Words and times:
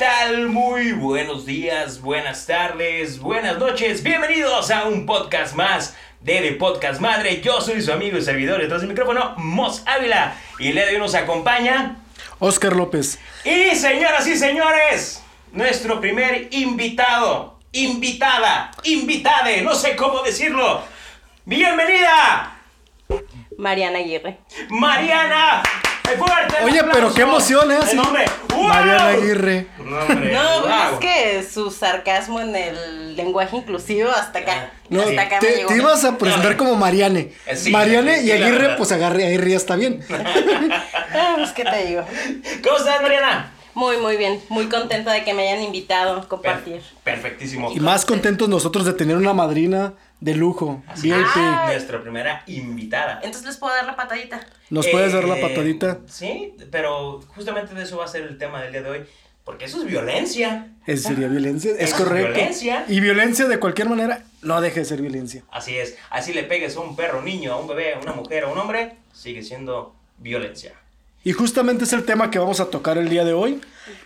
tal? 0.00 0.48
Muy 0.48 0.92
buenos 0.92 1.44
días, 1.44 2.00
buenas 2.00 2.46
tardes, 2.46 3.20
buenas 3.20 3.58
noches. 3.58 4.02
Bienvenidos 4.02 4.70
a 4.70 4.84
un 4.84 5.04
podcast 5.04 5.54
más 5.54 5.94
de 6.22 6.40
The 6.40 6.52
Podcast 6.52 7.02
Madre. 7.02 7.42
Yo 7.42 7.60
soy 7.60 7.82
su 7.82 7.92
amigo 7.92 8.16
y 8.16 8.22
servidor 8.22 8.62
detrás 8.62 8.80
del 8.80 8.88
micrófono, 8.88 9.34
Mos 9.36 9.82
Ávila. 9.84 10.34
Y 10.58 10.68
el 10.68 10.72
día 10.72 10.86
de 10.86 10.92
hoy 10.94 10.98
nos 11.00 11.14
acompaña 11.14 11.98
Oscar 12.38 12.74
López. 12.74 13.18
Y 13.44 13.76
señoras 13.76 14.26
y 14.26 14.38
señores, 14.38 15.22
nuestro 15.52 16.00
primer 16.00 16.48
invitado, 16.50 17.58
invitada, 17.70 18.70
invitade, 18.84 19.60
no 19.60 19.74
sé 19.74 19.96
cómo 19.96 20.22
decirlo. 20.22 20.82
Bienvenida, 21.44 22.58
Mariana 23.58 23.98
Aguirre. 23.98 24.38
Mariana. 24.70 25.62
Fuerte 26.18 26.56
el 26.58 26.64
Oye, 26.64 26.82
pero 26.92 27.14
qué 27.14 27.22
emoción, 27.22 27.70
¿eh? 27.70 27.78
El 27.90 27.96
nombre. 27.96 28.24
¡Wow! 28.54 28.64
Mariana 28.64 29.08
Aguirre. 29.08 29.66
No, 29.78 30.60
wow. 30.60 30.70
es 30.92 30.98
que 31.00 31.46
su 31.48 31.70
sarcasmo 31.70 32.40
en 32.40 32.54
el 32.54 33.16
lenguaje 33.16 33.56
inclusivo 33.56 34.10
hasta 34.10 34.40
acá. 34.40 34.70
No, 34.88 35.02
hasta 35.02 35.22
acá 35.22 35.38
te, 35.38 35.66
ibas 35.76 36.04
a 36.04 36.18
presentar 36.18 36.56
como 36.56 36.74
Mariane. 36.76 37.32
Eh, 37.46 37.56
sí, 37.56 37.70
Mariane 37.70 38.20
sí, 38.20 38.26
y 38.26 38.32
Aguirre, 38.32 38.76
pues 38.76 38.92
agarre, 38.92 39.26
Aguirre 39.26 39.50
ya 39.50 39.56
está 39.56 39.76
bien. 39.76 40.04
Ah, 41.14 41.34
pues 41.36 41.52
qué 41.52 41.64
te 41.64 41.86
digo. 41.86 42.04
¿Cómo 42.62 42.76
estás, 42.76 43.00
Mariana? 43.02 43.52
Muy, 43.74 43.98
muy 43.98 44.16
bien. 44.16 44.40
Muy 44.48 44.66
contenta 44.68 45.12
de 45.12 45.24
que 45.24 45.32
me 45.32 45.48
hayan 45.48 45.62
invitado 45.62 46.16
a 46.16 46.28
compartir. 46.28 46.82
Per- 47.04 47.14
perfectísimo. 47.14 47.70
Y 47.72 47.80
más 47.80 48.04
contentos 48.04 48.48
nosotros 48.48 48.84
de 48.84 48.92
tener 48.94 49.16
una 49.16 49.32
madrina 49.32 49.94
de 50.20 50.34
lujo, 50.34 50.82
Así 50.86 51.08
VIP. 51.08 51.20
es, 51.20 51.26
Ah. 51.36 51.64
Nuestra 51.66 52.02
primera 52.02 52.42
invitada. 52.46 53.20
Entonces 53.22 53.46
les 53.46 53.56
puedo 53.56 53.74
dar 53.74 53.86
la 53.86 53.96
patadita. 53.96 54.46
¿Nos 54.68 54.86
puedes 54.88 55.12
dar 55.12 55.24
la 55.24 55.38
Eh, 55.38 55.42
patadita? 55.42 55.98
Sí, 56.06 56.54
pero 56.70 57.20
justamente 57.34 57.74
de 57.74 57.82
eso 57.84 57.96
va 57.98 58.04
a 58.04 58.08
ser 58.08 58.22
el 58.22 58.36
tema 58.38 58.62
del 58.62 58.72
día 58.72 58.82
de 58.82 58.90
hoy. 58.90 59.00
Porque 59.44 59.64
eso 59.64 59.78
es 59.78 59.86
violencia. 59.86 60.68
¿Es 60.86 61.02
sería 61.02 61.26
violencia? 61.26 61.72
Es 61.72 61.78
Eso 61.78 61.84
es 61.84 61.94
correcto. 61.94 62.34
violencia. 62.34 62.84
Y 62.88 63.00
violencia 63.00 63.48
de 63.48 63.58
cualquier 63.58 63.88
manera 63.88 64.22
no 64.42 64.60
deje 64.60 64.80
de 64.80 64.84
ser 64.86 65.00
violencia. 65.00 65.42
Así 65.50 65.76
es. 65.76 65.96
Así 66.10 66.32
le 66.34 66.44
pegues 66.44 66.76
a 66.76 66.80
un 66.80 66.94
perro, 66.94 67.22
niño, 67.22 67.52
a 67.54 67.56
un 67.56 67.66
bebé, 67.66 67.94
a 67.94 67.98
una 67.98 68.12
mujer, 68.12 68.44
a 68.44 68.48
un 68.48 68.58
hombre, 68.58 68.96
sigue 69.12 69.42
siendo 69.42 69.94
violencia. 70.18 70.74
Y 71.24 71.32
justamente 71.32 71.84
es 71.84 71.92
el 71.94 72.04
tema 72.04 72.30
que 72.30 72.38
vamos 72.38 72.60
a 72.60 72.66
tocar 72.70 72.96
el 72.98 73.08
día 73.08 73.24
de 73.24 73.32
hoy 73.32 73.60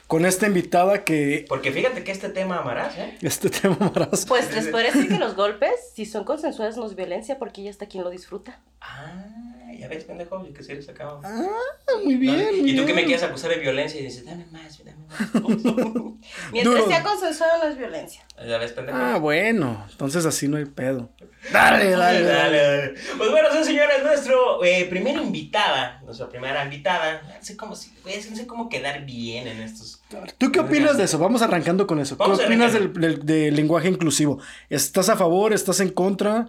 con 0.06 0.24
esta 0.26 0.46
invitada 0.46 1.04
que 1.04 1.44
Porque 1.48 1.72
fíjate 1.72 2.04
que 2.04 2.12
este 2.12 2.28
tema 2.28 2.58
amarás, 2.58 2.96
¿eh? 2.98 3.16
este 3.22 3.50
tema 3.50 3.76
maravilloso. 3.80 4.26
Pues 4.26 4.52
les 4.54 4.68
podría 4.68 4.92
decir 4.92 5.08
que 5.08 5.18
los 5.18 5.34
golpes, 5.34 5.72
si 5.94 6.06
son 6.06 6.24
consensuales, 6.24 6.76
no 6.76 6.86
es 6.86 6.94
violencia 6.94 7.38
porque 7.38 7.62
ya 7.62 7.70
está 7.70 7.86
quien 7.86 8.04
lo 8.04 8.10
disfruta. 8.10 8.60
Ah, 8.80 9.24
ya 9.84 9.88
ves, 9.90 10.04
pendejo, 10.04 10.42
que 10.54 10.62
si 10.62 10.72
eres 10.72 10.88
acá. 10.88 11.10
Ah, 11.22 11.46
muy 12.04 12.14
bien. 12.14 12.60
muy 12.60 12.70
y 12.70 12.76
tú 12.76 12.82
que 12.82 12.94
me 12.94 13.02
bien. 13.02 13.06
quieres 13.08 13.22
acusar 13.22 13.50
de 13.50 13.56
violencia 13.58 14.00
y 14.00 14.04
dices, 14.04 14.24
dame 14.24 14.46
más, 14.50 14.78
dame 14.82 14.96
más. 14.96 15.34
Mientras 16.52 16.76
Duro. 16.76 16.86
sea 16.88 17.02
consensuado, 17.02 17.64
no 17.64 17.70
es 17.70 17.76
violencia. 17.76 18.22
ya 18.46 18.56
ves, 18.58 18.72
pendejo. 18.72 18.96
Ah, 18.98 19.18
bueno, 19.18 19.84
entonces 19.90 20.24
así 20.24 20.48
no 20.48 20.56
hay 20.56 20.64
pedo. 20.64 21.10
Dale, 21.52 21.90
Dale, 21.90 22.22
dale, 22.22 22.56
dale. 22.56 22.94
Pues 23.18 23.30
bueno, 23.30 23.48
sí, 23.52 23.64
señores, 23.64 24.02
nuestro 24.02 24.64
eh, 24.64 24.86
primera 24.88 25.20
invitada, 25.22 26.00
nuestra 26.02 26.26
primera 26.30 26.64
invitada, 26.64 27.20
no 27.22 27.44
sé 27.44 27.54
cómo, 27.54 27.76
si- 27.76 27.90
pues, 28.02 28.30
no 28.30 28.36
sé 28.36 28.46
cómo 28.46 28.70
quedar 28.70 29.04
bien 29.04 29.46
en 29.46 29.60
estos. 29.60 30.00
¿Tú 30.38 30.50
qué 30.50 30.60
opinas 30.60 30.96
de 30.96 31.04
eso? 31.04 31.18
Vamos 31.18 31.42
arrancando 31.42 31.86
con 31.86 32.00
eso. 32.00 32.16
Vamos 32.16 32.38
¿Qué 32.38 32.46
opinas 32.46 32.72
del, 32.72 32.90
del- 32.94 33.26
del 33.26 33.54
lenguaje 33.54 33.88
inclusivo? 33.88 34.38
¿Estás 34.70 35.10
a 35.10 35.16
favor, 35.16 35.52
estás 35.52 35.80
en 35.80 35.90
contra 35.90 36.48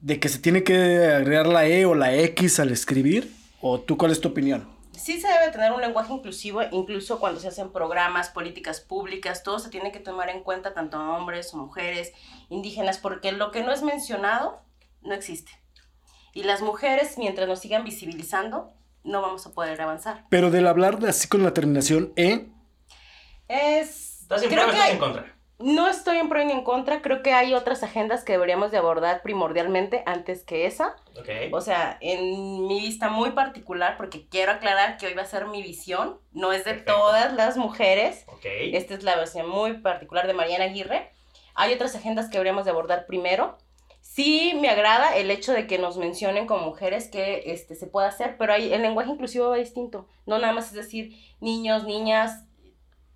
de 0.00 0.18
que 0.20 0.28
se 0.28 0.38
tiene 0.38 0.64
que 0.64 1.06
agregar 1.06 1.46
la 1.46 1.66
E 1.66 1.84
o 1.86 1.94
la 1.94 2.14
X 2.14 2.60
al 2.60 2.70
escribir? 2.70 3.34
¿O 3.60 3.80
tú 3.80 3.96
cuál 3.96 4.10
es 4.12 4.20
tu 4.20 4.28
opinión? 4.28 4.68
Sí 4.96 5.20
se 5.20 5.28
debe 5.28 5.50
tener 5.50 5.72
un 5.72 5.80
lenguaje 5.80 6.12
inclusivo, 6.12 6.60
incluso 6.72 7.20
cuando 7.20 7.40
se 7.40 7.48
hacen 7.48 7.72
programas, 7.72 8.28
políticas 8.28 8.80
públicas, 8.80 9.42
todo 9.42 9.58
se 9.58 9.70
tiene 9.70 9.92
que 9.92 9.98
tomar 10.00 10.28
en 10.28 10.42
cuenta, 10.42 10.74
tanto 10.74 10.98
hombres 10.98 11.52
o 11.54 11.56
mujeres, 11.56 12.12
indígenas, 12.50 12.98
porque 12.98 13.32
lo 13.32 13.50
que 13.50 13.62
no 13.62 13.72
es 13.72 13.82
mencionado 13.82 14.62
no 15.02 15.14
existe. 15.14 15.52
Y 16.34 16.42
las 16.42 16.60
mujeres, 16.60 17.16
mientras 17.18 17.48
nos 17.48 17.60
sigan 17.60 17.82
visibilizando, 17.84 18.72
no 19.02 19.22
vamos 19.22 19.46
a 19.46 19.52
poder 19.52 19.80
avanzar. 19.80 20.26
Pero 20.28 20.50
del 20.50 20.66
hablar 20.66 20.98
de 20.98 21.08
así 21.08 21.28
con 21.28 21.42
la 21.42 21.54
terminación 21.54 22.12
E, 22.16 22.48
Es... 23.48 24.20
¿Estás 24.22 24.42
en 24.42 24.48
creo 24.50 24.64
pro 24.64 24.72
que 24.72 24.76
estás 24.76 24.86
hay- 24.88 24.92
en 24.94 24.98
contra? 24.98 25.36
No 25.60 25.88
estoy 25.88 26.16
en 26.16 26.30
pro 26.30 26.42
ni 26.42 26.52
en 26.52 26.64
contra, 26.64 27.02
creo 27.02 27.22
que 27.22 27.34
hay 27.34 27.52
otras 27.52 27.82
agendas 27.82 28.24
que 28.24 28.32
deberíamos 28.32 28.70
de 28.70 28.78
abordar 28.78 29.20
primordialmente 29.20 30.02
antes 30.06 30.42
que 30.42 30.64
esa. 30.64 30.96
Ok. 31.18 31.28
O 31.52 31.60
sea, 31.60 31.98
en 32.00 32.66
mi 32.66 32.80
vista 32.80 33.10
muy 33.10 33.32
particular, 33.32 33.98
porque 33.98 34.26
quiero 34.26 34.52
aclarar 34.52 34.96
que 34.96 35.06
hoy 35.06 35.12
va 35.12 35.20
a 35.20 35.26
ser 35.26 35.46
mi 35.48 35.62
visión, 35.62 36.18
no 36.32 36.52
es 36.52 36.64
de 36.64 36.70
Perfecto. 36.72 36.94
todas 36.94 37.34
las 37.34 37.58
mujeres, 37.58 38.24
Ok. 38.28 38.46
esta 38.72 38.94
es 38.94 39.02
la 39.02 39.16
versión 39.16 39.50
muy 39.50 39.74
particular 39.82 40.26
de 40.26 40.32
Mariana 40.32 40.64
Aguirre. 40.64 41.10
Hay 41.54 41.74
otras 41.74 41.94
agendas 41.94 42.26
que 42.26 42.38
deberíamos 42.38 42.64
de 42.64 42.70
abordar 42.70 43.04
primero. 43.04 43.58
Sí 44.00 44.56
me 44.58 44.70
agrada 44.70 45.14
el 45.14 45.30
hecho 45.30 45.52
de 45.52 45.66
que 45.66 45.78
nos 45.78 45.98
mencionen 45.98 46.46
como 46.46 46.64
mujeres 46.64 47.10
que 47.10 47.42
este, 47.52 47.74
se 47.74 47.86
puede 47.86 48.08
hacer, 48.08 48.36
pero 48.38 48.54
hay, 48.54 48.72
el 48.72 48.80
lenguaje 48.80 49.10
inclusivo 49.10 49.50
va 49.50 49.56
distinto. 49.56 50.08
No 50.24 50.38
nada 50.38 50.54
más 50.54 50.68
es 50.68 50.72
decir 50.72 51.14
niños, 51.38 51.84
niñas, 51.84 52.46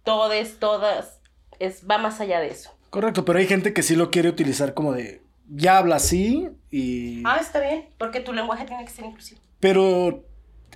todes, 0.02 0.58
todas, 0.60 1.22
es, 1.64 1.82
va 1.90 1.98
más 1.98 2.20
allá 2.20 2.40
de 2.40 2.48
eso. 2.48 2.70
correcto, 2.90 3.24
pero 3.24 3.38
hay 3.38 3.46
gente 3.46 3.72
que 3.72 3.82
sí 3.82 3.96
lo 3.96 4.10
quiere 4.10 4.28
utilizar 4.28 4.74
como 4.74 4.92
de 4.92 5.20
ya 5.48 5.76
habla 5.78 5.96
así 5.96 6.48
y... 6.70 7.22
Ah, 7.26 7.38
está 7.40 7.60
bien, 7.60 7.86
porque 7.98 8.20
tu 8.20 8.32
lenguaje 8.32 8.64
tiene 8.64 8.84
que 8.84 8.90
ser 8.90 9.04
inclusivo. 9.04 9.40
Pero 9.60 10.24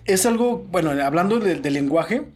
es 0.04 0.26
algo, 0.26 0.58
bueno, 0.58 0.90
hablando 1.02 1.38
de- 1.38 1.54
del 1.56 1.72
lenguaje, 1.74 2.28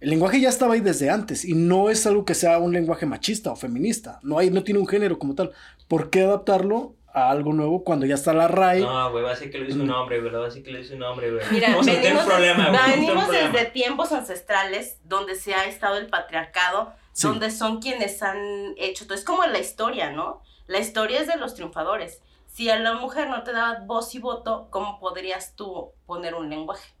el 0.00 0.08
lenguaje 0.10 0.40
ya 0.40 0.48
estaba 0.48 0.74
ahí 0.74 0.80
desde 0.80 1.10
antes 1.10 1.44
y 1.44 1.52
no 1.54 1.90
es 1.90 2.06
algo 2.06 2.24
que 2.24 2.34
sea 2.34 2.58
un 2.58 2.72
lenguaje 2.72 3.04
machista 3.04 3.52
o 3.52 3.56
feminista. 3.56 4.18
No 4.22 4.38
hay, 4.38 4.50
no 4.50 4.62
tiene 4.64 4.80
un 4.80 4.86
género 4.86 5.18
como 5.18 5.34
tal. 5.34 5.52
¿Por 5.88 6.08
qué 6.08 6.22
adaptarlo 6.22 6.94
a 7.12 7.28
algo 7.30 7.52
nuevo 7.52 7.84
cuando 7.84 8.06
ya 8.06 8.14
está 8.14 8.32
la 8.32 8.48
RAE? 8.48 8.80
No, 8.80 9.10
güey, 9.10 9.22
va 9.24 9.30
a 9.30 9.34
decir 9.34 9.50
que 9.50 9.58
lo 9.58 9.68
hizo 9.68 9.82
un 9.82 9.90
hombre, 9.90 10.20
güey. 10.20 10.32
Va 10.32 10.40
a 10.40 10.44
decir 10.44 10.62
que 10.62 10.70
lo 10.70 10.78
hizo 10.78 10.94
un 10.94 11.02
hombre, 11.02 11.30
güey. 11.30 11.44
Mira, 11.50 11.70
Vamos 11.70 11.88
a 11.88 11.92
venimos, 11.92 12.22
un 12.22 12.28
problema, 12.28 12.66
a 12.68 12.70
un 12.86 12.90
venimos 12.92 13.28
desde 13.28 13.64
tiempos 13.66 14.12
ancestrales 14.12 14.96
donde 15.04 15.34
se 15.34 15.52
ha 15.54 15.66
estado 15.66 15.98
el 15.98 16.06
patriarcado, 16.06 16.94
Sí. 17.20 17.28
donde 17.28 17.50
son 17.50 17.80
quienes 17.80 18.22
han 18.22 18.74
hecho 18.76 19.06
todo. 19.06 19.14
Es 19.16 19.24
como 19.24 19.44
la 19.46 19.58
historia, 19.58 20.10
¿no? 20.10 20.42
La 20.66 20.78
historia 20.78 21.20
es 21.20 21.26
de 21.26 21.36
los 21.36 21.54
triunfadores. 21.54 22.20
Si 22.46 22.68
a 22.70 22.78
la 22.78 22.94
mujer 22.94 23.28
no 23.28 23.42
te 23.42 23.52
da 23.52 23.80
voz 23.86 24.14
y 24.14 24.18
voto, 24.18 24.68
¿cómo 24.70 24.98
podrías 24.98 25.54
tú 25.56 25.92
poner 26.06 26.34
un 26.34 26.48
lenguaje? 26.50 26.92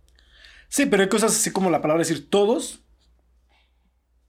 Sí, 0.68 0.86
pero 0.86 1.02
hay 1.02 1.08
cosas 1.08 1.32
así 1.32 1.50
como 1.52 1.70
la 1.70 1.80
palabra 1.82 2.00
decir 2.02 2.28
todos. 2.30 2.80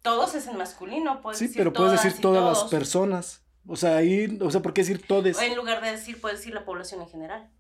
Todos 0.01 0.33
es 0.33 0.47
en 0.47 0.57
masculino, 0.57 1.21
puedes 1.21 1.37
Sí, 1.37 1.45
decir 1.45 1.59
pero 1.59 1.73
puedes 1.73 1.91
todas 1.91 2.03
decir 2.03 2.19
y 2.19 2.21
todas 2.21 2.43
las 2.57 2.69
personas. 2.71 3.43
O 3.67 3.75
sea, 3.75 3.97
ahí, 3.97 4.39
o 4.41 4.49
sea, 4.49 4.61
¿por 4.61 4.73
qué 4.73 4.81
decir 4.81 5.05
todes? 5.05 5.39
En 5.39 5.55
lugar 5.55 5.81
de 5.83 5.91
decir, 5.91 6.19
puedes 6.19 6.39
decir 6.39 6.53
la 6.55 6.65
población 6.65 7.01
en 7.01 7.09
general. 7.09 7.51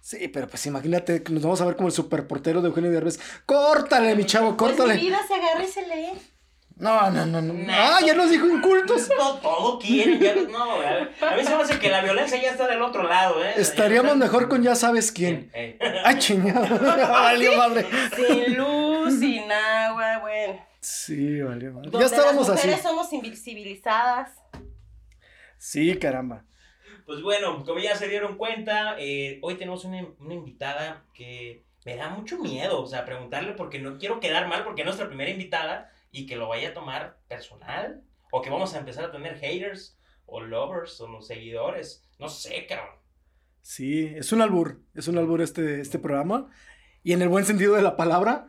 Sí, 0.00 0.28
pero 0.28 0.46
pues 0.48 0.64
imagínate 0.66 1.24
nos 1.30 1.42
vamos 1.42 1.60
a 1.60 1.64
ver 1.64 1.76
como 1.76 1.88
el 1.88 1.94
superportero 1.94 2.60
de 2.62 2.68
Eugenio 2.68 2.90
Derbez. 2.90 3.18
Córtale, 3.46 4.14
mi 4.14 4.24
chavo, 4.26 4.56
Pues 4.56 4.72
córtale. 4.76 4.94
mi 4.94 5.00
vida 5.00 5.18
se 5.26 5.34
agarra 5.34 5.64
y 5.64 5.66
se 5.66 5.86
lee. 5.88 6.12
No, 6.76 7.08
no, 7.10 7.24
no, 7.24 7.40
no. 7.40 7.54
Ah, 7.72 8.00
ya 8.04 8.14
nos 8.14 8.30
dijo 8.30 8.46
incultos. 8.48 9.08
Todo, 9.16 9.36
todo 9.38 9.78
quieren, 9.78 10.18
ya, 10.18 10.34
no. 10.50 10.72
A 10.80 11.36
mí 11.36 11.44
se 11.44 11.56
me 11.56 11.62
hace 11.62 11.78
que 11.78 11.88
la 11.88 12.02
violencia 12.02 12.40
ya 12.40 12.50
está 12.50 12.66
del 12.66 12.82
otro 12.82 13.04
lado, 13.04 13.44
¿eh? 13.44 13.54
Estaríamos 13.56 14.16
mejor 14.16 14.48
con 14.48 14.62
ya 14.62 14.74
sabes 14.74 15.12
quién. 15.12 15.50
Eh, 15.54 15.78
Ay, 16.04 16.18
chingado. 16.18 16.78
Valió 17.08 17.56
madre. 17.56 17.86
Sin 18.16 18.56
luz, 18.56 19.20
sin 19.20 19.50
agua, 19.52 20.18
bueno. 20.18 20.66
Sí, 20.80 21.40
valió 21.40 21.72
madre. 21.72 21.90
Donde 21.90 22.06
Ya 22.06 22.14
estábamos 22.14 22.48
las 22.48 22.58
así. 22.58 22.66
mujeres 22.66 22.82
somos 22.82 23.12
invisibilizadas. 23.12 24.30
Sí, 25.56 25.96
caramba. 25.98 26.44
Pues 27.06 27.22
bueno, 27.22 27.64
como 27.64 27.78
ya 27.78 27.94
se 27.96 28.08
dieron 28.08 28.36
cuenta, 28.36 28.96
eh, 28.98 29.38
hoy 29.42 29.54
tenemos 29.54 29.84
una, 29.84 30.04
una 30.18 30.34
invitada 30.34 31.04
que 31.14 31.64
me 31.84 31.96
da 31.96 32.08
mucho 32.08 32.38
miedo, 32.38 32.82
o 32.82 32.86
sea, 32.86 33.04
preguntarle 33.04 33.52
porque 33.52 33.78
no 33.78 33.96
quiero 33.98 34.20
quedar 34.20 34.48
mal 34.48 34.64
porque 34.64 34.82
es 34.82 34.86
nuestra 34.86 35.06
primera 35.06 35.30
invitada 35.30 35.90
y 36.14 36.26
que 36.26 36.36
lo 36.36 36.48
vaya 36.48 36.68
a 36.68 36.74
tomar 36.74 37.18
personal 37.26 38.04
o 38.30 38.40
que 38.40 38.48
vamos 38.48 38.72
a 38.74 38.78
empezar 38.78 39.04
a 39.04 39.10
tener 39.10 39.36
haters 39.36 39.98
o 40.26 40.40
lovers 40.40 41.00
o 41.00 41.08
no 41.08 41.20
seguidores, 41.20 42.08
no 42.20 42.28
sé, 42.28 42.66
cabrón. 42.66 42.94
Sí, 43.62 44.12
es 44.14 44.32
un 44.32 44.40
albur. 44.40 44.80
Es 44.94 45.08
un 45.08 45.18
albur 45.18 45.42
este, 45.42 45.80
este 45.80 45.98
programa. 45.98 46.50
Y 47.02 47.14
en 47.14 47.22
el 47.22 47.28
buen 47.28 47.44
sentido 47.44 47.74
de 47.74 47.82
la 47.82 47.96
palabra. 47.96 48.46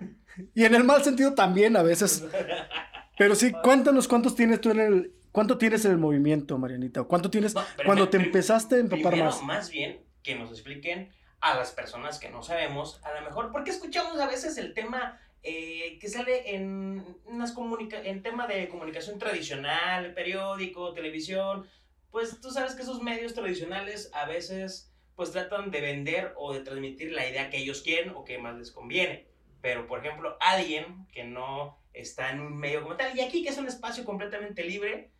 Y 0.54 0.66
en 0.66 0.76
el 0.76 0.84
mal 0.84 1.04
sentido 1.04 1.34
también 1.34 1.76
a 1.76 1.82
veces. 1.82 2.24
Pero 3.18 3.34
sí, 3.34 3.52
cuéntanos 3.52 4.08
cuántos 4.08 4.36
tienes 4.36 4.62
tú 4.62 4.70
en 4.70 4.80
el. 4.80 5.16
¿Cuánto 5.32 5.58
tienes 5.58 5.84
en 5.86 5.92
el 5.92 5.98
movimiento, 5.98 6.58
Marianita? 6.58 7.02
¿O 7.02 7.08
¿Cuánto 7.08 7.30
tienes 7.30 7.56
No, 7.56 7.64
cuando 7.84 8.08
te 8.10 8.18
empezaste 8.18 8.76
a 8.76 8.80
empapar 8.80 9.12
Primero, 9.12 9.32
más? 9.32 9.44
más 9.44 9.70
bien, 9.72 10.06
que 10.22 10.36
nos 10.36 10.52
expliquen 10.52 11.12
a 11.42 11.56
las 11.56 11.72
personas 11.72 12.20
que 12.20 12.30
no 12.30 12.42
sabemos, 12.42 13.02
a 13.04 13.20
lo 13.20 13.26
mejor, 13.26 13.52
porque 13.52 13.72
escuchamos 13.72 14.20
a 14.20 14.28
veces 14.28 14.58
el 14.58 14.74
tema 14.74 15.20
eh, 15.47 16.00
que 16.00 16.09
sale 16.09 16.56
en, 16.56 17.06
unas 17.25 17.51
comunica 17.51 18.01
en 18.01 18.24
tema 18.24 18.47
de 18.47 18.68
comunicación 18.68 19.19
tradicional, 19.19 20.15
periódico, 20.15 20.92
televisión, 20.94 21.68
pues 22.09 22.42
tú 22.42 22.50
sabes 22.50 22.74
que 22.74 22.81
esos 22.81 23.03
medios 23.03 23.36
tradicionales 23.36 24.09
a 24.13 24.25
veces 24.25 24.92
pues 25.15 25.31
tratan 25.31 25.69
de 25.69 25.81
vender 25.81 26.33
o 26.36 26.51
de 26.51 26.62
transmitir 26.62 27.12
la 27.12 27.30
idea 27.30 27.51
que 27.51 27.57
ellos 27.57 27.83
quieren 27.83 28.09
o 28.15 28.25
que 28.25 28.39
más 28.39 28.57
les 28.57 28.71
conviene. 28.71 29.27
pero 29.62 29.86
por 29.86 30.00
ejemplo, 30.00 30.36
alguien 30.39 31.06
que 31.12 31.24
no 31.24 31.77
está 31.94 32.31
en 32.31 32.39
un 32.39 32.57
medio 32.57 32.81
como 32.81 32.95
tal, 32.95 33.15
y 33.15 33.21
aquí 33.21 33.44
que 33.44 33.50
es 33.50 33.57
un 33.59 33.68
espacio 33.68 34.03
completamente 34.03 34.63
libre, 34.63 35.12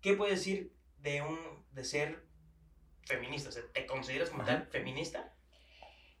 ¿qué 0.00 0.14
puedes 0.14 0.40
decir 0.40 0.72
de, 0.98 1.22
un, 1.22 1.38
de 1.70 1.84
ser 1.84 2.24
feminista? 3.02 3.48
O 3.50 3.52
sea, 3.52 3.62
¿Te 3.72 3.86
consideras 3.86 4.30
como 4.30 4.44
tal 4.44 4.66
feminista? 4.66 5.32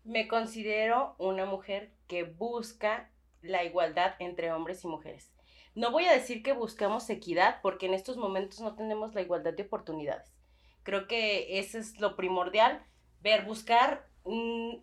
Me 0.04 0.28
considero 0.28 1.16
una 1.18 1.44
mujer 1.44 1.90
que 2.06 2.22
busca 2.22 3.10
la 3.42 3.64
igualdad 3.64 4.14
entre 4.18 4.52
hombres 4.52 4.84
y 4.84 4.88
mujeres. 4.88 5.32
No 5.74 5.90
voy 5.92 6.06
a 6.06 6.12
decir 6.12 6.42
que 6.42 6.52
buscamos 6.52 7.08
equidad 7.08 7.60
porque 7.62 7.86
en 7.86 7.94
estos 7.94 8.16
momentos 8.16 8.60
no 8.60 8.74
tenemos 8.74 9.14
la 9.14 9.22
igualdad 9.22 9.54
de 9.54 9.62
oportunidades. 9.62 10.34
Creo 10.82 11.06
que 11.06 11.58
eso 11.58 11.78
es 11.78 12.00
lo 12.00 12.16
primordial, 12.16 12.82
ver, 13.20 13.44
buscar 13.44 14.08
mm, 14.24 14.76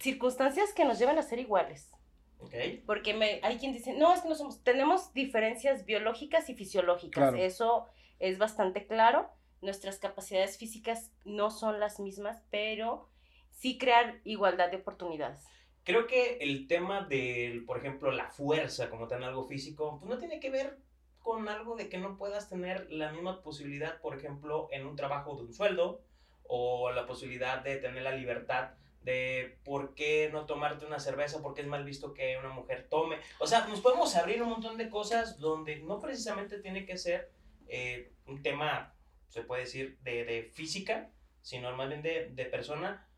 circunstancias 0.00 0.72
que 0.72 0.84
nos 0.84 0.98
lleven 0.98 1.18
a 1.18 1.22
ser 1.22 1.38
iguales. 1.38 1.92
Okay. 2.40 2.82
Porque 2.86 3.14
me, 3.14 3.40
hay 3.42 3.58
quien 3.58 3.72
dice, 3.72 3.94
no, 3.94 4.12
es 4.12 4.20
que 4.20 4.28
no 4.28 4.34
somos, 4.34 4.62
tenemos 4.62 5.12
diferencias 5.12 5.84
biológicas 5.84 6.48
y 6.48 6.54
fisiológicas. 6.54 7.30
Claro. 7.30 7.36
Eso 7.36 7.86
es 8.18 8.38
bastante 8.38 8.86
claro. 8.86 9.30
Nuestras 9.60 9.98
capacidades 9.98 10.56
físicas 10.56 11.10
no 11.24 11.50
son 11.50 11.80
las 11.80 11.98
mismas, 11.98 12.42
pero 12.50 13.08
sí 13.50 13.76
crear 13.76 14.20
igualdad 14.24 14.70
de 14.70 14.76
oportunidades. 14.76 15.44
Creo 15.88 16.06
que 16.06 16.36
el 16.42 16.66
tema 16.68 17.00
del, 17.00 17.64
por 17.64 17.78
ejemplo, 17.78 18.12
la 18.12 18.28
fuerza 18.28 18.90
como 18.90 19.08
tal, 19.08 19.24
algo 19.24 19.46
físico, 19.46 19.96
pues 19.98 20.10
no 20.10 20.18
tiene 20.18 20.38
que 20.38 20.50
ver 20.50 20.76
con 21.18 21.48
algo 21.48 21.76
de 21.76 21.88
que 21.88 21.96
no 21.96 22.18
puedas 22.18 22.46
tener 22.50 22.92
la 22.92 23.10
misma 23.10 23.40
posibilidad, 23.40 23.98
por 24.02 24.14
ejemplo, 24.14 24.68
en 24.70 24.86
un 24.86 24.96
trabajo 24.96 25.34
de 25.36 25.44
un 25.44 25.54
sueldo 25.54 26.02
o 26.42 26.92
la 26.92 27.06
posibilidad 27.06 27.62
de 27.62 27.76
tener 27.76 28.02
la 28.02 28.12
libertad 28.14 28.72
de 29.00 29.56
por 29.64 29.94
qué 29.94 30.28
no 30.30 30.44
tomarte 30.44 30.84
una 30.84 31.00
cerveza, 31.00 31.40
porque 31.40 31.62
es 31.62 31.66
mal 31.66 31.84
visto 31.84 32.12
que 32.12 32.36
una 32.36 32.50
mujer 32.50 32.86
tome. 32.90 33.16
O 33.38 33.46
sea, 33.46 33.66
nos 33.66 33.80
podemos 33.80 34.14
abrir 34.14 34.42
un 34.42 34.50
montón 34.50 34.76
de 34.76 34.90
cosas 34.90 35.38
donde 35.38 35.76
no 35.76 36.00
precisamente 36.00 36.58
tiene 36.58 36.84
que 36.84 36.98
ser 36.98 37.32
eh, 37.66 38.12
un 38.26 38.42
tema, 38.42 38.94
se 39.28 39.40
puede 39.40 39.62
decir, 39.62 39.96
de, 40.02 40.26
de 40.26 40.42
física, 40.52 41.08
sino 41.40 41.74
más 41.74 41.88
bien 41.88 42.02
de, 42.02 42.28
de 42.28 42.44
persona, 42.44 43.08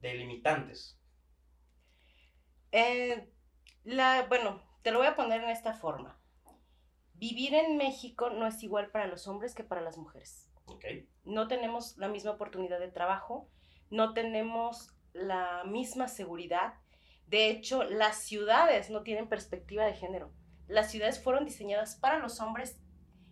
de 0.00 0.14
limitantes. 0.14 0.98
Eh, 2.76 3.30
la, 3.84 4.26
bueno, 4.28 4.60
te 4.82 4.90
lo 4.90 4.98
voy 4.98 5.06
a 5.06 5.14
poner 5.14 5.44
en 5.44 5.50
esta 5.50 5.74
forma. 5.74 6.18
Vivir 7.14 7.54
en 7.54 7.76
México 7.76 8.30
no 8.30 8.48
es 8.48 8.60
igual 8.64 8.90
para 8.90 9.06
los 9.06 9.28
hombres 9.28 9.54
que 9.54 9.62
para 9.62 9.80
las 9.80 9.96
mujeres. 9.96 10.50
No 11.22 11.46
tenemos 11.46 11.96
la 11.98 12.08
misma 12.08 12.32
oportunidad 12.32 12.80
de 12.80 12.88
trabajo, 12.88 13.48
no 13.90 14.12
tenemos 14.12 14.90
la 15.12 15.62
misma 15.64 16.08
seguridad. 16.08 16.74
De 17.28 17.48
hecho, 17.48 17.84
las 17.84 18.16
ciudades 18.16 18.90
no 18.90 19.02
tienen 19.04 19.28
perspectiva 19.28 19.84
de 19.84 19.94
género. 19.94 20.32
Las 20.66 20.90
ciudades 20.90 21.22
fueron 21.22 21.44
diseñadas 21.44 21.94
para 21.94 22.18
los 22.18 22.40
hombres 22.40 22.76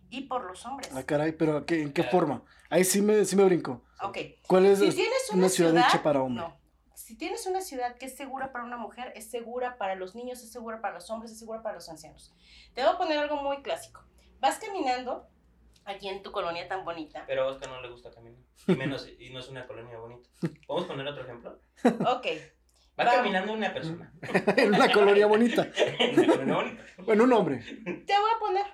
y 0.09 0.21
por 0.21 0.45
los 0.45 0.65
hombres. 0.65 0.89
Ah, 0.95 1.03
caray, 1.03 1.33
pero 1.33 1.65
¿qué- 1.65 1.81
¿en 1.81 1.91
qué 1.91 2.03
Ah. 2.03 2.09
forma? 2.09 2.43
Ahí 2.69 2.85
sí 2.85 3.01
me, 3.01 3.25
sí 3.25 3.35
me 3.35 3.43
brinco. 3.43 3.83
Ok. 4.01 4.17
¿Cuál 4.47 4.67
es 4.67 4.79
Si 4.79 4.89
tienes 4.91 5.29
una, 5.31 5.39
una 5.39 5.49
ciudad, 5.49 5.71
ciudad, 5.71 5.87
hecha 5.89 6.01
para 6.01 6.21
hombre? 6.21 6.43
No. 6.45 6.62
Si 7.13 7.19
tienes 7.19 7.45
una 7.45 7.61
ciudad 7.61 7.95
que 7.95 8.07
es 8.07 8.17
segura 8.17 8.51
para 8.51 8.65
una 8.65 8.75
mujer, 8.75 9.13
es 9.15 9.29
segura 9.29 9.77
para 9.77 9.93
los 9.93 10.15
niños, 10.15 10.41
es 10.41 10.51
segura 10.51 10.81
para 10.81 10.95
los 10.95 11.11
hombres, 11.11 11.31
es 11.31 11.37
segura 11.37 11.61
para 11.61 11.75
los 11.75 11.87
ancianos. 11.87 12.33
Te 12.73 12.81
voy 12.81 12.91
a 12.91 12.97
poner 12.97 13.19
algo 13.19 13.35
muy 13.35 13.61
clásico. 13.61 14.03
Vas 14.39 14.57
caminando 14.57 15.27
aquí 15.85 16.09
en 16.09 16.23
tu 16.23 16.31
colonia 16.31 16.67
tan 16.67 16.83
bonita. 16.83 17.23
Pero 17.27 17.43
a 17.43 17.47
Oscar 17.49 17.69
no 17.69 17.81
le 17.83 17.91
gusta 17.91 18.09
caminar. 18.09 18.41
Y 18.65 18.73
menos, 18.73 19.07
y 19.19 19.29
no 19.29 19.41
es 19.41 19.47
una 19.47 19.67
colonia 19.67 19.95
bonita. 19.99 20.27
¿Podemos 20.65 20.87
poner 20.89 21.07
otro 21.07 21.21
ejemplo? 21.21 21.59
Ok. 21.83 22.25
Va 22.99 23.03
Va. 23.05 23.11
caminando 23.11 23.53
una 23.53 23.71
persona. 23.71 24.11
en 24.57 24.73
una 24.73 24.91
colonia 24.91 25.27
bonita. 25.27 25.67
En 25.99 26.19
una 26.19 26.33
colonia 26.33 26.55
bonita. 26.55 26.83
Bueno, 26.97 27.25
un 27.25 27.33
hombre. 27.33 27.57
Te 28.07 28.19
voy 28.19 28.31
a 28.35 28.39
poner 28.39 28.65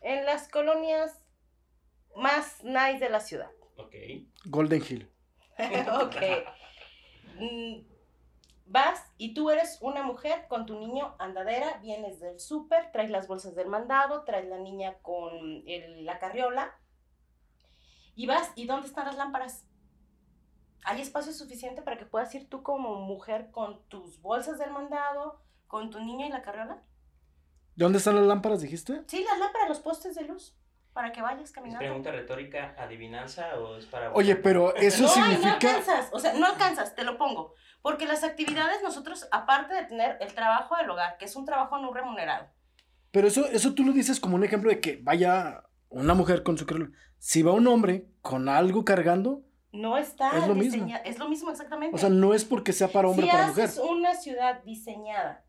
en 0.00 0.24
las 0.24 0.48
colonias 0.48 1.22
más 2.16 2.64
nice 2.64 3.00
de 3.00 3.10
la 3.10 3.20
ciudad. 3.20 3.50
Ok. 3.76 3.94
Golden 4.46 4.82
Hill. 4.88 5.10
ok. 5.58 6.16
Mm, 7.38 7.94
Vas 8.66 9.12
y 9.18 9.34
tú 9.34 9.50
eres 9.50 9.76
una 9.82 10.02
mujer 10.02 10.46
con 10.48 10.64
tu 10.64 10.78
niño 10.78 11.14
andadera, 11.18 11.76
vienes 11.82 12.18
del 12.18 12.40
súper, 12.40 12.90
traes 12.92 13.10
las 13.10 13.28
bolsas 13.28 13.54
del 13.54 13.68
mandado, 13.68 14.24
traes 14.24 14.48
la 14.48 14.56
niña 14.56 14.94
con 15.02 15.34
el- 15.66 16.06
la 16.06 16.18
carriola 16.18 16.74
y 18.16 18.24
vas, 18.26 18.50
¿y 18.54 18.66
dónde 18.66 18.86
están 18.88 19.04
las 19.06 19.16
lámparas? 19.16 19.66
¿Hay 20.84 21.02
espacio 21.02 21.32
suficiente 21.34 21.82
para 21.82 21.98
que 21.98 22.06
puedas 22.06 22.34
ir 22.34 22.48
tú 22.48 22.62
como 22.62 22.96
mujer 23.02 23.50
con 23.50 23.82
tus 23.88 24.20
bolsas 24.22 24.58
del 24.58 24.70
mandado, 24.70 25.42
con 25.66 25.90
tu 25.90 26.00
niño 26.00 26.26
y 26.26 26.30
la 26.30 26.40
carriola? 26.42 26.82
¿Dónde 27.76 27.98
están 27.98 28.16
las 28.16 28.24
lámparas, 28.24 28.62
dijiste? 28.62 29.02
Sí, 29.08 29.24
las 29.24 29.38
lámparas, 29.38 29.68
los 29.68 29.80
postes 29.80 30.14
de 30.14 30.22
luz, 30.22 30.56
para 30.94 31.12
que 31.12 31.20
vayas 31.20 31.42
¿Es 31.42 31.52
caminando. 31.52 31.80
pregunta 31.80 32.12
retórica, 32.12 32.74
adivinanza 32.78 33.58
o 33.58 33.76
es 33.76 33.84
para... 33.84 34.12
Oye, 34.14 34.36
pero 34.36 34.74
eso 34.76 35.02
no, 35.02 35.08
ay, 35.08 35.18
no 35.18 35.26
significa... 35.26 35.54
alcanzas, 35.54 36.08
o 36.12 36.18
sea, 36.18 36.32
no 36.34 36.46
alcanzas, 36.46 36.94
te 36.94 37.04
lo 37.04 37.18
pongo. 37.18 37.52
Porque 37.82 38.06
las 38.06 38.24
actividades 38.24 38.82
nosotros, 38.82 39.28
aparte 39.32 39.74
de 39.74 39.84
tener 39.84 40.16
el 40.20 40.32
trabajo 40.32 40.76
del 40.76 40.88
hogar, 40.88 41.18
que 41.18 41.26
es 41.26 41.36
un 41.36 41.44
trabajo 41.44 41.78
no 41.78 41.92
remunerado, 41.92 42.46
Pero 43.10 43.26
eso, 43.26 43.44
eso 43.46 43.74
tú 43.74 43.84
lo 43.84 43.92
dices 43.92 44.20
como 44.20 44.36
un 44.36 44.44
ejemplo 44.44 44.70
de 44.70 44.80
que 44.80 45.00
vaya 45.02 45.64
una 45.90 46.14
mujer 46.14 46.44
con 46.44 46.56
su 46.56 46.64
carriola. 46.64 46.92
Si 47.18 47.42
va 47.42 47.52
un 47.52 47.66
hombre 47.66 48.06
con 48.22 48.48
algo 48.48 48.84
cargando, 48.84 49.42
no 49.72 49.98
está 49.98 50.38
Es 50.38 50.46
lo 50.46 50.54
mismo. 50.54 50.86
Es 51.04 51.18
lo 51.18 51.28
mismo 51.28 51.50
exactamente. 51.50 51.96
o 51.96 51.98
sea, 51.98 52.08
no 52.08 52.32
es 52.32 52.44
porque 52.44 52.72
sea 52.72 52.86
para 52.88 53.08
hombre 53.08 53.26
si 53.26 53.30
o 53.30 53.32
para 53.32 53.46
mujer. 53.48 53.64
haces 53.64 53.78
una 53.80 54.14
ciudad 54.14 54.62
diseñada 54.62 55.44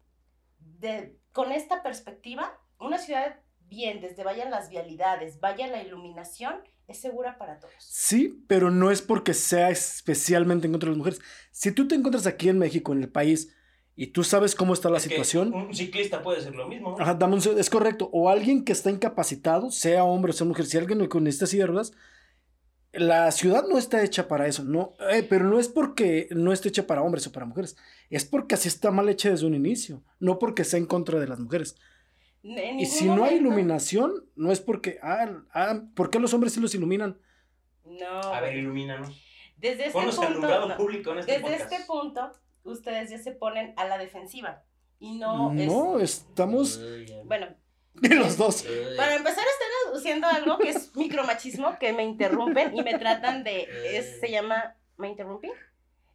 de, 0.57 1.19
con 1.31 1.51
esta 1.51 1.83
perspectiva, 1.83 2.59
una 2.79 2.97
ciudad 2.97 3.39
bien, 3.67 4.01
desde 4.01 4.23
vayan 4.23 4.51
las 4.51 4.69
vialidades, 4.69 5.39
vaya 5.39 5.67
la 5.67 5.83
iluminación, 5.83 6.55
es 6.87 6.99
segura 6.99 7.37
para 7.37 7.59
todos. 7.59 7.73
Sí, 7.79 8.43
pero 8.47 8.71
no 8.71 8.91
es 8.91 9.01
porque 9.01 9.33
sea 9.33 9.69
especialmente 9.69 10.67
en 10.67 10.73
contra 10.73 10.87
de 10.87 10.91
las 10.91 10.97
mujeres. 10.97 11.21
Si 11.51 11.71
tú 11.71 11.87
te 11.87 11.95
encuentras 11.95 12.27
aquí 12.27 12.49
en 12.49 12.59
México, 12.59 12.93
en 12.93 13.01
el 13.01 13.09
país, 13.09 13.53
y 13.95 14.07
tú 14.07 14.23
sabes 14.23 14.55
cómo 14.55 14.73
está 14.73 14.89
la 14.89 14.99
situación, 14.99 15.53
Un 15.53 15.73
ciclista 15.73 16.21
puede 16.21 16.41
ser 16.41 16.53
lo 16.53 16.67
mismo. 16.67 16.97
Ajá, 16.99 17.13
dame 17.13 17.35
un 17.35 17.59
es 17.59 17.69
correcto. 17.69 18.09
O 18.11 18.29
alguien 18.29 18.65
que 18.65 18.73
está 18.73 18.91
incapacitado, 18.91 19.71
sea 19.71 20.03
hombre 20.03 20.31
o 20.31 20.33
sea 20.33 20.45
mujer, 20.45 20.65
si 20.65 20.77
alguien 20.77 21.07
con 21.07 21.27
esta 21.27 21.47
silla 21.47 21.63
de 21.63 21.67
ruedas, 21.67 21.93
la 22.91 23.31
ciudad 23.31 23.65
no 23.67 23.77
está 23.77 24.03
hecha 24.03 24.27
para 24.27 24.47
eso, 24.47 24.63
no, 24.63 24.93
eh, 25.11 25.23
pero 25.23 25.45
no 25.45 25.59
es 25.59 25.67
porque 25.67 26.27
no 26.31 26.53
esté 26.53 26.69
hecha 26.69 26.87
para 26.87 27.01
hombres 27.01 27.27
o 27.27 27.31
para 27.31 27.45
mujeres, 27.45 27.75
es 28.09 28.23
porque 28.23 28.55
así 28.55 28.67
está 28.69 28.89
mal 28.91 29.09
hecha 29.09 29.29
desde 29.29 29.45
un 29.45 29.53
inicio, 29.53 30.01
no 30.19 30.39
porque 30.39 30.63
sea 30.63 30.79
en 30.79 30.85
contra 30.85 31.19
de 31.19 31.27
las 31.27 31.39
mujeres. 31.39 31.75
Y 32.47 32.85
si 32.85 33.05
no 33.05 33.23
hay 33.25 33.35
iluminación, 33.37 34.29
no 34.35 34.51
es 34.51 34.59
porque, 34.61 34.99
ah, 35.01 35.41
ah, 35.53 35.81
¿por 35.95 36.09
qué 36.11 36.19
los 36.19 36.33
hombres 36.33 36.53
sí 36.53 36.59
los 36.59 36.75
iluminan? 36.75 37.19
No. 37.85 38.19
A 38.21 38.39
ver, 38.41 38.55
ilumínanos. 38.57 39.09
Desde 39.57 39.87
este 39.87 39.91
Ponnos 39.93 40.15
punto, 40.15 40.29
alumbrado 40.29 40.67
no. 40.69 40.77
público 40.77 41.11
en 41.11 41.19
este 41.19 41.31
Desde 41.31 41.43
podcast. 41.43 41.71
este 41.71 41.85
punto, 41.87 42.31
ustedes 42.63 43.09
ya 43.09 43.17
se 43.17 43.31
ponen 43.31 43.73
a 43.77 43.85
la 43.85 43.97
defensiva. 43.97 44.63
Y 44.99 45.17
no, 45.17 45.51
No, 45.53 45.99
es. 45.99 46.19
estamos. 46.27 46.79
Bueno, 47.25 47.47
los 48.01 48.37
dos. 48.37 48.63
Para 48.97 49.15
empezar, 49.15 49.43
estoy 49.43 49.97
haciendo 49.99 50.27
algo 50.27 50.57
que 50.59 50.69
es 50.69 50.95
micromachismo, 50.95 51.79
que 51.79 51.93
me 51.93 52.03
interrumpen 52.03 52.75
y 52.77 52.83
me 52.83 52.97
tratan 52.99 53.43
de. 53.43 53.67
es- 53.85 54.19
se 54.19 54.29
llama. 54.29 54.75
¿Me 54.97 55.09
interrumpí? 55.09 55.49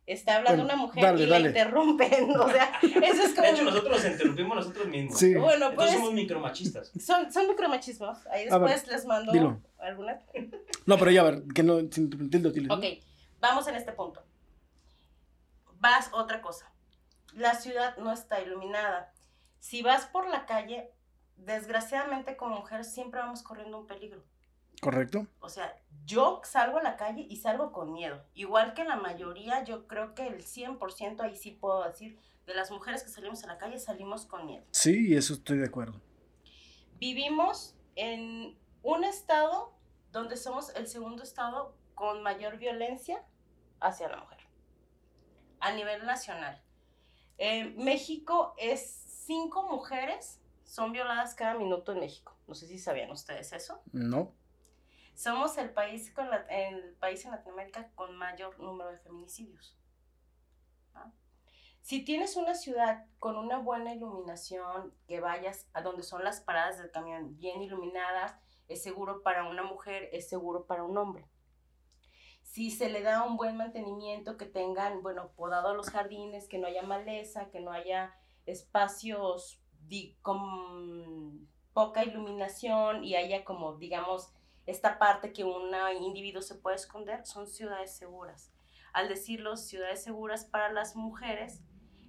Está 0.06 0.36
hablando 0.36 0.64
Bueno, 0.64 0.74
una 0.74 0.82
mujer 0.86 1.04
dale, 1.04 1.22
y 1.22 1.26
la 1.26 1.40
interrumpen. 1.40 2.30
O 2.40 2.48
sea, 2.50 2.72
eso 2.82 3.22
es 3.22 3.34
como. 3.34 3.42
De 3.46 3.50
hecho, 3.52 3.64
nosotros 3.64 4.02
nos 4.02 4.12
interrumpimos 4.12 4.56
nosotros 4.56 4.86
mismos. 4.88 5.18
Sí. 5.18 5.34
Bueno, 5.34 5.66
Entonces 5.70 5.74
pues. 5.76 5.90
somos 5.92 6.12
micromachistas. 6.14 6.92
Son, 7.00 7.32
son 7.32 7.46
micromachismos. 7.48 8.26
Ahí 8.26 8.48
A 8.50 8.58
ver, 8.58 8.70
después 8.70 8.92
les 8.92 9.04
mando 9.06 9.30
dilo. 9.32 9.60
algunas. 9.78 10.22
No, 10.86 10.98
pero 10.98 11.10
ya, 11.12 11.20
a 11.20 11.24
ver, 11.24 11.42
que 11.54 11.62
no, 11.62 11.78
sin 11.90 12.10
tilde, 12.30 12.50
tilde. 12.50 12.74
Ok, 12.74 12.84
vamos 13.40 13.68
en 13.68 13.76
este 13.76 13.92
punto. 13.92 14.22
Vas 15.78 16.10
otra 16.12 16.42
cosa. 16.42 16.70
La 17.34 17.54
ciudad 17.54 17.96
no 17.98 18.12
está 18.12 18.40
iluminada. 18.40 19.12
Si 19.60 19.82
vas 19.82 20.06
por 20.06 20.28
la 20.28 20.46
calle, 20.46 20.90
desgraciadamente 21.36 22.36
como 22.36 22.56
mujer 22.56 22.84
siempre 22.84 23.20
vamos 23.20 23.42
corriendo 23.42 23.78
un 23.78 23.86
peligro. 23.86 24.24
Correcto. 24.80 25.26
O 25.40 25.48
sea, 25.48 25.76
yo 26.06 26.40
salgo 26.44 26.78
a 26.78 26.82
la 26.82 26.96
calle 26.96 27.26
y 27.28 27.36
salgo 27.36 27.72
con 27.72 27.92
miedo. 27.92 28.24
Igual 28.34 28.74
que 28.74 28.84
la 28.84 28.96
mayoría, 28.96 29.62
yo 29.64 29.86
creo 29.86 30.14
que 30.14 30.26
el 30.26 30.42
100% 30.42 31.20
ahí 31.20 31.36
sí 31.36 31.50
puedo 31.50 31.84
decir, 31.84 32.18
de 32.46 32.54
las 32.54 32.70
mujeres 32.70 33.02
que 33.02 33.10
salimos 33.10 33.44
a 33.44 33.46
la 33.46 33.58
calle 33.58 33.78
salimos 33.78 34.26
con 34.26 34.46
miedo. 34.46 34.64
Sí, 34.70 35.14
eso 35.14 35.34
estoy 35.34 35.58
de 35.58 35.66
acuerdo. 35.66 36.00
Vivimos 36.98 37.76
en 37.94 38.58
un 38.82 39.04
estado 39.04 39.72
donde 40.12 40.36
somos 40.36 40.74
el 40.74 40.86
segundo 40.86 41.22
estado 41.22 41.76
con 41.94 42.22
mayor 42.22 42.58
violencia 42.58 43.22
hacia 43.80 44.08
la 44.08 44.16
mujer 44.16 44.40
a 45.60 45.72
nivel 45.72 46.04
nacional. 46.06 46.60
Eh, 47.38 47.74
México 47.76 48.54
es 48.58 49.04
cinco 49.26 49.68
mujeres 49.70 50.40
son 50.64 50.92
violadas 50.92 51.34
cada 51.34 51.54
minuto 51.54 51.92
en 51.92 52.00
México. 52.00 52.36
No 52.46 52.54
sé 52.54 52.66
si 52.66 52.78
sabían 52.78 53.10
ustedes 53.10 53.52
eso. 53.52 53.80
No. 53.92 54.32
Somos 55.20 55.58
el 55.58 55.68
país, 55.68 56.10
con 56.14 56.30
el 56.48 56.94
país 56.94 57.22
en 57.26 57.32
Latinoamérica 57.32 57.90
con 57.94 58.16
mayor 58.16 58.58
número 58.58 58.90
de 58.90 59.00
feminicidios. 59.00 59.76
Si 61.82 62.02
tienes 62.06 62.36
una 62.36 62.54
ciudad 62.54 63.04
con 63.18 63.36
una 63.36 63.58
buena 63.58 63.92
iluminación, 63.92 64.94
que 65.06 65.20
vayas 65.20 65.68
a 65.74 65.82
donde 65.82 66.04
son 66.04 66.24
las 66.24 66.40
paradas 66.40 66.78
del 66.78 66.90
camión 66.90 67.36
bien 67.36 67.60
iluminadas, 67.60 68.34
es 68.66 68.82
seguro 68.82 69.22
para 69.22 69.46
una 69.46 69.62
mujer, 69.62 70.08
es 70.14 70.26
seguro 70.26 70.64
para 70.64 70.84
un 70.84 70.96
hombre. 70.96 71.28
Si 72.40 72.70
se 72.70 72.88
le 72.88 73.02
da 73.02 73.22
un 73.22 73.36
buen 73.36 73.58
mantenimiento, 73.58 74.38
que 74.38 74.46
tengan, 74.46 75.02
bueno, 75.02 75.32
podado 75.36 75.74
los 75.74 75.90
jardines, 75.90 76.48
que 76.48 76.56
no 76.56 76.66
haya 76.66 76.82
maleza, 76.82 77.50
que 77.50 77.60
no 77.60 77.72
haya 77.72 78.14
espacios 78.46 79.60
con 80.22 81.46
poca 81.74 82.04
iluminación 82.04 83.04
y 83.04 83.16
haya 83.16 83.44
como, 83.44 83.76
digamos, 83.76 84.32
esta 84.70 84.98
parte 84.98 85.32
que 85.32 85.44
un 85.44 85.70
individuo 86.00 86.42
se 86.42 86.54
puede 86.54 86.76
esconder, 86.76 87.26
son 87.26 87.46
ciudades 87.46 87.96
seguras. 87.96 88.52
Al 88.92 89.08
decirlo, 89.08 89.56
ciudades 89.56 90.02
seguras 90.02 90.44
para 90.44 90.72
las 90.72 90.96
mujeres, 90.96 91.60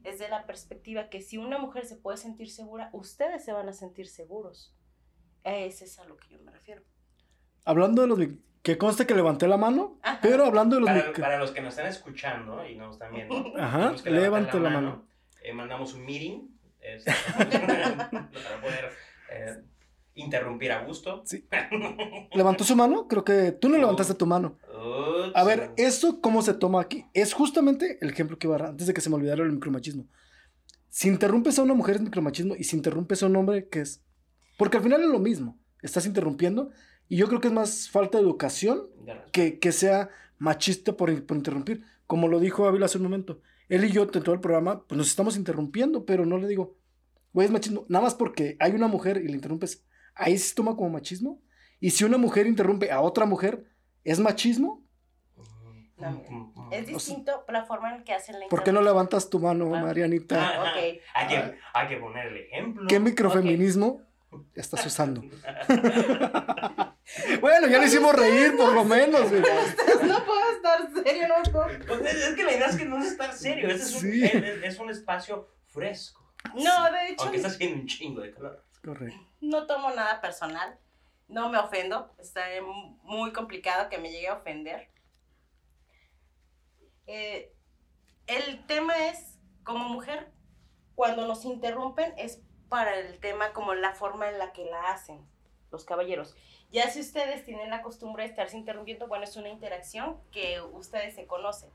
es 0.03 0.19
de 0.19 0.29
la 0.29 0.45
perspectiva 0.45 1.09
que 1.09 1.21
si 1.21 1.37
una 1.37 1.59
mujer 1.59 1.85
se 1.85 1.95
puede 1.95 2.17
sentir 2.17 2.49
segura, 2.49 2.89
ustedes 2.93 3.45
se 3.45 3.53
van 3.53 3.69
a 3.69 3.73
sentir 3.73 4.07
seguros. 4.07 4.75
Ese 5.43 5.85
es 5.85 5.99
a 5.99 6.05
lo 6.05 6.17
que 6.17 6.29
yo 6.29 6.39
me 6.39 6.51
refiero. 6.51 6.83
Hablando 7.65 8.01
de 8.01 8.07
los... 8.07 8.19
Que 8.63 8.77
conste 8.77 9.07
que 9.07 9.15
levanté 9.15 9.47
la 9.47 9.57
mano, 9.57 9.99
pero 10.21 10.45
hablando 10.45 10.75
de 10.75 10.81
los... 10.81 10.89
Para, 10.89 11.13
para, 11.13 11.39
los 11.39 11.51
que 11.51 11.61
nos 11.61 11.73
están 11.73 11.87
escuchando 11.87 12.63
y 12.63 12.75
nos 12.75 12.93
están 12.93 13.11
viendo, 13.11 13.53
Ajá, 13.57 13.95
levanté 14.05 14.59
la, 14.59 14.69
mano. 14.69 15.07
Eh, 15.41 15.51
mandamos 15.51 15.95
un 15.95 16.05
meeting 16.05 16.47
este, 16.79 17.11
para 17.37 18.61
poder 18.61 18.91
eh, 19.31 19.63
interrumpir 20.15 20.71
a 20.71 20.85
gusto. 20.85 21.23
Sí. 21.25 21.47
¿Levantó 22.33 22.63
su 22.63 22.75
mano? 22.75 23.07
Creo 23.07 23.23
que 23.23 23.51
tú 23.51 23.69
no 23.69 23.77
levantaste 23.77 24.13
tu 24.13 24.25
mano. 24.25 24.57
A 25.33 25.43
ver, 25.43 25.71
¿eso 25.77 26.21
cómo 26.21 26.41
se 26.41 26.53
toma 26.53 26.81
aquí? 26.81 27.05
Es 27.13 27.33
justamente 27.33 27.97
el 28.01 28.09
ejemplo 28.09 28.37
que 28.37 28.47
iba 28.47 28.55
a 28.55 28.59
dar 28.59 28.69
antes 28.69 28.87
de 28.87 28.93
que 28.93 29.01
se 29.01 29.09
me 29.09 29.15
olvidara 29.15 29.43
el 29.43 29.51
micromachismo. 29.51 30.07
Si 30.89 31.07
interrumpes 31.07 31.57
a 31.57 31.63
una 31.63 31.73
mujer 31.73 31.95
es 31.95 32.01
micromachismo 32.01 32.55
y 32.57 32.65
si 32.65 32.75
interrumpes 32.75 33.23
a 33.23 33.27
un 33.27 33.35
hombre, 33.35 33.69
¿qué 33.69 33.81
es? 33.81 34.03
Porque 34.57 34.77
al 34.77 34.83
final 34.83 35.01
es 35.01 35.07
lo 35.07 35.19
mismo. 35.19 35.57
Estás 35.81 36.05
interrumpiendo 36.05 36.71
y 37.07 37.17
yo 37.17 37.27
creo 37.27 37.39
que 37.41 37.47
es 37.47 37.53
más 37.53 37.89
falta 37.89 38.17
de 38.17 38.23
educación 38.23 38.87
que, 39.31 39.59
que 39.59 39.71
sea 39.71 40.09
machista 40.37 40.97
por, 40.97 41.25
por, 41.25 41.37
interrumpir. 41.37 41.83
Como 42.07 42.27
lo 42.27 42.39
dijo 42.39 42.67
Ávila 42.67 42.87
hace 42.87 42.97
un 42.97 43.05
momento. 43.05 43.41
Él 43.69 43.85
y 43.85 43.91
yo, 43.91 44.03
en 44.03 44.09
todo 44.09 44.33
el 44.33 44.41
programa, 44.41 44.85
pues 44.85 44.97
nos 44.97 45.07
estamos 45.07 45.37
interrumpiendo, 45.37 46.05
pero 46.05 46.25
no 46.25 46.37
le 46.37 46.47
digo, 46.47 46.77
güey, 47.31 47.45
es 47.45 47.51
machismo. 47.51 47.85
Nada 47.87 48.03
más 48.03 48.15
porque 48.15 48.57
hay 48.59 48.73
una 48.73 48.87
mujer 48.87 49.21
y 49.23 49.27
le 49.27 49.33
interrumpes, 49.33 49.85
ahí 50.15 50.37
se 50.37 50.55
toma 50.55 50.75
como 50.75 50.89
machismo. 50.89 51.41
Y 51.79 51.91
si 51.91 52.03
una 52.03 52.17
mujer 52.17 52.47
interrumpe 52.47 52.91
a 52.91 53.01
otra 53.01 53.25
mujer, 53.25 53.65
¿es 54.03 54.19
machismo? 54.19 54.81
es 56.71 56.87
distinto 56.87 57.45
la 57.49 57.63
forma 57.63 57.95
en 57.95 58.03
que 58.03 58.13
hacen 58.13 58.39
la 58.39 58.47
¿Por 58.47 58.63
qué 58.63 58.71
no 58.71 58.81
levantas 58.81 59.29
tu 59.29 59.39
mano, 59.39 59.69
Marianita? 59.69 60.41
Ah, 60.41 60.71
okay. 60.71 60.99
hay, 61.13 61.27
que, 61.27 61.57
hay, 61.73 61.87
que, 61.87 61.97
poner 61.97 62.27
el 62.27 62.37
ejemplo. 62.37 62.87
¿Qué 62.87 62.99
microfeminismo 62.99 64.01
estás 64.55 64.85
usando? 64.85 65.21
bueno, 67.41 67.67
ya 67.67 67.79
le 67.79 67.85
hicimos 67.85 68.15
reír, 68.15 68.55
por 68.55 68.73
lo 68.73 68.83
menos. 68.83 69.31
no 69.31 70.25
puedo 70.25 70.51
estar 70.55 70.89
serio, 71.03 71.27
no 71.27 71.35
puedo. 71.51 71.67
Pues 71.87 72.15
es 72.15 72.35
que 72.35 72.43
la 72.43 72.53
idea 72.53 72.67
es 72.67 72.77
que 72.77 72.85
no 72.85 72.97
es 72.97 73.11
estar 73.11 73.33
serio, 73.33 73.69
es, 73.69 73.91
sí. 73.91 74.07
un, 74.07 74.23
es, 74.23 74.63
es 74.63 74.79
un 74.79 74.89
espacio 74.89 75.49
fresco. 75.67 76.33
No, 76.55 76.91
de 76.91 77.09
hecho. 77.09 77.23
Aunque 77.23 77.37
está 77.37 77.49
haciendo 77.49 77.81
un 77.81 77.87
chingo 77.87 78.21
de 78.21 78.31
calor. 78.31 78.63
Correcto. 78.83 79.19
No 79.41 79.67
tomo 79.67 79.91
nada 79.91 80.21
personal. 80.21 80.79
No 81.27 81.49
me 81.49 81.57
ofendo. 81.57 82.13
Está 82.17 82.45
muy 83.03 83.31
complicado 83.33 83.89
que 83.89 83.97
me 83.97 84.11
llegue 84.11 84.27
a 84.27 84.35
ofender. 84.35 84.89
Eh, 87.07 87.53
el 88.27 88.65
tema 88.65 89.09
es, 89.09 89.39
como 89.63 89.89
mujer, 89.89 90.31
cuando 90.95 91.27
nos 91.27 91.45
interrumpen 91.45 92.13
es 92.17 92.41
para 92.69 92.97
el 92.97 93.19
tema 93.19 93.53
como 93.53 93.73
la 93.73 93.93
forma 93.93 94.29
en 94.29 94.37
la 94.37 94.53
que 94.53 94.65
la 94.65 94.91
hacen 94.91 95.27
los 95.71 95.83
caballeros. 95.83 96.35
Ya 96.71 96.89
si 96.89 97.01
ustedes 97.01 97.43
tienen 97.43 97.69
la 97.69 97.81
costumbre 97.81 98.23
de 98.23 98.29
estarse 98.29 98.57
interrumpiendo, 98.57 99.07
bueno, 99.07 99.25
es 99.25 99.35
una 99.35 99.49
interacción 99.49 100.21
que 100.31 100.61
ustedes 100.61 101.15
se 101.15 101.27
conocen. 101.27 101.69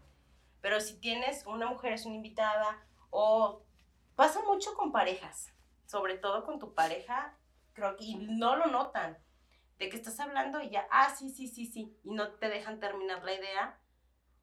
Pero 0.63 0.81
si 0.81 0.99
tienes 0.99 1.45
una 1.47 1.67
mujer, 1.67 1.93
es 1.93 2.07
una 2.07 2.17
invitada, 2.17 2.83
o 3.11 3.63
pasa 4.15 4.41
mucho 4.43 4.75
con 4.75 4.93
parejas, 4.93 5.53
sobre 5.87 6.19
todo 6.19 6.45
con 6.45 6.59
tu 6.59 6.75
pareja, 6.75 7.37
creo 7.73 7.97
que 7.97 8.05
y 8.05 8.14
no 8.16 8.57
lo 8.57 8.66
notan, 8.66 9.19
de 9.78 9.88
que 9.88 9.97
estás 9.97 10.19
hablando 10.21 10.61
y 10.61 10.71
ya, 10.71 10.87
ah, 10.90 11.14
sí, 11.16 11.31
sí, 11.31 11.49
sí, 11.49 11.66
sí, 11.66 11.97
y 12.02 12.12
no 12.12 12.33
te 12.33 12.49
dejan 12.49 12.81
terminar 12.81 13.25
la 13.25 13.35
idea 13.35 13.78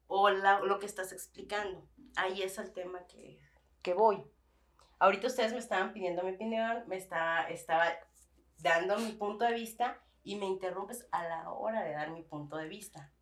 o 0.06 0.30
lo 0.30 0.78
que 0.78 0.86
estás 0.86 1.12
explicando. 1.12 1.86
Ahí 2.16 2.42
es 2.42 2.58
el 2.58 2.72
tema 2.72 3.06
que, 3.06 3.40
que 3.82 3.94
voy. 3.94 4.24
Ahorita 4.98 5.26
ustedes 5.26 5.52
me 5.52 5.58
estaban 5.58 5.92
pidiendo 5.92 6.22
mi 6.22 6.32
opinión, 6.32 6.84
me 6.86 6.96
estaba, 6.96 7.48
estaba 7.48 7.86
dando 8.58 8.98
mi 8.98 9.12
punto 9.12 9.44
de 9.44 9.54
vista 9.54 10.00
y 10.22 10.36
me 10.36 10.46
interrumpes 10.46 11.06
a 11.10 11.24
la 11.24 11.50
hora 11.50 11.82
de 11.82 11.92
dar 11.92 12.10
mi 12.10 12.22
punto 12.22 12.56
de 12.56 12.68
vista. 12.68 13.12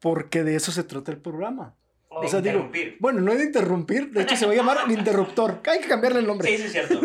Porque 0.00 0.44
de 0.44 0.56
eso 0.56 0.70
se 0.70 0.84
trata 0.84 1.10
el 1.12 1.20
programa. 1.20 1.76
O 2.10 2.28
sea, 2.28 2.40
digo, 2.40 2.70
bueno, 3.00 3.20
no 3.20 3.32
es 3.32 3.38
de 3.38 3.44
interrumpir, 3.46 4.12
de 4.12 4.22
hecho 4.22 4.36
se 4.36 4.46
va 4.46 4.52
a 4.52 4.54
llamar 4.54 4.78
el 4.86 4.92
interruptor. 4.92 5.60
Hay 5.66 5.80
que 5.80 5.88
cambiarle 5.88 6.20
el 6.20 6.26
nombre. 6.26 6.48
Sí, 6.48 6.58
sí, 6.58 6.64
es 6.64 6.72
cierto. 6.72 7.00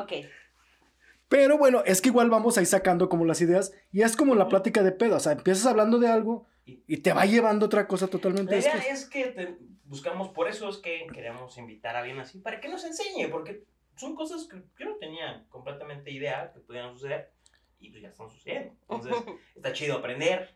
Ok. 0.00 0.12
Pero 1.28 1.58
bueno, 1.58 1.82
es 1.86 2.00
que 2.00 2.08
igual 2.08 2.28
vamos 2.28 2.58
ahí 2.58 2.66
sacando 2.66 3.08
como 3.08 3.24
las 3.24 3.40
ideas 3.40 3.72
y 3.92 4.02
es 4.02 4.16
como 4.16 4.34
la 4.34 4.48
plática 4.48 4.82
de 4.82 4.90
pedo. 4.90 5.16
O 5.16 5.20
sea, 5.20 5.32
empiezas 5.32 5.66
hablando 5.66 5.98
de 5.98 6.08
algo 6.08 6.46
y 6.64 6.98
te 6.98 7.12
va 7.12 7.24
llevando 7.24 7.66
otra 7.66 7.86
cosa 7.86 8.08
totalmente. 8.08 8.56
La 8.56 8.60
idea 8.60 8.92
es 8.92 9.08
que 9.08 9.56
buscamos, 9.84 10.30
por 10.30 10.48
eso 10.48 10.68
es 10.68 10.78
que 10.78 11.06
queremos 11.12 11.56
invitar 11.58 11.96
a 11.96 12.00
alguien 12.00 12.18
así, 12.18 12.38
para 12.38 12.60
que 12.60 12.68
nos 12.68 12.84
enseñe, 12.84 13.28
porque 13.30 13.64
son 13.96 14.14
cosas 14.14 14.48
que 14.48 14.62
yo 14.78 14.90
no 14.90 14.96
tenía 14.96 15.44
completamente 15.48 16.10
idea 16.10 16.52
que 16.52 16.60
pudieran 16.60 16.94
suceder 16.94 17.32
y 17.78 17.90
pues 17.90 18.02
ya 18.02 18.08
están 18.08 18.30
sucediendo. 18.30 18.74
Entonces, 18.88 19.14
está 19.56 19.72
chido 19.72 19.98
aprender. 19.98 20.54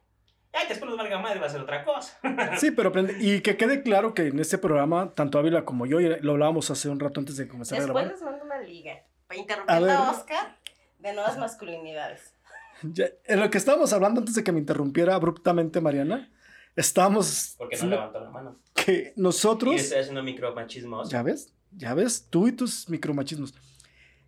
Ay, 0.52 0.66
después 0.68 0.88
nos 0.88 0.98
valga 0.98 1.18
madre, 1.18 1.40
va 1.40 1.46
a 1.46 1.50
ser 1.50 1.60
otra 1.60 1.84
cosa. 1.84 2.18
sí, 2.58 2.70
pero 2.70 2.90
aprende. 2.90 3.16
Y 3.20 3.40
que 3.40 3.56
quede 3.56 3.82
claro 3.82 4.14
que 4.14 4.28
en 4.28 4.38
este 4.38 4.56
programa, 4.56 5.12
tanto 5.12 5.38
Ávila 5.38 5.64
como 5.64 5.84
yo, 5.84 5.98
lo 6.00 6.32
hablábamos 6.32 6.70
hace 6.70 6.88
un 6.88 7.00
rato 7.00 7.18
antes 7.18 7.36
de 7.36 7.48
comenzar 7.48 7.80
a 7.80 7.82
grabar. 7.84 8.08
Después 8.08 8.22
les 8.22 8.30
mando 8.30 8.44
una 8.44 8.60
liga. 8.60 9.04
Para 9.26 9.40
interrumpir 9.40 9.90
a, 9.90 10.11
Oscar 10.11 10.59
de 10.99 11.12
nuevas 11.12 11.38
masculinidades. 11.38 12.21
Ya, 12.83 13.07
en 13.25 13.40
lo 13.40 13.49
que 13.49 13.57
estábamos 13.57 13.93
hablando 13.95 14.21
antes 14.21 14.35
de 14.35 14.45
que 14.45 14.52
me 14.52 14.59
interrumpiera 14.59 15.14
abruptamente 15.14 15.81
Mariana, 15.81 16.31
estábamos... 16.76 17.54
Porque 17.57 17.78
no 17.78 17.87
levantó 17.87 18.21
la 18.21 18.31
mano. 18.31 18.59
Que 18.75 19.14
nosotros... 19.16 19.73
Y 19.73 19.76
estoy 19.76 20.00
haciendo 20.00 20.23
micromachismos. 20.23 21.09
¿Ya 21.09 21.23
ves? 21.23 21.54
¿Ya 21.71 21.95
ves? 21.95 22.26
Tú 22.28 22.49
y 22.49 22.52
tus 22.52 22.90
micromachismos. 22.90 23.54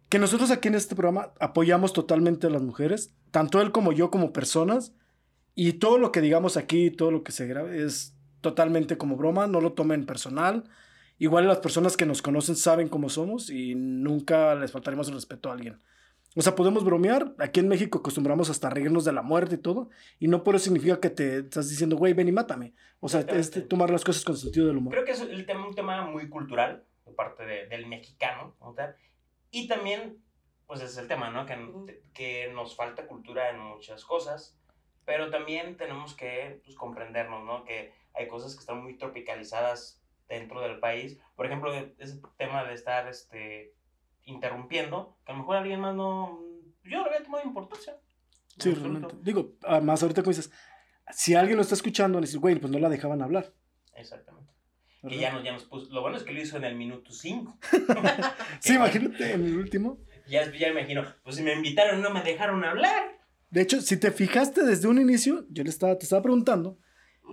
Que 0.09 0.19
nosotros 0.19 0.51
aquí 0.51 0.69
en 0.69 0.77
este 0.77 0.95
programa 0.95 1.33
apoyamos 1.41 1.93
totalmente 1.93 2.47
a 2.47 2.51
las 2.51 2.63
mujeres, 2.63 3.13
tanto 3.31 3.61
él 3.61 3.73
como 3.73 3.93
yo 3.93 4.11
como 4.11 4.33
personas, 4.33 4.95
y 5.55 5.75
todo 5.75 5.99
lo 5.99 6.13
que 6.13 6.21
digamos 6.21 6.57
aquí, 6.57 6.91
todo 6.91 7.11
lo 7.11 7.25
que 7.25 7.33
se 7.33 7.47
grabe 7.47 7.83
es 7.85 8.15
totalmente 8.41 8.97
como 8.97 9.17
broma, 9.17 9.47
no 9.47 9.61
lo 9.61 9.73
tomen 9.73 10.07
personal. 10.07 10.65
Igual 11.19 11.47
las 11.47 11.59
personas 11.59 11.97
que 11.97 12.07
nos 12.07 12.23
conocen 12.23 12.57
saben 12.57 12.89
cómo 12.89 13.09
somos 13.09 13.51
y 13.51 13.75
nunca 13.75 14.55
les 14.55 14.73
faltaremos 14.73 15.09
el 15.09 15.15
respeto 15.15 15.49
a 15.49 15.55
alguien. 15.55 15.83
O 16.35 16.43
sea, 16.43 16.55
podemos 16.55 16.85
bromear. 16.85 17.35
Aquí 17.39 17.61
en 17.61 17.69
México 17.69 17.99
acostumbramos 17.99 18.51
hasta 18.51 18.69
reírnos 18.69 19.05
de 19.05 19.13
la 19.13 19.23
muerte 19.23 19.55
y 19.55 19.59
todo. 19.59 19.89
Y 20.19 20.29
no 20.29 20.45
por 20.45 20.55
eso 20.55 20.65
significa 20.65 21.01
que 21.01 21.09
te 21.09 21.39
estás 21.39 21.71
diciendo, 21.71 21.97
güey, 21.97 22.13
ven 22.13 22.29
y 22.29 22.33
mátame. 22.33 22.75
O 23.01 23.09
sea, 23.09 23.21
es 23.21 23.69
tomar 23.69 23.89
las 23.89 24.05
cosas 24.05 24.25
con 24.25 24.37
sentido 24.37 24.67
del 24.67 24.77
humor. 24.77 24.93
Creo 24.93 25.05
que 25.07 25.13
es 25.13 25.21
el 25.21 25.47
tema, 25.47 25.67
un 25.67 25.75
tema 25.75 26.05
muy 26.05 26.29
cultural 26.29 26.85
de 27.07 27.13
parte 27.13 27.45
del 27.45 27.87
mexicano. 27.87 28.55
Y 29.51 29.67
también, 29.69 30.19
pues 30.67 30.83
es 30.83 30.99
el 30.99 31.09
tema, 31.09 31.31
¿no? 31.31 31.47
Que, 31.47 32.03
que 32.13 32.53
nos 32.53 32.77
falta 32.77 33.07
cultura 33.07 33.49
en 33.49 33.59
muchas 33.59 34.05
cosas 34.05 34.59
pero 35.07 35.31
también 35.31 35.77
tenemos 35.79 36.15
que 36.15 36.61
pues, 36.65 36.77
comprendernos, 36.77 37.45
¿no? 37.45 37.65
Que 37.65 37.95
hay 38.13 38.29
cosas 38.29 38.55
que 38.55 38.61
están 38.61 38.83
muy 38.83 38.99
tropicalizadas 38.99 40.03
dentro 40.29 40.61
del 40.61 40.79
país. 40.79 41.19
Por 41.35 41.47
ejemplo, 41.47 41.73
ese 41.75 42.21
tema 42.37 42.65
de 42.65 42.75
estar 42.75 43.09
este, 43.09 43.75
interrumpiendo, 44.25 45.17
que 45.25 45.33
a 45.33 45.35
lo 45.35 45.41
mejor 45.41 45.57
alguien 45.57 45.81
más 45.81 45.95
no... 45.95 46.41
Yo 46.85 46.99
no 46.99 47.07
había 47.07 47.23
tomado 47.23 47.45
importancia. 47.45 47.97
Sí, 48.59 48.73
realmente. 48.73 49.15
Digo, 49.23 49.55
además 49.63 50.03
ahorita 50.03 50.23
como 50.23 50.35
dices, 50.35 50.53
si 51.11 51.35
alguien 51.35 51.57
lo 51.57 51.63
está 51.63 51.75
escuchando, 51.75 52.21
le 52.21 52.27
dices, 52.27 52.41
güey, 52.41 52.57
pues 52.57 52.73
no 52.73 52.79
la 52.79 52.89
dejaban 52.89 53.23
hablar. 53.23 53.53
Exactamente. 53.95 54.53
Que 55.09 55.19
ya 55.19 55.33
nos, 55.33 55.45
ya 55.45 55.53
nos 55.53 55.65
puso, 55.65 55.93
lo 55.93 56.01
bueno 56.01 56.17
es 56.17 56.25
que 56.25 56.33
lo 56.33 56.41
hizo 56.41 56.57
en 56.57 56.65
el 56.65 56.75
minuto 56.75 57.13
5. 57.13 57.59
sí, 58.61 58.75
imagínate, 58.75 59.33
en 59.33 59.45
el 59.45 59.57
último. 59.57 59.99
Ya, 60.27 60.51
ya 60.53 60.69
imagino, 60.69 61.05
pues 61.23 61.37
si 61.37 61.43
me 61.43 61.53
invitaron 61.53 62.03
no 62.03 62.11
me 62.11 62.23
dejaron 62.23 62.65
hablar. 62.65 63.17
De 63.51 63.63
hecho, 63.63 63.81
si 63.81 63.97
te 63.97 64.11
fijaste 64.11 64.65
desde 64.65 64.89
un 64.89 65.01
inicio, 65.01 65.47
yo 65.51 65.63
le 65.63 65.71
estaba, 65.71 65.97
te 65.97 66.05
estaba 66.05 66.23
preguntando 66.23 66.79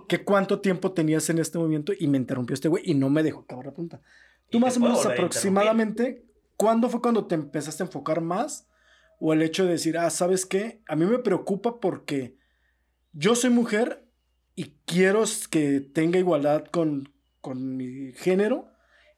que 0.08 0.24
cuánto 0.24 0.60
tiempo 0.60 0.92
tenías 0.92 1.28
en 1.30 1.38
este 1.38 1.58
movimiento 1.58 1.92
y 1.98 2.06
me 2.08 2.18
interrumpió 2.18 2.54
este 2.54 2.68
güey 2.68 2.82
y 2.86 2.94
no 2.94 3.10
me 3.10 3.22
dejó 3.22 3.40
acabar 3.40 3.66
la 3.66 3.72
pregunta. 3.72 4.00
Tú 4.50 4.60
más 4.60 4.76
o 4.76 4.80
menos 4.80 5.04
aproximadamente, 5.06 6.24
¿cuándo 6.56 6.88
fue 6.88 7.00
cuando 7.00 7.26
te 7.26 7.34
empezaste 7.34 7.82
a 7.82 7.86
enfocar 7.86 8.20
más? 8.20 8.68
O 9.20 9.32
el 9.32 9.42
hecho 9.42 9.64
de 9.64 9.72
decir, 9.72 9.96
ah, 9.96 10.10
¿sabes 10.10 10.44
qué? 10.46 10.82
A 10.86 10.96
mí 10.96 11.06
me 11.06 11.18
preocupa 11.18 11.80
porque 11.80 12.36
yo 13.12 13.34
soy 13.34 13.50
mujer 13.50 14.06
y 14.54 14.76
quiero 14.84 15.24
que 15.50 15.80
tenga 15.80 16.18
igualdad 16.18 16.64
con, 16.66 17.12
con 17.40 17.76
mi 17.76 18.12
género 18.12 18.68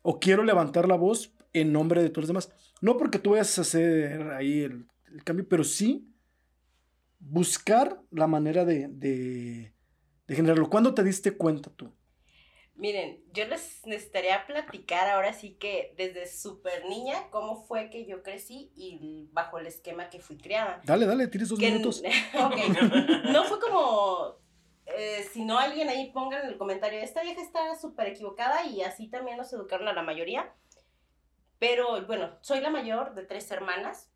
o 0.03 0.21
quiero 0.21 0.45
levantar 0.45 0.89
la 0.89 0.97
voz 0.97 1.35
en 1.53 1.73
nombre 1.73 2.03
de 2.03 2.11
todos 2.11 2.25
los 2.25 2.29
demás. 2.29 2.53
No 2.81 2.97
porque 2.97 3.19
tú 3.19 3.31
vayas 3.31 3.59
a 3.59 3.63
hacer 3.63 4.31
ahí 4.33 4.61
el, 4.61 4.87
el 5.13 5.25
cambio, 5.25 5.47
pero 5.49 5.65
sí 5.65 6.13
buscar 7.19 8.01
la 8.11 8.27
manera 8.27 8.65
de, 8.65 8.89
de, 8.89 9.73
de 10.27 10.35
generarlo. 10.37 10.69
¿Cuándo 10.71 10.95
te 10.95 11.03
diste 11.03 11.37
cuenta 11.37 11.71
tú? 11.71 11.93
Miren, 12.75 13.23
yo 13.33 13.47
les 13.47 13.87
necesitaría 13.87 14.47
platicar 14.47 15.09
ahora 15.09 15.33
sí 15.33 15.55
que 15.55 15.95
desde 15.97 16.27
súper 16.27 16.85
niña 16.85 17.31
cómo 17.31 17.65
fue 17.65 17.89
que 17.89 18.05
yo 18.05 18.23
crecí 18.23 18.71
y 18.77 19.29
bajo 19.33 19.59
el 19.59 19.67
esquema 19.67 20.11
que 20.11 20.21
fui 20.21 20.37
criada. 20.37 20.83
Dale, 20.85 21.07
dale, 21.07 21.27
tienes 21.29 21.49
dos 21.49 21.59
Que- 21.59 21.71
minutos. 21.71 22.03
ok, 22.35 23.31
no 23.33 23.45
fue 23.45 23.59
como, 23.61 24.37
eh, 24.85 25.27
si 25.33 25.45
no 25.47 25.59
alguien 25.59 25.89
ahí 25.89 26.11
ponga 26.13 26.41
en 26.43 26.49
el 26.49 26.59
comentario, 26.59 27.01
esta 27.01 27.23
vieja 27.23 27.41
está 27.41 27.75
súper 27.81 28.09
equivocada 28.09 28.67
y 28.67 28.83
así 28.83 29.09
también 29.09 29.39
nos 29.39 29.51
educaron 29.55 29.89
a 29.89 29.95
la 29.95 30.03
mayoría. 30.03 30.53
Pero 31.59 32.05
bueno, 32.07 32.37
soy 32.43 32.61
la 32.61 32.69
mayor 32.69 33.15
de 33.15 33.23
tres 33.25 33.51
hermanas, 33.51 34.11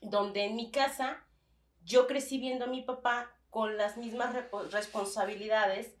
donde 0.00 0.44
en 0.44 0.54
mi 0.54 0.70
casa 0.70 1.26
yo 1.82 2.06
crecí 2.06 2.38
viendo 2.38 2.66
a 2.66 2.68
mi 2.68 2.82
papá 2.82 3.34
con 3.50 3.76
las 3.76 3.96
mismas 3.96 4.34
responsabilidades, 4.70 5.94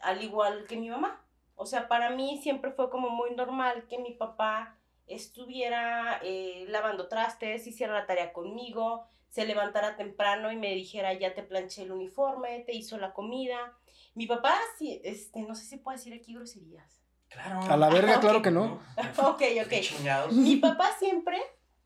al 0.00 0.22
igual 0.22 0.66
que 0.66 0.76
mi 0.76 0.90
mamá. 0.90 1.24
O 1.54 1.66
sea, 1.66 1.88
para 1.88 2.10
mí 2.10 2.38
siempre 2.42 2.70
fue 2.72 2.90
como 2.90 3.10
muy 3.10 3.34
normal 3.34 3.86
que 3.88 3.98
mi 3.98 4.12
papá 4.12 4.76
estuviera 5.06 6.20
eh, 6.22 6.66
lavando 6.68 7.08
trastes, 7.08 7.66
hiciera 7.66 7.94
la 7.94 8.06
tarea 8.06 8.32
conmigo, 8.32 9.06
se 9.28 9.44
levantara 9.44 9.96
temprano 9.96 10.52
y 10.52 10.56
me 10.56 10.74
dijera, 10.74 11.12
ya 11.14 11.34
te 11.34 11.42
planché 11.42 11.82
el 11.82 11.92
uniforme, 11.92 12.60
te 12.60 12.74
hizo 12.74 12.96
la 12.98 13.12
comida. 13.12 13.76
Mi 14.14 14.26
papá, 14.26 14.56
sí, 14.78 15.00
este, 15.04 15.42
no 15.42 15.54
sé 15.54 15.64
si 15.64 15.78
puedo 15.78 15.96
decir 15.96 16.14
aquí 16.14 16.34
groserías. 16.34 17.02
Claro. 17.28 17.60
A 17.62 17.76
la 17.76 17.88
verga, 17.88 18.14
Ah, 18.16 18.20
claro 18.20 18.42
que 18.42 18.50
no. 18.50 18.80
ok, 19.18 19.42
ok. 19.64 19.80
chingados. 19.80 20.32
Mi 20.32 20.56
papá 20.56 20.96
siempre, 20.98 21.38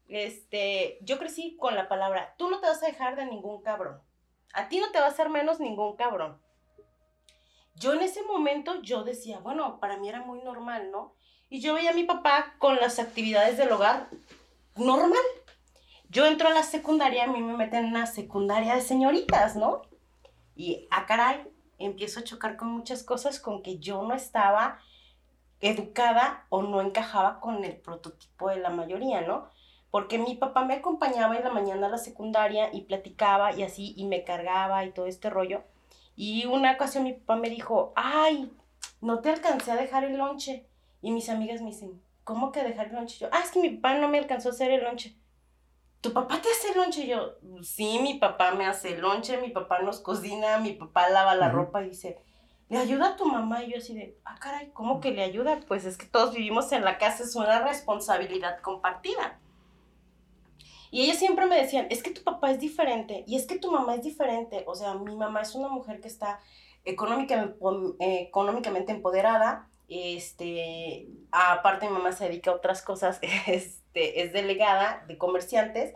este, 0.09 0.99
yo 1.02 1.19
crecí 1.19 1.57
con 1.57 1.75
la 1.75 1.88
palabra, 1.88 2.35
tú 2.38 2.49
no 2.50 2.61
te 2.61 2.66
vas 2.66 2.83
a 2.83 2.87
dejar 2.87 3.16
de 3.16 3.26
ningún 3.26 3.62
cabrón. 3.62 4.00
A 4.53 4.69
ti 4.69 4.79
no 4.79 4.91
te 4.91 4.99
va 4.99 5.07
a 5.07 5.09
hacer 5.09 5.29
menos 5.29 5.61
ningún 5.61 5.97
cabrón. 5.97 6.41
Yo 7.75 7.95
en 7.95 8.03
ese 8.03 8.23
momento, 8.23 8.83
yo 8.83 9.03
decía, 9.03 9.39
bueno, 9.39 9.81
para 9.81 9.97
mí 9.97 10.09
era 10.09 10.21
muy 10.21 10.43
normal, 10.43 10.91
¿no? 10.91 11.15
Y 11.49 11.61
yo 11.61 11.75
veía 11.75 11.91
a 11.91 11.95
mi 11.95 12.05
papá 12.05 12.55
con 12.59 12.77
las 12.77 12.99
actividades 12.99 13.57
del 13.57 13.73
hogar 13.73 14.09
normal. 14.77 15.23
Yo 16.09 16.27
entro 16.27 16.49
a 16.49 16.53
la 16.53 16.63
secundaria, 16.63 17.25
a 17.25 17.27
mí 17.29 17.43
me 17.43 17.57
meten 17.57 17.87
en 17.87 17.91
una 17.91 18.07
secundaria 18.07 18.75
de 18.75 18.83
señoritas, 18.83 19.57
¿no? 19.57 19.83
Y, 20.55 20.87
a 20.91 21.07
caray, 21.07 21.47
empiezo 21.79 22.21
a 22.21 22.25
chocar 22.25 22.57
con 22.57 22.69
muchas 22.69 23.03
cosas 23.03 23.41
con 23.41 23.63
que 23.63 23.79
yo 23.79 24.03
no 24.03 24.15
estaba 24.15 24.79
educada 25.61 26.47
o 26.51 26.63
no 26.63 26.81
encajaba 26.81 27.41
con 27.41 27.65
el 27.65 27.77
prototipo 27.77 28.51
de 28.51 28.57
la 28.57 28.71
mayoría, 28.71 29.23
¿no? 29.23 29.49
Porque 29.93 30.17
mi 30.17 30.37
papá 30.37 30.65
me 30.65 30.73
acompañaba 30.73 31.37
en 31.37 31.45
la 31.45 31.51
mañana 31.51 31.87
a 31.87 31.91
la 31.91 31.99
secundaria 31.99 32.71
y 32.73 32.81
platicaba 32.81 33.53
y 33.53 33.63
así, 33.63 33.93
y 33.95 34.07
me 34.07 34.25
cargaba 34.25 34.87
y 34.87 34.91
todo 34.91 35.05
este 35.05 35.29
rollo. 35.29 35.65
Y 36.17 36.47
una 36.47 36.73
ocasión 36.73 37.05
mi 37.05 37.13
papá 37.13 37.37
me 37.37 37.51
dijo, 37.51 37.93
ay, 37.95 38.51
no 39.03 39.21
te 39.21 39.29
alcancé 39.29 39.71
a 39.71 39.77
dejar 39.77 40.05
el 40.05 40.17
lonche. 40.17 40.67
Y 41.03 41.11
mis 41.11 41.29
amigas 41.29 41.61
me 41.61 41.73
dicen, 41.73 42.01
¿cómo 42.25 42.53
que 42.53 42.63
dejar 42.63 42.87
el 42.87 42.95
lonche? 42.95 43.19
Yo, 43.19 43.29
ah, 43.33 43.43
es 43.45 43.51
que 43.51 43.61
mi 43.61 43.69
papá 43.69 43.99
no 43.99 44.09
me 44.09 44.19
alcanzó 44.19 44.49
a 44.49 44.53
hacer 44.53 44.71
el 44.71 44.83
lonche. 44.83 45.15
¿Tu 46.01 46.11
papá 46.15 46.41
te 46.41 46.49
hace 46.49 46.71
el 46.71 46.79
lonche? 46.79 47.07
Yo, 47.07 47.35
sí, 47.61 47.99
mi 48.03 48.15
papá 48.15 48.53
me 48.53 48.65
hace 48.65 48.95
el 48.95 49.03
lonche, 49.03 49.43
mi 49.43 49.51
papá 49.51 49.81
nos 49.81 50.01
cocina, 50.01 50.57
mi 50.57 50.73
papá 50.73 51.11
lava 51.11 51.35
la 51.35 51.51
ropa 51.51 51.83
y 51.83 51.91
dice, 51.91 52.19
¿le 52.71 52.79
ayuda 52.79 53.09
a 53.09 53.17
tu 53.17 53.27
mamá? 53.27 53.63
Y 53.63 53.73
yo 53.73 53.77
así 53.77 53.93
de, 53.95 54.19
ah, 54.25 54.39
caray, 54.41 54.71
¿cómo 54.73 55.01
que 55.01 55.11
le 55.11 55.23
ayuda? 55.23 55.61
Pues 55.69 55.85
es 55.85 55.99
que 55.99 56.07
todos 56.07 56.33
vivimos 56.33 56.73
en 56.73 56.83
la 56.83 56.97
casa, 56.97 57.25
es 57.25 57.37
una 57.37 57.61
responsabilidad 57.61 58.59
compartida. 58.62 59.38
Y 60.92 61.05
ellos 61.05 61.16
siempre 61.16 61.46
me 61.46 61.57
decían, 61.57 61.87
es 61.88 62.02
que 62.02 62.11
tu 62.11 62.22
papá 62.22 62.50
es 62.50 62.61
diferente 62.61 63.24
y 63.26 63.37
es 63.37 63.46
que 63.46 63.59
tu 63.59 63.72
mamá 63.72 63.94
es 63.94 64.02
diferente. 64.02 64.62
O 64.66 64.74
sea, 64.74 64.92
mi 64.92 65.16
mamá 65.16 65.40
es 65.40 65.55
una 65.55 65.68
mujer 65.68 66.02
que 66.02 66.09
está 66.09 66.38
económicamente, 66.85 67.57
económicamente 68.20 68.92
empoderada. 68.92 69.70
Este, 69.88 71.09
aparte 71.31 71.87
mi 71.87 71.94
mamá 71.94 72.12
se 72.12 72.24
dedica 72.24 72.50
a 72.50 72.55
otras 72.57 72.83
cosas, 72.83 73.20
este, 73.46 74.22
es 74.22 74.35
delegada 74.35 75.02
de 75.09 75.16
comerciantes 75.16 75.94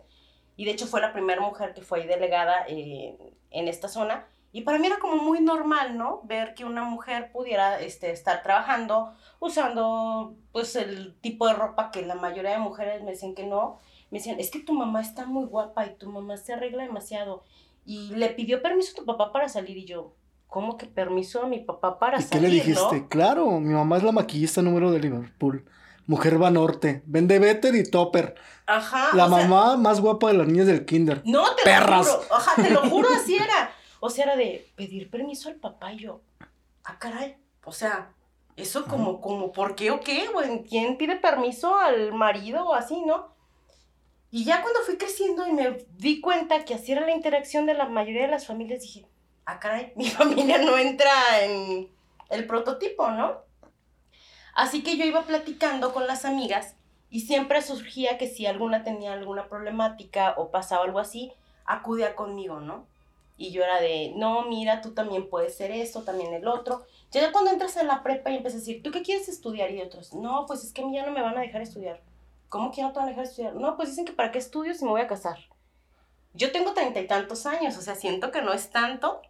y 0.55 0.65
de 0.65 0.71
hecho 0.71 0.87
fue 0.87 0.99
la 0.99 1.13
primera 1.13 1.41
mujer 1.41 1.75
que 1.75 1.83
fue 1.83 2.07
delegada 2.07 2.65
eh, 2.67 3.15
en 3.51 3.67
esta 3.67 3.89
zona. 3.89 4.27
Y 4.51 4.61
para 4.61 4.79
mí 4.79 4.87
era 4.87 4.97
como 4.97 5.17
muy 5.17 5.41
normal, 5.41 5.95
¿no? 5.95 6.21
Ver 6.23 6.55
que 6.55 6.65
una 6.65 6.81
mujer 6.81 7.31
pudiera 7.31 7.79
este, 7.79 8.09
estar 8.09 8.41
trabajando, 8.41 9.13
usando 9.39 10.35
pues 10.51 10.75
el 10.75 11.19
tipo 11.21 11.47
de 11.47 11.53
ropa 11.53 11.91
que 11.91 12.03
la 12.03 12.15
mayoría 12.15 12.51
de 12.51 12.57
mujeres 12.57 13.03
me 13.03 13.11
decían 13.11 13.35
que 13.35 13.45
no. 13.45 13.77
Me 14.11 14.19
decían, 14.19 14.39
es 14.39 14.49
que 14.51 14.59
tu 14.59 14.73
mamá 14.73 15.01
está 15.01 15.25
muy 15.25 15.45
guapa 15.45 15.85
y 15.85 15.95
tu 15.95 16.09
mamá 16.09 16.37
se 16.37 16.53
arregla 16.53 16.83
demasiado. 16.83 17.43
Y 17.85 18.15
le 18.15 18.29
pidió 18.29 18.61
permiso 18.61 18.91
a 18.93 18.95
tu 18.95 19.05
papá 19.05 19.31
para 19.31 19.49
salir 19.49 19.77
y 19.77 19.85
yo, 19.85 20.13
¿cómo 20.47 20.77
que 20.77 20.85
permiso 20.85 21.41
a 21.43 21.47
mi 21.47 21.59
papá 21.59 21.99
para 21.99 22.19
¿Y 22.19 22.23
qué 22.23 22.27
salir? 22.29 22.49
le 22.49 22.55
dijiste? 22.55 22.99
no? 23.01 23.09
Claro, 23.09 23.59
mi 23.59 23.73
mamá 23.73 23.97
es 23.97 24.03
la 24.03 24.11
maquillista 24.11 24.61
número 24.61 24.91
de 24.91 24.99
Liverpool. 24.99 25.65
Mujer 26.05 26.41
va 26.41 26.49
norte. 26.49 27.03
Vende 27.05 27.37
Better 27.37 27.75
y 27.75 27.83
Topper. 27.83 28.35
Ajá. 28.65 29.09
La 29.13 29.27
sea, 29.27 29.37
mamá 29.47 29.75
más 29.75 29.99
guapa 29.99 30.27
de 30.29 30.35
las 30.37 30.47
niñas 30.47 30.67
del 30.67 30.85
kinder. 30.85 31.21
No, 31.25 31.53
te 31.55 31.63
Perras. 31.63 32.07
lo 32.07 32.13
juro. 32.13 32.35
Ajá, 32.35 32.61
te 32.61 32.69
lo 32.69 32.81
juro, 32.89 33.09
así 33.13 33.35
era. 33.43 33.71
O 33.99 34.09
sea, 34.09 34.25
era 34.25 34.35
de 34.37 34.71
pedir 34.75 35.09
permiso 35.09 35.49
al 35.49 35.55
papá 35.55 35.91
y 35.91 35.99
yo, 35.99 36.21
ah, 36.85 36.97
caray. 36.97 37.35
O 37.65 37.73
sea, 37.73 38.13
eso 38.55 38.85
como, 38.85 39.19
como, 39.19 39.51
¿por 39.51 39.75
qué 39.75 39.91
o 39.91 39.99
qué? 39.99 40.27
¿Quién 40.69 40.97
pide 40.97 41.17
permiso 41.17 41.77
al 41.77 42.13
marido 42.13 42.65
o 42.65 42.73
así, 42.73 43.01
no? 43.05 43.35
Y 44.37 44.43
ya 44.43 44.61
cuando 44.61 44.81
fui 44.81 44.97
creciendo 44.97 45.47
y 45.47 45.51
me 45.51 45.83
di 45.97 46.21
cuenta 46.21 46.63
que 46.63 46.75
así 46.75 46.91
era 46.91 47.01
la 47.01 47.11
interacción 47.11 47.65
de 47.65 47.73
la 47.73 47.89
mayoría 47.89 48.21
de 48.21 48.27
las 48.27 48.45
familias, 48.45 48.83
dije, 48.83 49.03
ah, 49.47 49.59
caray, 49.59 49.93
mi 49.95 50.07
familia 50.11 50.59
no 50.59 50.77
entra 50.77 51.11
en 51.41 51.89
el 52.29 52.45
prototipo, 52.45 53.09
¿no? 53.09 53.41
Así 54.53 54.83
que 54.83 54.95
yo 54.95 55.05
iba 55.05 55.23
platicando 55.23 55.91
con 55.91 56.05
las 56.05 56.23
amigas 56.23 56.75
y 57.09 57.21
siempre 57.21 57.63
surgía 57.63 58.19
que 58.19 58.27
si 58.27 58.45
alguna 58.45 58.83
tenía 58.83 59.13
alguna 59.13 59.49
problemática 59.49 60.35
o 60.37 60.51
pasaba 60.51 60.83
algo 60.83 60.99
así, 60.99 61.33
acudía 61.65 62.15
conmigo, 62.15 62.59
¿no? 62.59 62.85
Y 63.37 63.49
yo 63.49 63.63
era 63.63 63.81
de, 63.81 64.13
no, 64.17 64.43
mira, 64.43 64.81
tú 64.81 64.93
también 64.93 65.31
puedes 65.31 65.57
ser 65.57 65.71
esto, 65.71 66.03
también 66.03 66.31
el 66.35 66.47
otro. 66.47 66.85
Ya 67.09 67.31
cuando 67.31 67.49
entras 67.49 67.75
en 67.77 67.87
la 67.87 68.03
prepa 68.03 68.29
y 68.29 68.35
empiezas 68.35 68.61
a 68.61 68.65
decir, 68.65 68.83
¿tú 68.83 68.91
qué 68.91 69.01
quieres 69.01 69.29
estudiar? 69.29 69.71
Y 69.71 69.81
otros, 69.81 70.13
no, 70.13 70.45
pues 70.45 70.63
es 70.63 70.73
que 70.73 70.83
a 70.83 70.85
mí 70.85 70.93
ya 70.93 71.07
no 71.07 71.11
me 71.11 71.23
van 71.23 71.39
a 71.39 71.41
dejar 71.41 71.63
estudiar. 71.63 72.03
¿Cómo 72.49 72.71
que 72.71 72.77
ya 72.77 72.87
no 72.87 72.93
te 72.93 72.99
van 72.99 73.07
a 73.07 73.09
dejar 73.09 73.25
estudiar? 73.25 73.55
No, 73.55 73.75
pues 73.75 73.89
dicen 73.89 74.05
que 74.05 74.13
para 74.13 74.31
qué 74.31 74.39
estudio 74.39 74.73
si 74.73 74.85
me 74.85 74.91
voy 74.91 75.01
a 75.01 75.07
casar. 75.07 75.37
Yo 76.33 76.51
tengo 76.51 76.73
treinta 76.73 76.99
y 76.99 77.07
tantos 77.07 77.45
años, 77.45 77.77
o 77.77 77.81
sea, 77.81 77.95
siento 77.95 78.31
que 78.31 78.41
no 78.41 78.53
es 78.53 78.69
tanto 78.69 79.21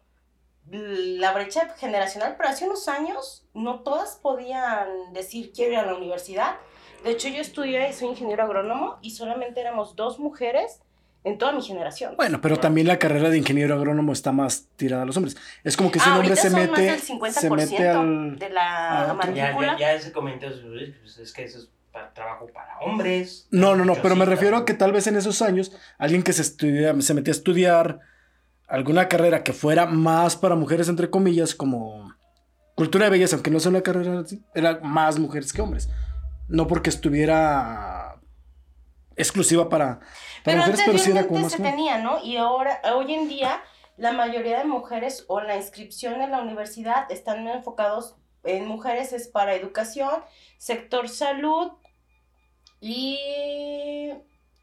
la 0.69 1.31
brecha 1.31 1.69
generacional, 1.77 2.35
pero 2.37 2.49
hace 2.49 2.65
unos 2.65 2.87
años 2.89 3.45
no 3.53 3.79
todas 3.79 4.15
podían 4.21 5.13
decir 5.13 5.53
quiero 5.53 5.73
ir 5.73 5.79
a 5.79 5.85
la 5.85 5.95
universidad. 5.95 6.57
De 7.03 7.11
hecho, 7.11 7.29
yo 7.29 7.41
estudié, 7.41 7.93
soy 7.93 8.09
ingeniero 8.09 8.43
agrónomo 8.43 8.97
y 9.01 9.11
solamente 9.11 9.61
éramos 9.61 9.95
dos 9.95 10.19
mujeres 10.19 10.81
en 11.23 11.37
toda 11.37 11.51
mi 11.51 11.61
generación. 11.61 12.15
Bueno, 12.17 12.41
pero 12.41 12.57
también 12.57 12.87
la 12.87 12.99
carrera 12.99 13.29
de 13.29 13.37
ingeniero 13.37 13.75
agrónomo 13.75 14.13
está 14.13 14.31
más 14.31 14.67
tirada 14.75 15.03
a 15.03 15.05
los 15.05 15.15
hombres. 15.17 15.37
Es 15.63 15.77
como 15.77 15.91
que 15.91 15.99
si 15.99 16.09
Ah, 16.09 16.13
un 16.13 16.19
hombre 16.19 16.35
se 16.35 16.49
mete, 16.49 16.67
más 16.67 16.79
del 16.79 17.01
50% 17.01 17.31
se 17.31 17.49
mete 17.49 17.87
al... 17.87 18.39
de 18.39 18.49
la 18.49 19.09
a 19.09 19.13
otro. 19.13 19.33
Ya, 19.33 19.43
matrícula. 19.45 19.71
ya, 19.73 19.79
ya 19.79 19.93
ese 19.93 20.11
comentario 20.11 20.57
pues, 21.01 21.17
es 21.17 21.33
que 21.33 21.43
eso 21.43 21.59
es 21.59 21.69
trabajo 22.13 22.47
para 22.53 22.79
hombres. 22.79 23.47
No, 23.51 23.75
no, 23.75 23.85
no, 23.85 23.95
pero 24.01 24.15
me 24.15 24.25
refiero 24.25 24.57
a 24.57 24.65
que 24.65 24.73
tal 24.73 24.91
vez 24.91 25.07
en 25.07 25.15
esos 25.15 25.41
años 25.41 25.71
alguien 25.97 26.23
que 26.23 26.33
se 26.33 26.41
estudia, 26.41 26.99
se 27.01 27.13
metía 27.13 27.31
a 27.31 27.37
estudiar 27.37 27.99
alguna 28.67 29.07
carrera 29.07 29.43
que 29.43 29.53
fuera 29.53 29.85
más 29.85 30.35
para 30.35 30.55
mujeres, 30.55 30.89
entre 30.89 31.09
comillas, 31.09 31.55
como 31.55 32.13
cultura 32.75 33.05
de 33.05 33.11
belleza, 33.11 33.35
aunque 33.35 33.49
no 33.49 33.59
sea 33.59 33.71
una 33.71 33.81
carrera 33.81 34.19
así, 34.19 34.43
era 34.53 34.79
más 34.81 35.17
mujeres 35.17 35.53
que 35.53 35.61
hombres. 35.61 35.89
No 36.47 36.67
porque 36.67 36.89
estuviera 36.89 38.19
exclusiva 39.15 39.67
para, 39.67 39.99
para 39.99 40.09
Pero 40.43 40.57
mujeres, 40.59 40.81
pero 40.85 40.97
sí 40.97 41.11
era 41.11 41.27
como 41.27 41.41
más 41.41 41.51
se 41.51 41.61
tenía, 41.61 41.97
¿no? 41.97 42.23
Y 42.23 42.37
ahora, 42.37 42.79
hoy 42.95 43.13
en 43.13 43.27
día, 43.27 43.61
la 43.97 44.11
mayoría 44.11 44.59
de 44.59 44.65
mujeres 44.65 45.25
o 45.27 45.41
la 45.41 45.57
inscripción 45.57 46.21
en 46.21 46.31
la 46.31 46.41
universidad 46.41 47.11
están 47.11 47.47
enfocados 47.47 48.15
en 48.43 48.67
mujeres, 48.67 49.13
es 49.13 49.27
para 49.27 49.55
educación, 49.55 50.23
sector 50.57 51.09
salud 51.09 51.71
y 52.79 54.11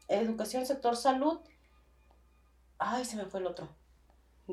educación, 0.07 0.65
sector 0.65 0.95
salud. 0.95 1.39
Ay, 2.77 3.05
se 3.05 3.15
me 3.15 3.25
fue 3.25 3.39
el 3.39 3.47
otro. 3.47 3.69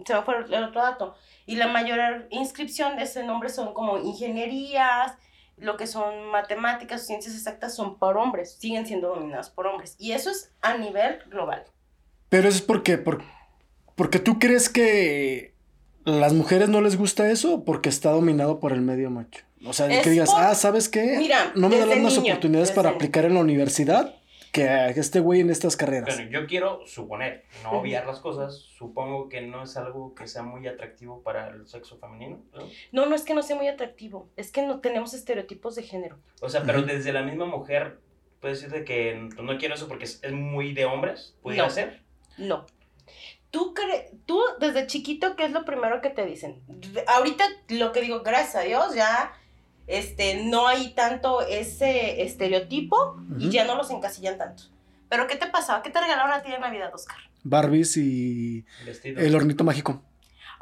Se 0.07 0.15
me 0.15 0.23
fue 0.23 0.37
el 0.37 0.65
otro 0.65 0.83
dato. 0.83 1.15
Y 1.47 1.57
la 1.57 1.69
mayor 1.69 2.27
inscripción 2.31 2.97
de 2.97 3.05
ese 3.05 3.25
nombre 3.25 3.49
son 3.49 3.75
como 3.75 3.99
ingenierías, 3.99 5.17
lo 5.57 5.77
que 5.77 5.87
son 5.87 6.27
matemáticas 6.27 7.07
ciencias 7.07 7.35
exactas 7.35 7.75
son 7.75 7.99
por 7.99 8.17
hombres, 8.17 8.57
siguen 8.59 8.87
siendo 8.87 9.09
dominadas 9.09 9.51
por 9.51 9.67
hombres. 9.67 9.97
Y 9.99 10.13
eso 10.13 10.31
es 10.31 10.53
a 10.61 10.77
nivel 10.77 11.19
global. 11.27 11.65
Pero 12.29 12.49
eso 12.49 12.59
es 12.59 12.63
porque, 12.63 12.99
por, 12.99 13.23
porque 13.95 14.19
tú 14.19 14.39
crees 14.39 14.69
que 14.69 15.52
las 16.05 16.33
mujeres 16.33 16.69
no 16.69 16.81
les 16.81 16.97
gusta 16.97 17.31
eso 17.31 17.65
porque 17.65 17.89
está 17.89 18.11
dominado 18.11 18.61
por 18.61 18.73
el 18.73 18.81
medio 18.81 19.11
macho. 19.11 19.45
O 19.65 19.73
sea, 19.73 19.87
Es 19.87 20.03
que 20.03 20.11
digas, 20.11 20.31
por- 20.31 20.41
ah, 20.43 20.55
¿sabes 20.55 20.89
qué? 20.89 21.17
Mira, 21.19 21.53
no 21.55 21.69
me 21.69 21.79
dan 21.79 21.89
las 21.89 21.99
niño, 22.19 22.33
oportunidades 22.33 22.73
para 22.73 22.89
niño. 22.91 22.97
aplicar 22.97 23.25
en 23.25 23.35
la 23.35 23.41
universidad 23.41 24.17
que 24.51 24.65
a 24.69 24.89
este 24.91 25.21
güey 25.21 25.41
en 25.41 25.49
estas 25.51 25.77
carreras. 25.77 26.15
Bueno, 26.15 26.31
yo 26.31 26.47
quiero 26.47 26.87
suponer, 26.87 27.45
no 27.63 27.71
obviar 27.73 28.05
las 28.07 28.19
cosas, 28.19 28.57
supongo 28.77 29.29
que 29.31 29.41
no 29.41 29.63
es 29.63 29.77
algo 29.79 30.15
que 30.15 30.27
sea 30.27 30.43
muy 30.43 30.67
atractivo 30.67 31.23
para 31.23 31.49
el 31.49 31.67
sexo 31.67 31.97
femenino, 31.99 32.43
¿no? 32.53 32.61
No, 32.91 33.07
no 33.07 33.15
es 33.15 33.23
que 33.23 33.33
no 33.35 33.43
sea 33.43 33.57
muy 33.57 33.69
atractivo, 33.69 34.29
es 34.37 34.51
que 34.51 34.61
no 34.67 34.81
tenemos 34.81 35.15
estereotipos 35.15 35.75
de 35.77 35.85
género. 35.85 36.19
O 36.43 36.51
sea, 36.51 36.63
pero 36.65 36.83
desde 36.83 37.13
la 37.15 37.23
misma 37.23 37.47
mujer 37.47 37.99
puede 38.41 38.55
decir 38.55 38.69
de 38.71 38.85
que 38.85 39.29
no 39.41 39.57
quiero 39.57 39.75
eso 39.77 39.89
porque 39.89 40.05
es, 40.05 40.19
es 40.23 40.33
muy 40.33 40.75
de 40.75 40.85
hombres, 40.85 41.35
pudiera 41.41 41.65
No. 41.69 41.71
ser. 41.71 42.03
No. 42.37 42.67
Tú, 43.53 43.73
cre- 43.75 44.09
tú 44.27 44.41
desde 44.59 44.89
chiquito, 44.89 45.37
¿qué 45.37 45.45
es 45.45 45.53
lo 45.53 45.65
primero 45.65 46.01
que 46.01 46.11
te 46.11 46.27
dicen? 46.27 46.61
De- 46.67 47.05
Ahorita 47.07 47.45
lo 47.69 47.93
que 47.93 48.01
digo, 48.01 48.23
gracias 48.23 48.57
a 48.57 48.61
Dios, 48.67 48.95
ya 48.97 49.33
este, 49.87 50.43
no 50.45 50.67
hay 50.67 50.95
tanto 50.95 51.43
ese 51.43 52.23
estereotipo 52.23 53.17
y 53.39 53.51
ya 53.51 53.65
no 53.65 53.77
los 53.77 53.91
encasillan 53.91 54.39
tanto. 54.39 54.65
Pero 55.09 55.27
¿qué 55.27 55.37
te 55.37 55.47
pasaba? 55.47 55.83
¿Qué 55.83 55.91
te 55.91 56.01
regalaron 56.01 56.33
a 56.33 56.43
ti 56.43 56.51
en 56.53 56.61
Navidad, 56.61 56.93
Oscar? 56.95 57.19
Barbies 57.45 57.97
y 57.99 58.65
Vestido. 58.87 59.21
el 59.21 59.35
hornito 59.35 59.65
mágico. 59.65 60.03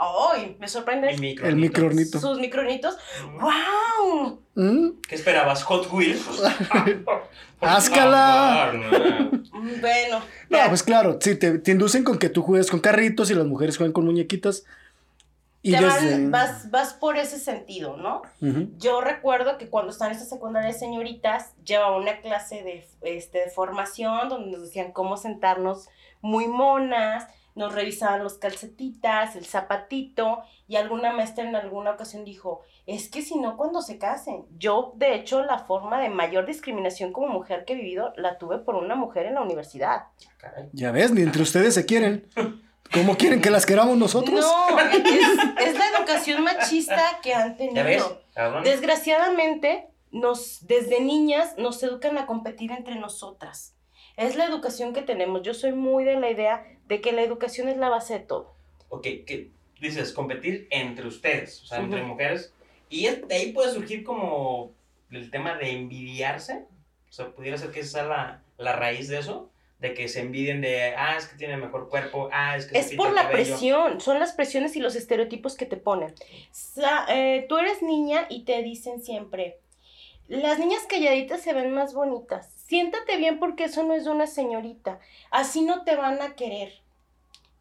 ¡Ay! 0.02 0.56
me 0.58 0.66
sorprende. 0.68 1.10
El 1.42 1.56
microornito. 1.56 2.18
Sus 2.18 2.38
micronitos. 2.38 2.96
Mm. 3.26 3.38
¡Wow! 3.40 4.40
¿Mm? 4.54 4.88
¿Qué 5.08 5.14
esperabas? 5.14 5.62
¿Hot 5.64 5.92
Wheels? 5.92 6.26
¡Áscala! 7.60 8.72
Mm, 9.52 9.80
Bueno. 9.80 10.20
No, 10.48 10.58
pues 10.68 10.82
claro, 10.82 11.18
sí, 11.20 11.34
te, 11.36 11.58
te 11.58 11.70
inducen 11.72 12.04
con 12.04 12.18
que 12.18 12.28
tú 12.30 12.42
juegues 12.42 12.70
con 12.70 12.80
carritos 12.80 13.30
y 13.30 13.34
las 13.34 13.46
mujeres 13.46 13.76
juegan 13.76 13.92
con 13.92 14.06
muñequitas. 14.06 14.64
Y 15.62 15.72
Te 15.76 15.84
van- 15.84 16.30
vas, 16.30 16.70
vas 16.70 16.94
por 16.94 17.18
ese 17.18 17.38
sentido, 17.38 17.98
¿no? 17.98 18.22
Yo 18.78 19.02
recuerdo 19.02 19.58
que 19.58 19.68
cuando 19.68 19.92
estaba 19.92 20.10
en 20.10 20.16
esta 20.16 20.28
secundaria 20.28 20.68
de 20.72 20.78
señoritas, 20.78 21.52
llevaba 21.66 21.98
una 21.98 22.20
clase 22.22 22.62
de, 22.62 22.86
este, 23.02 23.40
de 23.40 23.50
formación 23.50 24.30
donde 24.30 24.50
nos 24.52 24.62
decían 24.62 24.92
cómo 24.92 25.18
sentarnos 25.18 25.88
muy 26.22 26.48
monas, 26.48 27.26
nos 27.60 27.74
revisaban 27.74 28.24
los 28.24 28.38
calcetitas, 28.38 29.36
el 29.36 29.44
zapatito, 29.44 30.42
y 30.66 30.76
alguna 30.76 31.12
maestra 31.12 31.46
en 31.46 31.54
alguna 31.54 31.92
ocasión 31.92 32.24
dijo, 32.24 32.62
es 32.86 33.10
que 33.10 33.20
si 33.20 33.38
no, 33.38 33.56
cuando 33.56 33.82
se 33.82 33.98
casen. 33.98 34.46
Yo, 34.56 34.94
de 34.96 35.14
hecho, 35.14 35.44
la 35.44 35.58
forma 35.58 36.00
de 36.00 36.08
mayor 36.08 36.46
discriminación 36.46 37.12
como 37.12 37.28
mujer 37.28 37.64
que 37.66 37.74
he 37.74 37.76
vivido, 37.76 38.14
la 38.16 38.38
tuve 38.38 38.58
por 38.58 38.76
una 38.76 38.94
mujer 38.94 39.26
en 39.26 39.34
la 39.34 39.42
universidad. 39.42 40.04
Caray. 40.38 40.70
Ya 40.72 40.90
ves, 40.90 41.12
ni 41.12 41.20
entre 41.20 41.42
ustedes 41.42 41.74
se 41.74 41.84
quieren. 41.84 42.26
¿Cómo 42.92 43.16
quieren 43.16 43.40
que 43.40 43.50
las 43.50 43.66
queramos 43.66 43.96
nosotros? 43.96 44.40
No, 44.40 44.78
es, 44.80 45.68
es 45.68 45.78
la 45.78 45.98
educación 45.98 46.42
machista 46.42 47.20
que 47.22 47.34
han 47.34 47.56
¿Ya 47.56 47.84
ves? 47.84 48.02
tenido. 48.34 48.62
Desgraciadamente, 48.64 49.90
nos, 50.10 50.66
desde 50.66 51.00
niñas 51.00 51.54
nos 51.58 51.80
educan 51.82 52.16
a 52.18 52.26
competir 52.26 52.72
entre 52.72 52.96
nosotras. 52.96 53.76
Es 54.16 54.34
la 54.34 54.44
educación 54.46 54.92
que 54.92 55.02
tenemos. 55.02 55.42
Yo 55.42 55.54
soy 55.54 55.72
muy 55.72 56.04
de 56.04 56.16
la 56.16 56.30
idea 56.30 56.64
de 56.90 57.00
que 57.00 57.12
la 57.12 57.22
educación 57.22 57.68
es 57.70 57.78
la 57.78 57.88
base 57.88 58.14
de 58.14 58.20
todo. 58.20 58.52
Ok, 58.90 59.02
que 59.02 59.50
dices 59.80 60.12
competir 60.12 60.66
entre 60.70 61.06
ustedes, 61.06 61.62
o 61.62 61.66
sea, 61.66 61.78
entre 61.78 62.02
mujeres. 62.02 62.52
Y 62.90 63.06
de 63.06 63.34
ahí 63.34 63.52
puede 63.52 63.72
surgir 63.72 64.04
como 64.04 64.72
el 65.10 65.30
tema 65.30 65.56
de 65.56 65.70
envidiarse. 65.70 66.66
O 67.08 67.12
sea, 67.12 67.30
pudiera 67.30 67.56
ser 67.56 67.70
que 67.70 67.80
esa 67.80 67.90
sea 68.00 68.04
la, 68.04 68.42
la 68.58 68.74
raíz 68.74 69.08
de 69.08 69.18
eso. 69.20 69.48
De 69.78 69.94
que 69.94 70.08
se 70.08 70.20
envidien 70.20 70.60
de, 70.60 70.94
ah, 70.94 71.16
es 71.16 71.26
que 71.26 71.38
tiene 71.38 71.56
mejor 71.56 71.88
cuerpo, 71.88 72.28
ah, 72.32 72.54
es 72.54 72.66
que 72.66 72.72
se 72.74 72.78
Es 72.80 72.88
pinta 72.88 73.02
por 73.04 73.14
la 73.14 73.22
cabello". 73.22 73.48
presión, 73.48 74.00
son 74.02 74.18
las 74.18 74.32
presiones 74.32 74.76
y 74.76 74.80
los 74.80 74.94
estereotipos 74.94 75.56
que 75.56 75.64
te 75.64 75.78
ponen. 75.78 76.14
Sa- 76.50 77.06
eh, 77.08 77.46
tú 77.48 77.56
eres 77.56 77.80
niña 77.80 78.26
y 78.28 78.44
te 78.44 78.62
dicen 78.62 79.00
siempre, 79.02 79.58
las 80.28 80.58
niñas 80.58 80.82
calladitas 80.86 81.40
se 81.40 81.54
ven 81.54 81.72
más 81.72 81.94
bonitas. 81.94 82.52
Siéntate 82.66 83.16
bien 83.16 83.38
porque 83.38 83.64
eso 83.64 83.82
no 83.82 83.94
es 83.94 84.04
de 84.04 84.10
una 84.10 84.26
señorita. 84.26 85.00
Así 85.30 85.62
no 85.62 85.82
te 85.84 85.96
van 85.96 86.20
a 86.20 86.34
querer. 86.36 86.79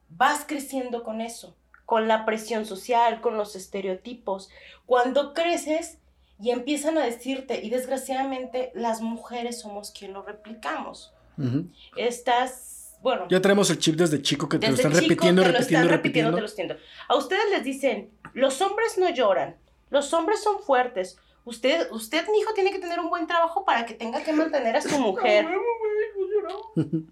Vas 0.10 0.46
creciendo 0.48 1.04
con 1.04 1.22
eso, 1.22 1.56
con 1.86 2.08
la 2.08 2.26
presión 2.26 2.66
social, 2.66 3.22
con 3.22 3.38
los 3.38 3.56
estereotipos. 3.56 4.50
Cuando 4.86 5.34
creces 5.34 5.98
y 6.42 6.52
empiezan 6.52 6.98
a 6.98 7.04
decirte, 7.06 7.62
y 7.64 7.70
desgraciadamente 7.70 8.72
las 8.74 9.02
mujeres 9.02 9.60
somos 9.62 9.92
quien 9.92 10.14
lo 10.14 10.22
replicamos. 10.22 11.14
Ujú. 11.38 11.68
Estás, 11.98 12.98
bueno, 13.02 13.28
Ya 13.30 13.42
tenemos 13.42 13.70
el 13.70 13.78
chip 13.80 13.96
desde 13.96 14.22
chico 14.22 14.48
que 14.50 14.58
te 14.60 14.68
lo 14.68 14.74
están 14.76 14.92
chico 14.92 15.02
repitiendo, 15.02 15.42
te 15.42 15.48
lo 15.48 15.54
repitiendo, 15.54 15.86
están 15.86 15.98
repitiendo, 15.98 16.32
repitiendo. 16.38 16.76
te 16.76 16.82
lo 16.82 16.86
están- 16.88 17.08
A 17.10 17.16
ustedes 17.18 17.50
les 17.52 17.64
dicen, 17.64 18.12
los 18.34 18.62
hombres 18.62 18.98
no 18.98 19.10
lloran, 19.10 19.58
los 19.90 20.14
hombres 20.14 20.42
son 20.42 20.60
fuertes. 20.60 21.18
Usted, 21.46 21.90
usted, 21.92 22.28
mi 22.30 22.40
hijo, 22.40 22.54
tiene 22.54 22.72
que 22.72 22.80
tener 22.80 23.00
un 23.00 23.10
buen 23.10 23.26
trabajo 23.26 23.64
para 23.66 23.86
que 23.86 23.94
tenga 23.94 24.22
que 24.24 24.34
mantener 24.34 24.76
a 24.76 24.82
su 24.82 24.90
mujer. 25.00 25.46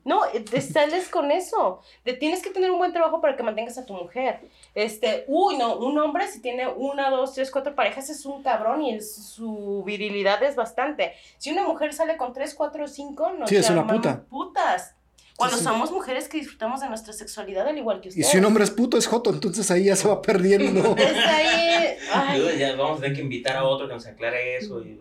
No, 0.06 0.26
eh, 0.34 0.40
te 0.42 0.62
sales 0.62 1.10
con 1.10 1.32
eso. 1.32 1.82
De 2.06 2.14
tienes 2.14 2.42
que 2.42 2.50
tener 2.50 2.72
un 2.72 2.78
buen 2.78 2.94
trabajo 2.94 3.22
para 3.22 3.36
que 3.36 3.44
mantengas 3.44 3.78
a 3.78 3.86
tu 3.86 3.94
mujer. 3.94 4.40
Este, 4.76 5.26
uy, 5.28 5.58
no, 5.58 5.78
un 5.78 5.98
hombre 6.00 6.28
si 6.28 6.42
tiene 6.42 6.68
una, 6.68 7.10
dos, 7.10 7.34
tres, 7.34 7.52
cuatro 7.52 7.76
parejas 7.76 8.10
es 8.10 8.26
un 8.26 8.44
cabrón 8.44 8.82
y 8.84 8.96
es- 8.96 9.16
su 9.16 9.84
virilidad 9.86 10.42
es 10.44 10.56
bastante. 10.56 11.14
Si 11.38 11.52
una 11.52 11.64
mujer 11.64 11.94
sale 11.94 12.18
con 12.18 12.34
tres, 12.34 12.54
cuatro, 12.56 12.88
cinco, 12.88 13.32
no 13.32 13.48
Sí, 13.48 13.56
es 13.56 13.70
una 13.70 13.86
puta. 13.88 14.24
putas. 14.30 14.94
Cuando 15.36 15.58
sí. 15.58 15.64
somos 15.64 15.92
mujeres 15.92 16.28
que 16.28 16.38
disfrutamos 16.40 16.82
de 16.82 16.90
nuestra 16.90 17.14
sexualidad 17.14 17.68
al 17.68 17.78
igual 17.78 18.02
que 18.02 18.08
Y 18.08 18.10
ustedes. 18.10 18.28
si 18.30 18.38
un 18.40 18.46
hombre 18.46 18.64
es 18.64 18.72
puto, 18.72 18.98
es 18.98 19.06
joto, 19.06 19.30
entonces 19.30 19.70
ahí 19.70 19.84
ya 19.84 19.96
se 19.96 20.08
va 20.08 20.20
perdiendo. 20.20 20.96
Ahí, 20.98 21.96
ay, 22.12 22.58
ya 22.58 22.76
vamos 22.76 22.98
a 22.98 23.02
tener 23.02 23.16
que 23.16 23.22
invitar 23.22 23.56
a 23.56 23.64
otro 23.64 23.88
que 23.88 23.94
nos 23.94 24.06
aclare 24.08 24.58
eso. 24.58 24.82
Y... 24.84 25.00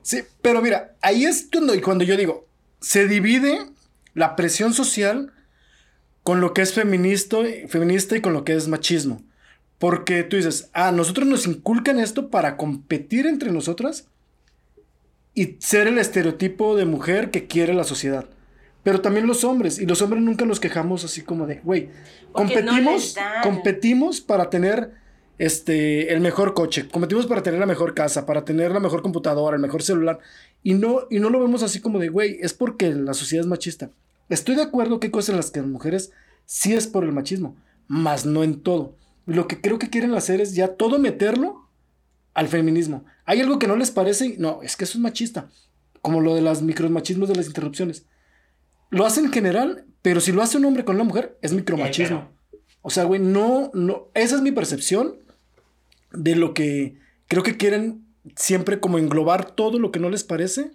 Sí, 0.00 0.22
pero 0.40 0.62
mira, 0.62 0.94
ahí 1.02 1.24
es 1.26 1.48
cuando, 1.52 1.74
y 1.74 1.80
cuando 1.82 2.04
yo 2.04 2.16
digo, 2.16 2.45
se 2.80 3.06
divide 3.06 3.66
la 4.14 4.36
presión 4.36 4.72
social 4.72 5.32
con 6.22 6.40
lo 6.40 6.54
que 6.54 6.62
es 6.62 6.72
feminista, 6.72 7.36
feminista 7.68 8.16
y 8.16 8.20
con 8.20 8.32
lo 8.32 8.44
que 8.44 8.54
es 8.54 8.68
machismo. 8.68 9.22
Porque 9.78 10.22
tú 10.22 10.36
dices, 10.36 10.70
ah, 10.72 10.90
nosotros 10.90 11.26
nos 11.26 11.46
inculcan 11.46 12.00
esto 12.00 12.30
para 12.30 12.56
competir 12.56 13.26
entre 13.26 13.52
nosotras 13.52 14.08
y 15.34 15.56
ser 15.60 15.86
el 15.86 15.98
estereotipo 15.98 16.76
de 16.76 16.86
mujer 16.86 17.30
que 17.30 17.46
quiere 17.46 17.74
la 17.74 17.84
sociedad. 17.84 18.26
Pero 18.82 19.00
también 19.00 19.26
los 19.26 19.44
hombres, 19.44 19.78
y 19.78 19.86
los 19.86 20.00
hombres 20.00 20.22
nunca 20.22 20.44
nos 20.44 20.60
quejamos 20.60 21.04
así 21.04 21.20
como 21.20 21.46
de, 21.46 21.56
güey, 21.56 21.90
no 22.26 22.32
competimos, 22.32 23.16
competimos 23.42 24.20
para 24.20 24.48
tener 24.48 24.92
este, 25.38 26.12
el 26.12 26.20
mejor 26.20 26.54
coche, 26.54 26.88
competimos 26.88 27.26
para 27.26 27.42
tener 27.42 27.60
la 27.60 27.66
mejor 27.66 27.94
casa, 27.94 28.24
para 28.24 28.44
tener 28.44 28.72
la 28.72 28.80
mejor 28.80 29.02
computadora, 29.02 29.56
el 29.56 29.62
mejor 29.62 29.82
celular, 29.82 30.20
y 30.66 30.74
no, 30.74 31.02
y 31.10 31.20
no 31.20 31.30
lo 31.30 31.38
vemos 31.38 31.62
así 31.62 31.78
como 31.78 32.00
de, 32.00 32.08
güey, 32.08 32.38
es 32.40 32.52
porque 32.52 32.92
la 32.92 33.14
sociedad 33.14 33.44
es 33.44 33.48
machista. 33.48 33.92
Estoy 34.28 34.56
de 34.56 34.62
acuerdo 34.62 34.98
que 34.98 35.06
hay 35.06 35.10
cosas 35.12 35.28
en 35.28 35.36
las 35.36 35.52
que 35.52 35.60
las 35.60 35.68
mujeres 35.68 36.10
sí 36.44 36.72
es 36.72 36.88
por 36.88 37.04
el 37.04 37.12
machismo, 37.12 37.54
mas 37.86 38.26
no 38.26 38.42
en 38.42 38.58
todo. 38.58 38.96
Lo 39.26 39.46
que 39.46 39.60
creo 39.60 39.78
que 39.78 39.90
quieren 39.90 40.12
hacer 40.14 40.40
es 40.40 40.56
ya 40.56 40.74
todo 40.74 40.98
meterlo 40.98 41.68
al 42.34 42.48
feminismo. 42.48 43.04
Hay 43.26 43.40
algo 43.40 43.60
que 43.60 43.68
no 43.68 43.76
les 43.76 43.92
parece, 43.92 44.34
no, 44.38 44.60
es 44.60 44.74
que 44.74 44.82
eso 44.82 44.98
es 44.98 45.02
machista, 45.02 45.48
como 46.02 46.20
lo 46.20 46.34
de 46.34 46.42
las 46.42 46.62
micromachismos 46.62 47.28
de 47.28 47.36
las 47.36 47.46
interrupciones. 47.46 48.04
Lo 48.90 49.06
hacen 49.06 49.26
en 49.26 49.32
general, 49.32 49.84
pero 50.02 50.20
si 50.20 50.32
lo 50.32 50.42
hace 50.42 50.56
un 50.56 50.64
hombre 50.64 50.84
con 50.84 50.96
una 50.96 51.04
mujer, 51.04 51.38
es 51.42 51.52
micromachismo. 51.52 52.28
O 52.82 52.90
sea, 52.90 53.04
güey, 53.04 53.20
no, 53.20 53.70
no, 53.72 54.08
esa 54.14 54.34
es 54.34 54.42
mi 54.42 54.50
percepción 54.50 55.14
de 56.10 56.34
lo 56.34 56.54
que 56.54 56.98
creo 57.28 57.44
que 57.44 57.56
quieren 57.56 58.05
siempre 58.34 58.80
como 58.80 58.98
englobar 58.98 59.50
todo 59.52 59.78
lo 59.78 59.90
que 59.92 60.00
no 60.00 60.10
les 60.10 60.24
parece, 60.24 60.72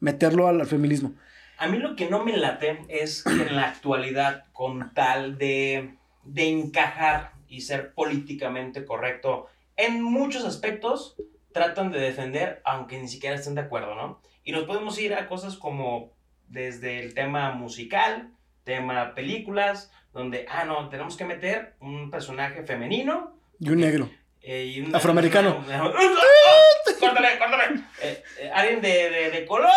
meterlo 0.00 0.48
al, 0.48 0.60
al 0.60 0.66
feminismo. 0.66 1.14
A 1.58 1.66
mí 1.68 1.78
lo 1.78 1.96
que 1.96 2.08
no 2.10 2.24
me 2.24 2.36
late 2.36 2.80
es 2.88 3.22
que 3.22 3.30
en 3.30 3.56
la 3.56 3.64
actualidad, 3.68 4.44
con 4.52 4.92
tal 4.94 5.38
de, 5.38 5.94
de 6.24 6.48
encajar 6.48 7.32
y 7.48 7.62
ser 7.62 7.92
políticamente 7.94 8.84
correcto 8.84 9.46
en 9.76 10.02
muchos 10.02 10.44
aspectos, 10.44 11.16
tratan 11.52 11.90
de 11.92 12.00
defender, 12.00 12.60
aunque 12.64 12.98
ni 12.98 13.08
siquiera 13.08 13.36
estén 13.36 13.54
de 13.54 13.62
acuerdo, 13.62 13.94
¿no? 13.94 14.20
Y 14.44 14.52
nos 14.52 14.64
podemos 14.64 14.98
ir 14.98 15.14
a 15.14 15.28
cosas 15.28 15.56
como 15.56 16.12
desde 16.48 17.00
el 17.02 17.14
tema 17.14 17.52
musical, 17.52 18.30
tema 18.64 19.14
películas, 19.14 19.90
donde, 20.12 20.46
ah, 20.50 20.64
no, 20.64 20.88
tenemos 20.88 21.16
que 21.16 21.24
meter 21.24 21.74
un 21.80 22.10
personaje 22.10 22.62
femenino 22.64 23.34
Y 23.60 23.70
un 23.70 23.80
negro. 23.80 24.10
eh, 24.42 24.64
y 24.74 24.80
un- 24.80 24.94
Afroamericano. 24.94 25.64
córtale, 26.98 27.38
córtale. 27.38 27.80
Eh, 28.02 28.22
eh, 28.40 28.50
alguien 28.54 28.80
de, 28.80 29.10
de, 29.10 29.30
de 29.30 29.46
color, 29.46 29.70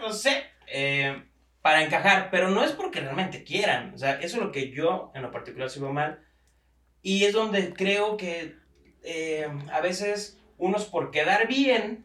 no 0.00 0.12
sé, 0.12 0.44
eh, 0.66 1.22
para 1.62 1.82
encajar, 1.82 2.28
pero 2.30 2.50
no 2.50 2.62
es 2.62 2.72
porque 2.72 3.00
realmente 3.00 3.44
quieran. 3.44 3.94
O 3.94 3.98
sea, 3.98 4.14
eso 4.20 4.36
es 4.36 4.42
lo 4.42 4.52
que 4.52 4.70
yo 4.70 5.12
en 5.14 5.22
lo 5.22 5.30
particular 5.30 5.70
veo 5.76 5.92
mal. 5.92 6.24
Y 7.02 7.24
es 7.24 7.32
donde 7.32 7.74
creo 7.74 8.16
que 8.16 8.54
eh, 9.02 9.46
a 9.72 9.80
veces 9.80 10.38
unos 10.56 10.86
por 10.86 11.10
quedar 11.10 11.46
bien, 11.48 12.04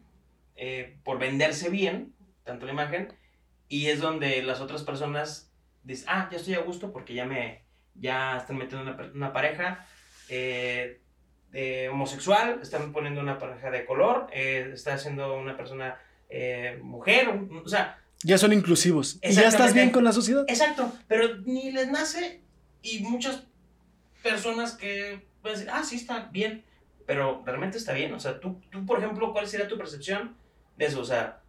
eh, 0.55 0.97
por 1.03 1.19
venderse 1.19 1.69
bien, 1.69 2.13
tanto 2.43 2.65
la 2.65 2.73
imagen, 2.73 3.13
y 3.67 3.87
es 3.87 3.99
donde 4.01 4.41
las 4.41 4.59
otras 4.61 4.83
personas 4.83 5.53
dicen, 5.83 6.07
ah, 6.09 6.27
ya 6.31 6.37
estoy 6.37 6.55
a 6.55 6.59
gusto 6.61 6.91
porque 6.91 7.13
ya 7.13 7.25
me, 7.25 7.63
ya 7.95 8.37
están 8.37 8.57
metiendo 8.57 8.91
una, 8.91 9.11
una 9.13 9.33
pareja. 9.33 9.85
eh, 10.29 11.01
eh, 11.53 11.89
homosexual, 11.89 12.59
están 12.61 12.91
poniendo 12.91 13.21
una 13.21 13.39
pareja 13.39 13.71
de 13.71 13.85
color, 13.85 14.27
eh, 14.31 14.69
está 14.73 14.93
haciendo 14.93 15.35
una 15.35 15.57
persona 15.57 15.99
eh, 16.29 16.79
mujer, 16.81 17.27
o 17.29 17.67
sea, 17.67 17.99
Ya 18.23 18.37
son 18.37 18.53
inclusivos. 18.53 19.17
Y 19.23 19.31
ya 19.31 19.47
estás 19.47 19.73
bien 19.73 19.89
con 19.89 20.03
la 20.03 20.11
sociedad. 20.11 20.45
exacto, 20.47 20.91
pero 21.07 21.37
ni 21.45 21.71
les 21.71 21.89
nace 21.89 22.41
y 22.81 22.99
muchas 22.99 23.43
personas 24.21 24.73
que 24.73 25.25
van 25.41 25.53
a 25.53 25.55
decir, 25.55 25.69
ah, 25.71 25.83
sí, 25.83 25.95
está 25.95 26.29
bien, 26.31 26.63
pero 27.05 27.41
realmente 27.45 27.77
está 27.77 27.93
bien, 27.93 28.13
o 28.13 28.19
sea, 28.19 28.39
tú, 28.39 28.61
tú, 28.69 28.85
por 28.85 28.99
ejemplo, 28.99 29.33
¿cuál 29.33 29.47
sería 29.47 29.67
tu 29.67 29.77
percepción 29.77 30.35
de 30.77 30.85
eso? 30.85 31.01
O 31.01 31.05
sea, 31.05 31.41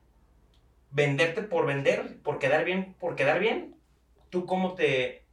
venderte 0.91 1.43
por 1.43 1.67
vender, 1.67 2.19
por 2.23 2.39
quedar 2.39 2.65
bien, 2.65 2.95
por 2.99 3.17
quedar 3.17 3.39
bien, 3.39 3.77
¿tú 4.31 4.47
cómo 4.47 4.75
te, 4.75 5.25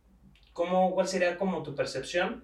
cómo, 0.51 0.93
cuál 0.93 1.07
sería 1.07 1.37
como 1.37 1.63
tu 1.63 1.73
percepción 1.75 2.43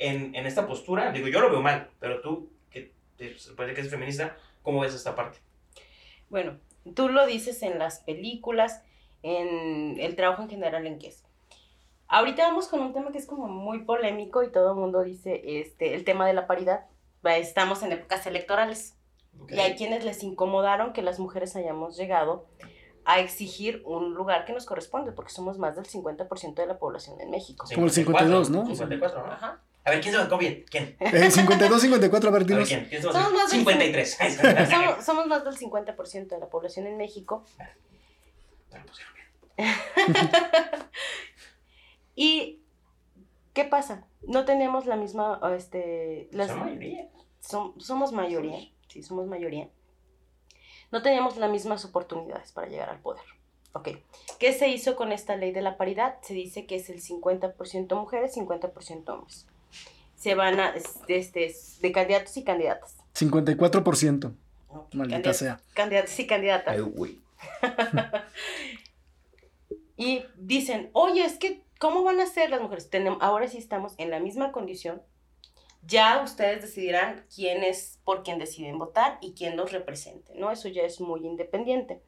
en, 0.00 0.34
en 0.34 0.46
esta 0.46 0.66
postura? 0.66 1.12
Digo, 1.12 1.28
yo 1.28 1.40
lo 1.40 1.50
veo 1.50 1.62
mal, 1.62 1.88
pero 2.00 2.20
tú, 2.20 2.50
que 2.70 2.92
te- 3.16 3.38
se 3.38 3.52
puede 3.52 3.72
que 3.74 3.80
eres 3.80 3.90
feminista, 3.92 4.36
¿cómo 4.62 4.80
ves 4.80 4.94
esta 4.94 5.14
parte? 5.14 5.38
Bueno, 6.28 6.58
tú 6.94 7.08
lo 7.08 7.26
dices 7.26 7.62
en 7.62 7.78
las 7.78 8.00
películas, 8.00 8.82
en 9.22 10.00
el 10.00 10.16
trabajo 10.16 10.42
en 10.42 10.48
general 10.50 10.86
en 10.86 10.98
que 10.98 11.08
es. 11.08 11.22
Ahorita 12.08 12.42
vamos 12.48 12.66
con 12.66 12.80
un 12.80 12.92
tema 12.92 13.12
que 13.12 13.18
es 13.18 13.26
como 13.26 13.46
muy 13.46 13.84
polémico 13.84 14.42
y 14.42 14.50
todo 14.50 14.70
el 14.72 14.76
mundo 14.78 15.02
dice 15.04 15.40
este, 15.60 15.94
el 15.94 16.04
tema 16.04 16.26
de 16.26 16.32
la 16.34 16.46
paridad. 16.48 16.86
Estamos 17.22 17.82
en 17.84 17.92
épocas 17.92 18.26
electorales 18.26 18.96
Ok. 19.40 19.52
y 19.52 19.60
hay 19.60 19.76
quienes 19.76 20.04
les 20.04 20.22
incomodaron 20.24 20.92
que 20.92 21.02
las 21.02 21.18
mujeres 21.20 21.54
hayamos 21.54 21.96
llegado 21.96 22.46
a 23.04 23.20
exigir 23.20 23.82
un 23.84 24.14
lugar 24.14 24.44
que 24.44 24.52
nos 24.52 24.66
corresponde 24.66 25.12
porque 25.12 25.30
somos 25.32 25.58
más 25.58 25.76
del 25.76 25.84
50% 25.86 26.54
de 26.54 26.66
la 26.66 26.78
población 26.78 27.20
en 27.20 27.30
México. 27.30 27.66
Como 27.72 27.86
el 27.86 27.92
52, 27.92 28.50
¿no? 28.50 28.66
54, 28.66 29.26
¿no? 29.26 29.32
Ajá. 29.32 29.62
A 29.84 29.90
ver, 29.90 30.00
¿quién 30.00 30.12
se 30.12 30.18
marcó 30.20 30.36
bien? 30.38 30.64
¿Quién? 30.70 30.96
Eh, 31.00 31.30
52, 31.30 31.80
54, 31.80 32.28
a 32.28 32.32
ver, 32.32 32.42
A 32.42 32.44
ver, 32.44 32.46
dinos. 32.48 32.68
¿quién? 32.68 32.84
¿Quién 32.86 33.02
se 33.02 33.08
Somos 33.12 33.32
más 33.32 33.50
del 33.50 33.60
53. 33.60 34.18
Somos, 34.70 35.04
somos 35.04 35.26
más 35.26 35.44
del 35.44 35.56
50% 35.56 36.28
de 36.28 36.38
la 36.38 36.46
población 36.48 36.86
en 36.86 36.96
México 36.98 37.44
Bueno, 38.70 38.84
pues, 38.86 38.98
bien. 39.56 39.68
Y, 42.14 42.60
¿qué 43.54 43.64
pasa? 43.64 44.06
No 44.22 44.44
tenemos 44.44 44.86
la 44.86 44.96
misma, 44.96 45.40
este, 45.56 46.28
las, 46.32 46.48
Son 46.48 46.60
mayoría. 46.60 47.08
som- 47.42 47.80
somos 47.80 48.12
mayoría, 48.12 48.58
sí, 48.88 49.02
somos 49.02 49.26
mayoría. 49.26 49.68
No 50.92 51.02
tenemos 51.02 51.36
las 51.36 51.50
mismas 51.50 51.84
oportunidades 51.84 52.52
para 52.52 52.66
llegar 52.68 52.90
al 52.90 53.00
poder. 53.00 53.22
Ok, 53.72 53.90
¿qué 54.38 54.52
se 54.52 54.68
hizo 54.68 54.96
con 54.96 55.12
esta 55.12 55.36
ley 55.36 55.52
de 55.52 55.62
la 55.62 55.76
paridad? 55.78 56.16
Se 56.22 56.34
dice 56.34 56.66
que 56.66 56.74
es 56.76 56.90
el 56.90 57.00
50% 57.00 57.94
mujeres, 57.94 58.36
50% 58.36 59.08
hombres. 59.08 59.46
Se 60.20 60.34
van 60.34 60.60
a, 60.60 60.68
este, 60.70 61.16
este, 61.18 61.54
de 61.80 61.92
candidatos 61.92 62.36
y 62.36 62.44
candidatas. 62.44 62.96
54%. 63.14 64.32
Ok, 64.68 64.94
Maldita 64.94 65.16
candidat- 65.22 65.32
sea. 65.34 65.60
Candidatos 65.74 66.18
y 66.20 66.26
candidatas. 66.26 66.74
Ay, 66.74 66.80
güey. 66.82 67.18
Y 69.96 70.24
dicen, 70.36 70.88
oye, 70.94 71.24
es 71.24 71.38
que, 71.38 71.62
¿cómo 71.78 72.02
van 72.02 72.20
a 72.20 72.26
ser 72.26 72.48
las 72.50 72.60
mujeres? 72.62 72.90
Tenem- 72.90 73.18
ahora 73.20 73.48
sí 73.48 73.58
estamos 73.58 73.94
en 73.98 74.10
la 74.10 74.18
misma 74.18 74.50
condición. 74.52 75.02
Ya 75.86 76.22
ustedes 76.22 76.62
decidirán 76.62 77.24
quién 77.34 77.62
es 77.62 77.98
por 78.04 78.22
quién 78.22 78.38
deciden 78.38 78.78
votar 78.78 79.18
y 79.20 79.32
quién 79.32 79.56
los 79.56 79.72
represente, 79.72 80.32
¿no? 80.36 80.50
Eso 80.50 80.68
ya 80.68 80.82
es 80.82 81.00
muy 81.00 81.26
independiente. 81.26 82.00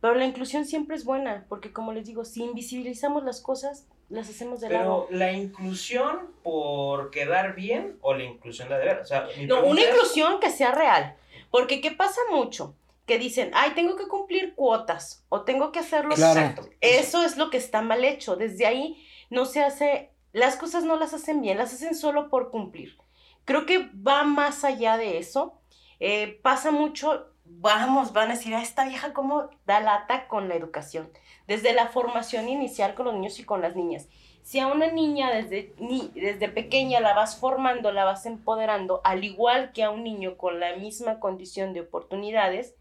Pero 0.00 0.14
la 0.14 0.24
inclusión 0.24 0.66
siempre 0.66 0.96
es 0.96 1.04
buena, 1.04 1.46
porque 1.48 1.72
como 1.72 1.92
les 1.92 2.06
digo, 2.06 2.24
si 2.24 2.42
invisibilizamos 2.44 3.24
las 3.24 3.40
cosas, 3.40 3.86
las 4.12 4.28
hacemos 4.28 4.60
de 4.60 4.68
lado. 4.70 5.06
Pero 5.08 5.18
la 5.18 5.32
inclusión 5.32 6.30
por 6.42 7.10
quedar 7.10 7.54
bien 7.54 7.98
o 8.02 8.14
la 8.14 8.24
inclusión 8.24 8.68
de. 8.68 8.90
O 9.00 9.04
sea, 9.04 9.26
mi 9.36 9.46
No, 9.46 9.64
una 9.64 9.80
es- 9.82 9.88
inclusión 9.88 10.38
que 10.40 10.50
sea 10.50 10.72
real. 10.72 11.16
Porque 11.50 11.80
¿qué 11.80 11.90
pasa 11.90 12.20
mucho? 12.30 12.74
Que 13.06 13.18
dicen, 13.18 13.50
ay, 13.54 13.72
tengo 13.74 13.96
que 13.96 14.06
cumplir 14.08 14.54
cuotas 14.54 15.24
o 15.28 15.42
tengo 15.42 15.72
que 15.72 15.80
hacerlo 15.80 16.14
Claro. 16.14 16.40
Exacto. 16.40 16.68
Eso 16.80 17.22
es 17.24 17.36
lo 17.36 17.50
que 17.50 17.56
está 17.56 17.82
mal 17.82 18.04
hecho. 18.04 18.36
Desde 18.36 18.66
ahí 18.66 19.04
no 19.28 19.44
se 19.44 19.60
hace, 19.62 20.10
las 20.32 20.56
cosas 20.56 20.84
no 20.84 20.96
las 20.96 21.12
hacen 21.14 21.40
bien, 21.42 21.58
las 21.58 21.72
hacen 21.74 21.94
solo 21.94 22.28
por 22.28 22.50
cumplir. 22.50 22.96
Creo 23.44 23.66
que 23.66 23.90
va 24.06 24.22
más 24.24 24.62
allá 24.64 24.96
de 24.96 25.18
eso. 25.18 25.54
Eh, 26.00 26.38
pasa 26.42 26.70
mucho, 26.70 27.26
vamos, 27.60 28.12
van 28.12 28.30
a 28.30 28.34
decir, 28.34 28.54
a 28.54 28.62
esta 28.62 28.86
vieja 28.86 29.12
cómo 29.12 29.50
da 29.66 29.80
lata 29.80 30.28
con 30.28 30.48
la 30.48 30.54
educación. 30.54 31.10
Desde 31.46 31.72
la 31.72 31.88
formación 31.88 32.48
inicial 32.48 32.94
con 32.94 33.06
los 33.06 33.14
niños 33.14 33.38
y 33.38 33.44
con 33.44 33.60
las 33.60 33.76
niñas. 33.76 34.08
Si 34.42 34.58
a 34.58 34.66
una 34.66 34.90
niña 34.90 35.30
desde, 35.32 35.72
ni, 35.78 36.10
desde 36.14 36.48
pequeña 36.48 36.98
la 37.00 37.14
vas 37.14 37.36
formando, 37.38 37.92
la 37.92 38.04
vas 38.04 38.26
empoderando, 38.26 39.00
al 39.04 39.22
igual 39.24 39.72
que 39.72 39.84
a 39.84 39.90
un 39.90 40.02
niño 40.02 40.36
con 40.36 40.58
la 40.58 40.74
misma 40.76 41.20
condición 41.20 41.72
de 41.72 41.82
oportunidades, 41.82 42.74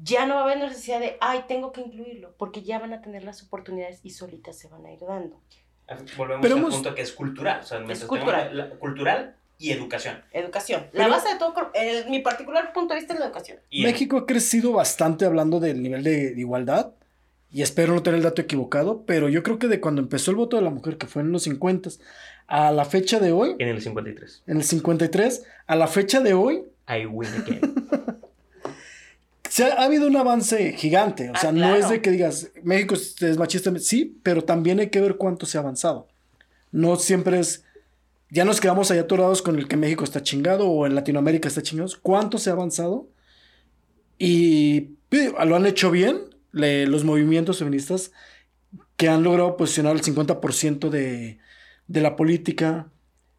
ya 0.00 0.26
no 0.26 0.34
va 0.34 0.40
a 0.40 0.44
haber 0.44 0.58
necesidad 0.58 1.00
de, 1.00 1.16
ay, 1.20 1.44
tengo 1.48 1.72
que 1.72 1.80
incluirlo, 1.80 2.34
porque 2.36 2.62
ya 2.62 2.78
van 2.78 2.92
a 2.92 3.00
tener 3.00 3.24
las 3.24 3.42
oportunidades 3.42 4.00
y 4.04 4.10
solitas 4.10 4.58
se 4.58 4.68
van 4.68 4.84
a 4.86 4.92
ir 4.92 5.00
dando. 5.00 5.40
Volvemos 6.16 6.42
Pero 6.42 6.54
al 6.54 6.60
hemos- 6.60 6.74
punto 6.74 6.94
que 6.94 7.02
es 7.02 7.12
cultural. 7.12 7.60
O 7.60 7.62
sea, 7.64 7.78
mientras 7.78 8.04
cultural. 8.04 8.56
la- 8.56 8.70
cultural 8.78 9.36
y 9.58 9.70
educación. 9.70 10.16
Educación. 10.32 10.86
Pero- 10.92 11.04
la 11.08 11.16
base 11.16 11.28
de 11.32 11.38
todo, 11.38 11.54
el- 11.74 12.08
mi 12.10 12.20
particular 12.20 12.72
punto 12.72 12.94
de 12.94 13.00
vista 13.00 13.14
es 13.14 13.20
la 13.20 13.26
educación. 13.26 13.58
Y 13.70 13.82
México 13.84 14.16
ha 14.18 14.26
crecido 14.26 14.72
bastante 14.72 15.24
hablando 15.24 15.60
del 15.60 15.82
nivel 15.82 16.02
de, 16.04 16.34
de 16.34 16.40
igualdad. 16.40 16.92
Y 17.50 17.62
espero 17.62 17.94
no 17.94 18.02
tener 18.02 18.16
el 18.18 18.24
dato 18.24 18.42
equivocado, 18.42 19.04
pero 19.06 19.28
yo 19.28 19.44
creo 19.44 19.60
que 19.60 19.68
de 19.68 19.80
cuando 19.80 20.02
empezó 20.02 20.32
el 20.32 20.36
voto 20.36 20.56
de 20.56 20.62
la 20.62 20.70
mujer, 20.70 20.98
que 20.98 21.06
fue 21.06 21.22
en 21.22 21.30
los 21.30 21.44
50, 21.44 21.88
a 22.48 22.72
la 22.72 22.84
fecha 22.84 23.20
de 23.20 23.30
hoy, 23.30 23.54
En 23.60 23.68
el 23.68 23.80
53. 23.80 24.42
en 24.48 24.56
el 24.56 24.64
53, 24.64 25.44
a 25.68 25.76
la 25.76 25.86
fecha 25.86 26.18
de 26.20 26.34
hoy, 26.34 26.64
I 26.88 27.06
win 27.06 27.28
again. 27.32 27.60
se 29.48 29.64
ha, 29.64 29.74
ha 29.74 29.84
habido 29.84 30.06
un 30.08 30.16
avance 30.16 30.72
gigante. 30.72 31.30
O 31.30 31.32
Ah, 31.34 31.38
sea, 31.40 31.52
no 31.52 31.58
claro. 31.58 31.76
es 31.76 31.88
de 31.90 32.00
que 32.02 32.10
digas, 32.10 32.50
México 32.64 32.94
es 32.94 33.36
machista, 33.38 33.70
sí, 33.78 34.18
pero 34.22 34.42
también 34.42 34.80
hay 34.80 34.88
que 34.90 35.00
ver 35.00 35.16
cuánto 35.16 35.46
se 35.46 35.56
ha 35.56 35.60
avanzado. 35.60 36.08
No 36.72 36.96
siempre 36.96 37.38
es, 37.38 37.64
ya 38.30 38.44
nos 38.44 38.60
quedamos 38.60 38.90
allá 38.90 39.02
atorados 39.02 39.42
con 39.42 39.56
el 39.58 39.68
que 39.68 39.76
México 39.76 40.04
está 40.04 40.22
chingado 40.22 40.68
o 40.68 40.86
en 40.86 40.94
Latinoamérica 40.94 41.48
está 41.48 41.62
chingado. 41.62 41.88
¿Cuánto 42.02 42.38
se 42.38 42.50
ha 42.50 42.54
avanzado? 42.54 43.08
Y 44.18 44.90
lo 45.10 45.56
han 45.56 45.66
hecho 45.66 45.90
bien 45.90 46.20
le- 46.52 46.86
los 46.86 47.04
movimientos 47.04 47.58
feministas 47.58 48.12
que 48.96 49.08
han 49.08 49.22
logrado 49.22 49.56
posicionar 49.56 49.94
el 49.96 50.02
50% 50.02 50.88
de, 50.90 51.38
de 51.88 52.00
la 52.00 52.16
política 52.16 52.88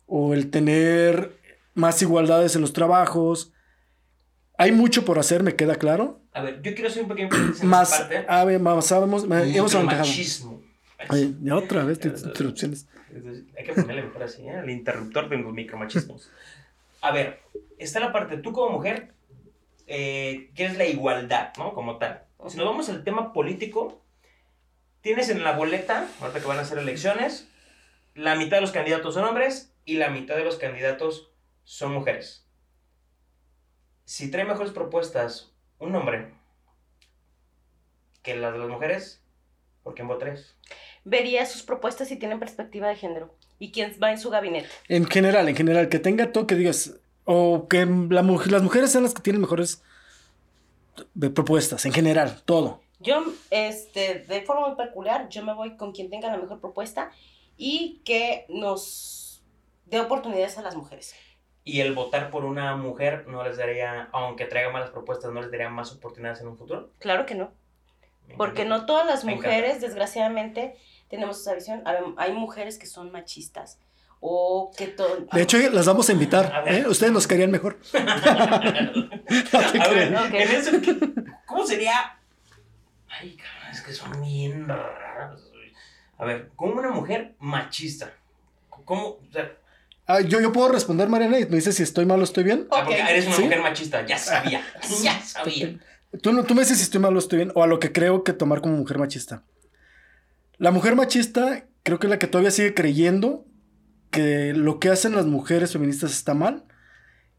o 0.06 0.34
el 0.34 0.50
tener 0.50 1.38
más 1.74 2.02
igualdades 2.02 2.56
en 2.56 2.62
los 2.62 2.74
trabajos. 2.74 3.54
Hay 4.58 4.72
mucho 4.72 5.04
por 5.06 5.20
hacer, 5.20 5.44
me 5.44 5.56
queda 5.56 5.76
claro. 5.76 6.22
A 6.34 6.42
ver, 6.42 6.62
yo 6.62 6.74
quiero 6.74 6.90
hacer 6.90 7.04
un 7.04 7.10
pequeño 7.10 7.30
en 7.62 7.68
Más, 7.68 7.90
esa 7.94 8.00
parte. 8.10 8.26
a 8.28 8.44
ver, 8.46 8.60
más 8.60 8.86
sabemos, 8.86 9.24
hemos 9.24 9.76
avanzado. 9.76 9.84
machismo. 9.86 10.62
Ay, 11.10 11.36
ya 11.42 11.56
otra 11.56 11.84
vez 11.84 12.00
interrupciones. 12.04 12.88
Hay 13.58 13.64
que 13.64 13.74
ponerle 13.74 14.04
mejor 14.04 14.24
así, 14.24 14.48
¿eh? 14.48 14.60
el 14.60 14.70
interruptor 14.70 15.30
de 15.30 15.38
los 15.38 15.54
micromachismos. 15.54 16.32
A 17.02 17.12
ver, 17.12 17.40
está 17.78 18.00
la 18.00 18.12
parte, 18.12 18.38
tú 18.38 18.52
como 18.52 18.78
mujer, 18.78 19.14
eh, 19.88 20.50
quieres 20.56 20.78
la 20.78 20.86
igualdad, 20.86 21.54
¿no? 21.58 21.74
Como 21.74 21.98
tal. 21.98 22.24
Si 22.48 22.58
nos 22.58 22.66
vamos 22.66 22.90
al 22.90 23.04
tema 23.04 23.34
político, 23.34 24.02
tienes 25.02 25.30
en 25.30 25.44
la 25.44 25.54
boleta, 25.54 26.08
ahorita 26.20 26.40
que 26.40 26.48
van 26.48 26.58
a 26.58 26.62
hacer 26.62 26.78
elecciones, 26.78 27.48
la 28.16 28.36
mitad 28.36 28.58
de 28.58 28.62
los 28.62 28.72
candidatos 28.72 29.14
son 29.14 29.26
hombres 29.26 29.74
y 29.86 29.96
la 29.96 30.10
mitad 30.10 30.36
de 30.36 30.44
los 30.44 30.58
candidatos 30.58 31.32
son 31.64 31.94
mujeres. 31.94 32.48
Si 34.06 34.30
trae 34.30 34.46
mejores 34.46 34.72
propuestas 34.72 35.54
un 35.80 35.96
hombre 35.96 36.32
que 38.24 38.36
las 38.36 38.54
de 38.54 38.60
las 38.60 38.70
mujeres, 38.70 39.24
¿por 39.84 39.94
quién 39.94 40.08
votarías? 40.08 40.56
Vería 41.06 41.46
sus 41.46 41.64
propuestas 41.64 42.10
si 42.10 42.18
tienen 42.18 42.40
perspectiva 42.40 42.90
de 42.90 42.96
género 42.96 43.34
y 43.60 43.72
quién 43.72 43.96
va 44.02 44.12
en 44.12 44.20
su 44.20 44.30
gabinete. 44.30 44.68
En 44.90 45.06
general, 45.06 45.48
en 45.48 45.56
general, 45.56 45.88
que 45.88 46.00
tenga 46.00 46.32
todo 46.32 46.48
que 46.48 46.56
digas, 46.56 46.96
o 47.24 47.68
que 47.68 47.86
la 47.86 48.22
las 48.24 48.64
mujeres 48.64 48.92
sean 48.92 49.04
las 49.04 49.14
que 49.14 49.22
tienen 49.22 49.42
mejores 49.42 49.84
propuestas, 51.34 51.86
en 51.86 51.94
general, 51.94 52.42
todo. 52.46 52.82
Yo, 53.00 53.24
este, 53.52 54.26
de 54.28 54.42
forma 54.42 54.68
muy 54.68 54.78
peculiar, 54.78 55.30
yo 55.30 55.44
me 55.44 55.54
voy 55.54 55.78
con 55.78 55.92
quien 55.92 56.10
tenga 56.10 56.32
la 56.32 56.38
mejor 56.38 56.60
propuesta 56.60 57.12
y 57.58 58.02
que 58.04 58.46
nos 58.50 59.44
dé 59.86 60.00
oportunidades 60.00 60.58
a 60.58 60.62
las 60.62 60.76
mujeres. 60.76 61.16
Y 61.64 61.82
el 61.82 61.94
votar 61.94 62.30
por 62.30 62.46
una 62.46 62.76
mujer 62.76 63.28
no 63.28 63.44
les 63.44 63.58
daría, 63.58 64.10
aunque 64.12 64.46
traiga 64.46 64.72
malas 64.72 64.92
propuestas, 64.92 65.32
no 65.32 65.42
les 65.42 65.52
daría 65.52 65.70
más 65.70 65.92
oportunidades 65.92 66.42
en 66.42 66.48
un 66.48 66.58
futuro. 66.58 66.92
Claro 67.00 67.26
que 67.26 67.36
no. 67.36 67.52
Porque 68.38 68.66
no 68.66 68.86
todas 68.86 69.06
las 69.06 69.24
mujeres, 69.24 69.82
desgraciadamente, 69.82 70.76
tenemos 71.16 71.40
esa 71.42 71.54
visión. 71.54 71.82
Hay, 71.86 71.98
hay 72.18 72.34
mujeres 72.34 72.78
que 72.78 72.86
son 72.86 73.12
machistas 73.12 73.80
o 74.20 74.72
que 74.78 74.88
todo... 74.88 75.26
De 75.32 75.42
hecho, 75.42 75.58
las 75.72 75.86
vamos 75.86 76.08
a 76.10 76.12
invitar. 76.14 76.64
¿eh? 76.68 76.86
Ustedes 76.88 77.12
nos 77.12 77.28
querían 77.28 77.52
mejor. 77.52 77.78
No 77.94 79.72
te 79.72 79.82
A 79.82 79.88
ver, 79.88 80.08
creas. 80.10 80.28
Ok. 80.28 80.34
en 80.34 80.52
eso, 80.52 80.72
¿cómo 81.46 81.66
sería? 81.66 81.94
Ay, 83.10 83.36
cabrón, 83.38 83.72
es 83.72 83.82
que 83.82 83.94
son 83.94 84.22
bien 84.22 84.68
raros. 84.68 85.52
A 86.18 86.26
ver, 86.26 86.52
¿cómo 86.56 86.74
una 86.76 86.92
mujer 86.92 87.36
machista? 87.40 88.14
¿Cómo, 88.70 89.04
o 89.08 89.22
sea, 89.32 89.52
Ah, 90.08 90.22
yo, 90.22 90.40
yo 90.40 90.52
puedo 90.54 90.70
responder, 90.70 91.10
Mariana, 91.10 91.40
y 91.40 91.46
me 91.48 91.56
dices 91.56 91.76
si 91.76 91.82
estoy 91.84 92.06
mal 92.06 92.20
o 92.22 92.24
estoy 92.24 92.44
bien. 92.44 92.68
Ah, 92.72 92.84
porque 92.86 93.02
Ok. 93.02 93.10
eres 93.10 93.26
una 93.26 93.36
¿Sí? 93.38 93.42
mujer 93.44 93.62
machista, 93.62 94.06
ya 94.06 94.18
sabía, 94.20 94.62
ya 95.02 95.20
sabía. 95.22 95.80
Tú, 96.22 96.32
no- 96.32 96.44
tú 96.44 96.54
me 96.54 96.62
dices 96.62 96.78
si 96.78 96.84
estoy 96.84 97.02
mal 97.02 97.16
o 97.16 97.20
estoy 97.20 97.38
bien, 97.38 97.52
o 97.56 97.64
a 97.64 97.68
lo 97.68 97.80
que 97.80 97.92
creo 97.92 98.24
que 98.24 98.32
tomar 98.34 98.62
como 98.62 98.78
mujer 98.78 99.00
machista. 99.00 99.42
La 100.58 100.72
mujer 100.72 100.96
machista 100.96 101.66
creo 101.84 102.00
que 102.00 102.08
es 102.08 102.12
la 102.12 102.20
que 102.20 102.28
todavía 102.28 102.52
sigue 102.52 102.74
creyendo 102.74 103.46
que 104.10 104.54
lo 104.54 104.80
que 104.80 104.90
hacen 104.90 105.16
las 105.16 105.26
mujeres 105.26 105.74
feministas 105.74 106.12
está 106.12 106.34
mal. 106.34 106.64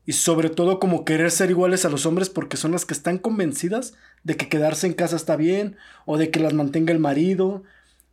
Y 0.05 0.12
sobre 0.12 0.50
todo 0.50 0.79
como 0.79 1.05
querer 1.05 1.31
ser 1.33 1.50
iguales 1.50 1.85
a 1.85 1.88
los 1.88 2.07
hombres 2.07 2.31
porque 2.31 2.57
son 2.57 2.72
las 2.72 2.85
que 2.85 2.94
están 2.94 3.18
convencidas 3.18 3.94
de 4.22 4.37
que 4.37 4.48
quedarse 4.48 4.87
en 4.87 4.92
casa 4.92 5.16
está 5.16 5.37
bien, 5.37 5.76
o 6.05 6.16
de 6.16 6.31
que 6.31 6.38
las 6.38 6.52
mantenga 6.52 6.92
el 6.92 7.00
marido, 7.00 7.64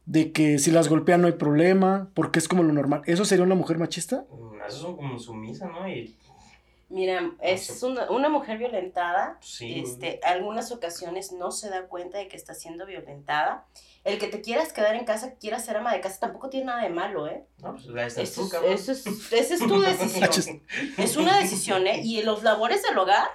de 0.06 0.32
que 0.32 0.58
si 0.58 0.72
las 0.72 0.88
golpean 0.90 1.22
no 1.22 1.28
hay 1.28 1.34
problema, 1.34 2.10
porque 2.14 2.40
es 2.40 2.48
como 2.48 2.64
lo 2.64 2.74
normal. 2.74 3.04
¿Eso 3.06 3.26
sería 3.26 3.46
una 3.46 3.56
mujer 3.56 3.78
machista? 3.78 4.26
Mm, 4.32 4.62
Eso 4.68 4.78
son 4.78 4.96
como 4.96 5.20
sumisa, 5.20 5.68
¿no? 5.68 5.88
Mira, 6.90 7.32
es 7.42 7.82
una, 7.82 8.10
una 8.12 8.30
mujer 8.30 8.58
violentada. 8.58 9.38
sí. 9.42 9.80
Este, 9.80 10.20
algunas 10.24 10.72
ocasiones 10.72 11.32
no 11.32 11.52
se 11.52 11.70
da 11.70 11.88
cuenta 11.88 12.18
de 12.18 12.28
que 12.28 12.38
está 12.38 12.54
siendo 12.54 12.86
violentada. 12.86 13.66
El 14.04 14.20
que 14.20 14.28
te 14.28 14.42
quieras 14.42 14.74
quedar 14.74 14.96
en 14.96 15.06
casa, 15.06 15.36
quieras 15.36 15.66
ser 15.66 15.78
ama 15.78 15.94
de 15.94 16.02
casa, 16.02 16.20
tampoco 16.20 16.50
tiene 16.50 16.68
nada 16.68 16.84
de 16.84 16.90
malo, 16.90 17.28
¿eh? 17.28 17.46
No, 17.60 17.72
pues 17.74 17.86
la 17.86 18.06
estás 18.06 18.30
Eso 18.30 18.50
tú, 18.50 18.66
es, 18.66 18.90
eso 18.90 18.92
es, 18.92 19.32
esa 19.32 19.54
es 19.54 19.60
tu 19.62 19.80
decisión. 19.82 20.62
es 20.98 21.16
una 21.16 21.40
decisión, 21.40 21.88
¿eh? 21.88 22.02
Y 22.04 22.22
los 22.22 22.44
labores 22.44 22.84
del 22.84 22.98
hogar, 22.98 23.30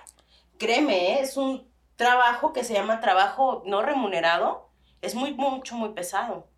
créeme, 0.59 1.15
¿eh? 1.15 1.21
es 1.23 1.37
un 1.39 1.67
trabajo 1.97 2.53
que 2.53 2.65
se 2.65 2.75
llama 2.75 3.01
trabajo 3.01 3.63
no 3.67 3.83
remunerado. 3.83 4.69
Es 5.01 5.15
muy, 5.15 5.33
mucho, 5.33 5.75
muy 5.75 5.91
pesado. 5.91 6.49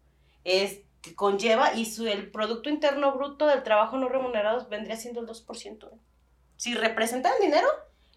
Es, 0.45 0.81
conlleva, 1.15 1.75
y 1.75 1.87
su, 1.87 2.07
el 2.07 2.31
Producto 2.31 2.69
Interno 2.69 3.13
Bruto 3.13 3.47
del 3.47 3.63
trabajo 3.63 3.97
no 3.97 4.09
remunerado 4.09 4.67
vendría 4.69 4.97
siendo 4.97 5.21
el 5.21 5.27
2%. 5.27 5.89
¿eh? 5.93 5.97
Si 6.61 6.75
representan 6.75 7.33
dinero, 7.41 7.67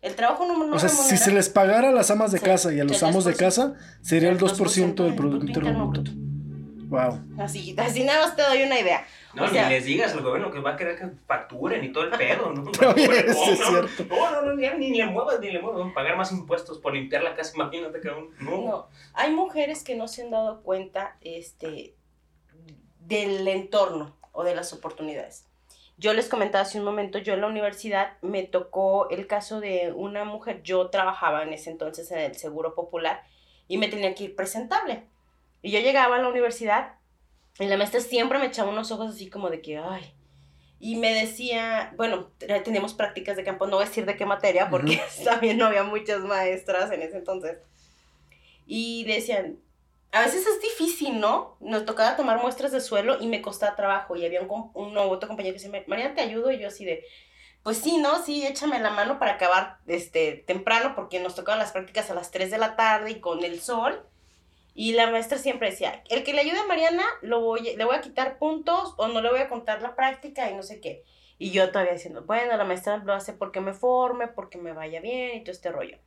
el 0.02 0.16
trabajo 0.18 0.46
no, 0.46 0.58
no 0.68 0.76
o 0.76 0.78
sea, 0.78 0.90
si 0.90 1.16
se 1.16 1.32
les 1.32 1.48
pagara 1.48 1.88
a 1.88 1.92
las 1.94 2.12
amas 2.12 2.34
de 2.34 2.40
Sí, 2.40 2.44
casa 2.44 2.74
y 2.74 2.80
a 2.82 2.84
los 2.84 3.02
amos 3.02 3.24
de 3.24 3.32
2%. 3.32 3.38
casa, 3.38 3.74
sería 4.02 4.32
el 4.32 4.38
2% 4.38 4.96
del 4.96 4.96
del 5.06 5.16
Producto 5.16 5.46
Interno 5.46 5.88
Bruto. 5.88 6.12
Wow. 6.90 7.22
Así, 7.40 7.74
así 7.78 8.04
nada 8.04 8.26
más 8.26 8.36
te 8.36 8.42
doy 8.42 8.64
una 8.64 8.78
idea. 8.78 9.08
No, 9.34 9.46
o 9.46 9.48
sea- 9.48 9.70
ni 9.70 9.76
les 9.76 9.86
digas 9.86 10.12
al 10.12 10.24
gobierno 10.24 10.52
que 10.52 10.60
va 10.60 10.72
a 10.72 10.76
querer 10.76 11.00
que 11.00 11.08
facturen 11.26 11.86
y 11.86 11.94
todo 11.94 12.04
el 12.04 12.10
pedo, 12.18 12.52
¿no? 12.54 12.64
Oye, 12.64 13.08
no, 13.08 13.14
es 13.14 13.28
no, 13.28 13.56
cierto. 13.88 14.14
No, 14.14 14.32
no, 14.32 14.42
no, 14.42 14.56
ni, 14.58 14.68
ni 14.92 14.98
le 14.98 15.06
muevas, 15.06 15.40
ni 15.40 15.50
le 15.50 15.62
muevas. 15.62 15.94
Pagar 15.94 16.18
más 16.18 16.34
impuestos 16.34 16.80
por 16.80 16.94
limpiar 16.94 17.24
la 17.24 17.36
casa, 17.38 17.54
imagínate 17.56 18.02
que. 18.02 18.10
No. 18.10 18.52
No, 18.62 18.88
hay 19.14 19.32
mujeres 19.32 19.86
que 19.86 19.96
no 19.96 20.10
se 20.10 20.24
han 20.24 20.32
dado 20.32 20.64
cuenta 20.64 21.16
este, 21.22 21.96
del 23.00 23.48
entorno 23.48 24.18
o 24.34 24.44
de 24.44 24.54
las 24.54 24.74
oportunidades. 24.74 25.46
Yo 25.98 26.14
les 26.14 26.28
comentaba 26.28 26.64
hace 26.64 26.80
un 26.80 26.86
momento, 26.86 27.20
yo 27.20 27.34
en 27.34 27.42
la 27.42 27.48
universidad 27.48 28.18
me 28.22 28.44
tocó 28.44 29.10
el 29.10 29.28
caso 29.28 29.60
de 29.60 29.92
una 29.96 30.26
mujer, 30.26 30.62
yo 30.64 30.90
trabajaba 30.90 31.44
en 31.44 31.54
ese 31.54 31.70
entonces 31.70 32.10
en 32.12 32.20
el 32.20 32.36
Seguro 32.36 32.74
Popular 32.76 33.24
y 33.68 33.78
me 33.78 33.88
tenía 33.88 34.14
que 34.16 34.26
ir 34.26 34.36
presentable. 34.36 35.04
Y 35.62 35.72
yo 35.72 35.80
llegaba 35.80 36.16
a 36.18 36.20
la 36.22 36.28
universidad 36.30 36.96
y 37.60 37.66
la 37.68 37.78
maestra 37.78 38.00
siempre 38.02 38.40
me 38.40 38.48
echaba 38.48 38.72
unos 38.72 38.92
ojos 38.92 39.14
así 39.16 39.30
como 39.30 39.50
de 39.50 39.62
que, 39.62 39.78
ay. 39.78 40.14
Y 40.80 40.98
me 40.98 41.14
decía, 41.14 41.94
bueno, 41.96 42.32
te- 42.40 42.60
teníamos 42.62 42.94
prácticas 42.94 43.38
de 43.38 43.44
campo, 43.46 43.68
no 43.68 43.78
voy 43.78 43.86
a 43.86 43.88
decir 43.88 44.06
de 44.06 44.18
qué 44.18 44.26
materia, 44.26 44.70
porque 44.70 45.00
también 45.24 45.58
no 45.58 45.68
había 45.68 45.84
muchas 45.84 46.20
maestras 46.22 46.92
en 46.92 47.04
ese 47.04 47.18
entonces. 47.18 47.60
Y 48.66 49.04
decían, 49.06 49.58
a 50.14 50.22
veces 50.22 50.46
es 50.46 50.62
difícil, 50.62 51.20
¿no? 51.20 51.58
Nos 51.60 51.86
tocaba 51.86 52.16
tomar 52.16 52.40
muestras 52.40 52.72
de 52.72 52.82
suelo 52.82 53.18
y 53.20 53.26
me 53.26 53.42
costaba 53.42 53.76
trabajo. 53.76 54.16
Y 54.16 54.24
había 54.24 54.42
un, 54.42 54.70
un 54.76 54.96
otro 54.96 55.28
compañero 55.28 55.56
que 55.58 55.64
decía, 55.64 55.84
Mariana, 55.88 56.14
¿te 56.14 56.22
ayudo? 56.22 56.52
Y 56.52 56.60
yo 56.60 56.68
así 56.68 56.86
de, 56.86 57.04
pues 57.64 57.80
sí, 57.80 57.98
¿no? 57.98 58.24
Sí, 58.24 58.46
échame 58.46 58.80
la 58.80 58.92
mano 58.92 59.18
para 59.18 59.34
acabar 59.34 59.80
este, 59.88 60.44
temprano, 60.46 60.94
porque 60.94 61.20
nos 61.20 61.34
tocaban 61.34 61.58
las 61.58 61.72
prácticas 61.72 62.12
a 62.12 62.14
las 62.14 62.30
3 62.30 62.52
de 62.52 62.60
la 62.60 62.76
tarde 62.76 63.10
y 63.10 63.20
con 63.22 63.44
el 63.44 63.60
sol. 63.60 64.06
Y 64.76 64.94
la 64.94 65.10
maestra 65.10 65.40
siempre 65.40 65.72
decía, 65.72 66.04
el 66.10 66.24
que 66.24 66.34
le 66.34 66.42
ayude 66.42 66.60
a 66.60 66.68
Mariana, 66.68 67.04
lo 67.24 67.42
voy, 67.42 67.76
le 67.76 67.84
voy 67.84 67.96
a 67.96 68.02
quitar 68.02 68.38
puntos 68.38 68.94
o 68.98 69.08
no 69.08 69.20
le 69.20 69.32
voy 69.32 69.40
a 69.40 69.50
contar 69.50 69.82
la 69.82 69.96
práctica 69.96 70.52
y 70.52 70.56
no 70.56 70.62
sé 70.62 70.80
qué. 70.80 71.04
Y 71.40 71.50
yo 71.50 71.70
todavía 71.70 71.94
diciendo, 71.94 72.24
bueno, 72.24 72.56
la 72.56 72.66
maestra 72.66 72.98
lo 72.98 73.14
hace 73.14 73.34
porque 73.34 73.62
me 73.62 73.74
forme, 73.74 74.28
porque 74.28 74.60
me 74.60 74.74
vaya 74.74 75.02
bien 75.02 75.38
y 75.38 75.44
todo 75.44 75.54
este 75.54 75.72
rollo. 75.72 75.98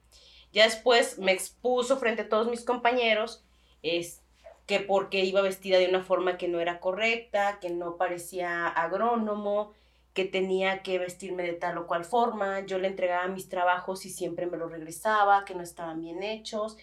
Ya 0.53 0.62
después 0.62 1.19
me 1.19 1.33
expuso 1.33 1.99
frente 1.99 2.23
a 2.23 2.29
todos 2.29 2.49
mis 2.49 2.64
compañeros 2.64 3.46
es 3.83 4.21
que 4.67 4.81
porque 4.81 5.25
iba 5.25 5.41
vestida 5.43 5.79
de 5.79 5.89
una 5.89 6.03
forma 6.03 6.37
que 6.37 6.49
no 6.49 6.61
era 6.61 6.81
correcta, 6.81 7.59
que 7.61 7.71
no 7.71 7.97
parecía 7.97 8.67
agrónomo, 8.67 9.73
que 10.12 10.25
tenía 10.25 10.83
que 10.83 10.99
vestirme 10.99 11.45
de 11.45 11.53
tal 11.53 11.79
o 11.79 11.87
cual 11.87 12.05
forma. 12.05 12.61
Yo 12.61 12.79
le 12.79 12.89
entregaba 12.89 13.29
mis 13.29 13.49
trabajos 13.49 14.07
y 14.07 14.11
siempre 14.11 14.47
me 14.47 14.57
los 14.57 14.73
regresaba, 14.73 15.45
que 15.45 15.55
no 15.55 15.62
estaban 15.62 16.01
bien 16.01 16.23
hechos. 16.23 16.77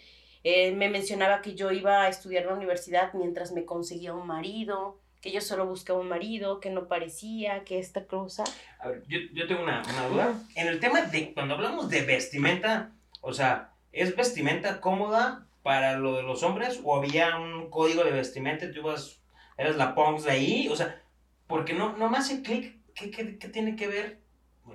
Eh, 0.43 0.71
me 0.71 0.89
mencionaba 0.89 1.41
que 1.41 1.55
yo 1.55 1.71
iba 1.71 2.03
a 2.03 2.09
estudiar 2.09 2.43
en 2.43 2.49
la 2.49 2.55
universidad 2.55 3.13
mientras 3.13 3.51
me 3.51 3.65
conseguía 3.65 4.13
un 4.13 4.27
marido, 4.27 4.99
que 5.21 5.31
yo 5.31 5.41
solo 5.41 5.65
buscaba 5.65 5.99
un 5.99 6.09
marido, 6.09 6.59
que 6.59 6.69
no 6.69 6.87
parecía, 6.87 7.63
que 7.63 7.79
esta 7.79 8.05
cosa. 8.05 8.43
A 8.79 8.89
ver, 8.89 9.03
yo, 9.07 9.19
yo 9.33 9.47
tengo 9.47 9.63
una, 9.63 9.81
una 9.81 10.07
duda. 10.07 10.33
En 10.55 10.67
el 10.67 10.79
tema 10.79 11.01
de, 11.01 11.33
cuando 11.33 11.55
hablamos 11.55 11.89
de 11.89 12.01
vestimenta, 12.01 12.91
o 13.21 13.33
sea, 13.33 13.71
¿es 13.91 14.15
vestimenta 14.15 14.79
cómoda 14.79 15.47
para 15.63 15.97
lo 15.97 16.17
de 16.17 16.23
los 16.23 16.43
hombres 16.43 16.79
o 16.83 16.95
había 16.95 17.37
un 17.37 17.69
código 17.69 18.03
de 18.03 18.11
vestimenta 18.11 18.69
tú 18.71 18.79
ibas, 18.79 19.23
eras 19.57 19.77
la 19.77 19.95
punks 19.95 20.25
de 20.25 20.31
ahí? 20.31 20.67
O 20.69 20.75
sea, 20.75 21.01
porque 21.47 21.73
no, 21.73 21.97
no 21.97 22.09
me 22.09 22.17
hace 22.17 22.43
clic, 22.43 22.77
¿qué, 22.93 23.09
qué, 23.09 23.39
qué 23.39 23.47
tiene 23.47 23.75
que 23.75 23.87
ver 23.87 24.19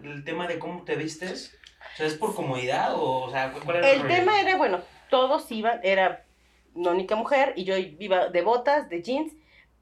el 0.03 0.25
tema 0.25 0.49
de 0.49 0.59
cómo 0.59 0.85
te 0.85 0.97
vistes? 0.97 1.57
O 1.95 1.97
sea, 1.97 2.07
¿es 2.07 2.15
por 2.15 2.35
comodidad 2.35 2.95
o, 2.95 3.21
o 3.25 3.31
sea, 3.31 3.53
cuál 3.53 3.77
era 3.77 3.91
el, 3.91 4.01
El 4.01 4.09
tema 4.09 4.41
era, 4.41 4.57
bueno, 4.57 4.81
todos 5.11 5.51
iban, 5.53 5.81
era 5.83 6.25
la 6.75 6.91
única 6.91 7.17
mujer 7.17 7.53
y 7.57 7.65
yo 7.65 7.77
iba 7.77 8.29
de 8.29 8.43
botas, 8.43 8.89
de 8.89 9.03
jeans, 9.03 9.33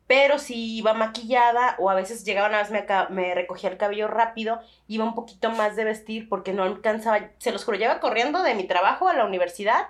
pero 0.07 0.39
si 0.39 0.77
iba 0.79 0.95
maquillada 0.95 1.77
o 1.79 1.91
a 1.91 1.95
veces 1.95 2.25
llegaba 2.25 2.49
una 2.49 2.59
vez 2.59 2.71
me, 2.71 2.87
me 3.11 3.35
recogía 3.35 3.71
el 3.71 3.77
cabello 3.77 4.09
rápido, 4.09 4.61
iba 4.87 5.05
un 5.05 5.15
poquito 5.15 5.51
más 5.51 5.77
de 5.77 5.85
vestir 5.85 6.29
porque 6.29 6.53
no 6.53 6.63
alcanzaba, 6.63 7.31
se 7.39 7.53
los 7.53 7.65
juro, 7.65 7.77
lleva 7.77 8.01
corriendo 8.01 8.43
de 8.43 8.55
mi 8.55 8.65
trabajo 8.65 9.09
a 9.09 9.15
la 9.15 9.25
universidad 9.25 9.89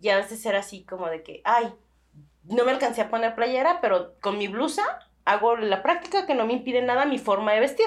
y 0.00 0.08
a 0.10 0.16
veces 0.16 0.44
era 0.46 0.60
así 0.60 0.84
como 0.84 1.08
de 1.08 1.22
que, 1.22 1.42
ay, 1.44 1.72
no 2.44 2.64
me 2.64 2.72
alcancé 2.72 3.02
a 3.02 3.10
poner 3.10 3.34
playera, 3.34 3.80
pero 3.80 4.18
con 4.20 4.38
mi 4.38 4.48
blusa 4.48 4.82
hago 5.24 5.56
la 5.56 5.82
práctica 5.82 6.26
que 6.26 6.34
no 6.34 6.46
me 6.46 6.52
impide 6.54 6.82
nada 6.82 7.04
mi 7.04 7.18
forma 7.18 7.52
de 7.52 7.60
vestir, 7.60 7.86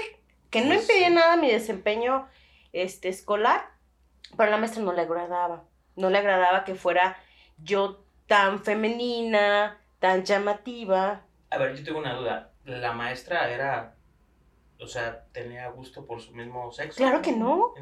que 0.50 0.62
no 0.62 0.74
impedía 0.74 1.08
sí. 1.08 1.14
nada 1.14 1.38
mi 1.38 1.50
desempeño 1.50 2.28
este, 2.74 3.10
escolar, 3.10 3.72
pero 4.36 4.50
a 4.50 4.52
la 4.52 4.58
maestra 4.58 4.84
no 4.84 4.94
le 4.94 5.02
agradaba, 5.02 5.64
no 5.96 6.10
le 6.10 6.18
agradaba 6.18 6.66
que 6.66 6.76
fuera 6.76 7.18
yo 7.58 8.04
tan 8.28 8.64
femenina, 8.64 9.80
tan 10.00 10.24
llamativa. 10.24 11.24
A 11.50 11.58
ver, 11.58 11.76
yo 11.76 11.84
tengo 11.84 12.00
una 12.00 12.14
duda. 12.14 12.52
¿La 12.66 12.94
maestra 12.94 13.50
era, 13.50 13.96
o 14.80 14.88
sea, 14.88 15.26
tenía 15.32 15.68
gusto 15.70 16.06
por 16.06 16.22
su 16.22 16.34
mismo 16.34 16.72
sexo? 16.72 16.98
Claro 16.98 17.22
que 17.22 17.32
no. 17.32 17.74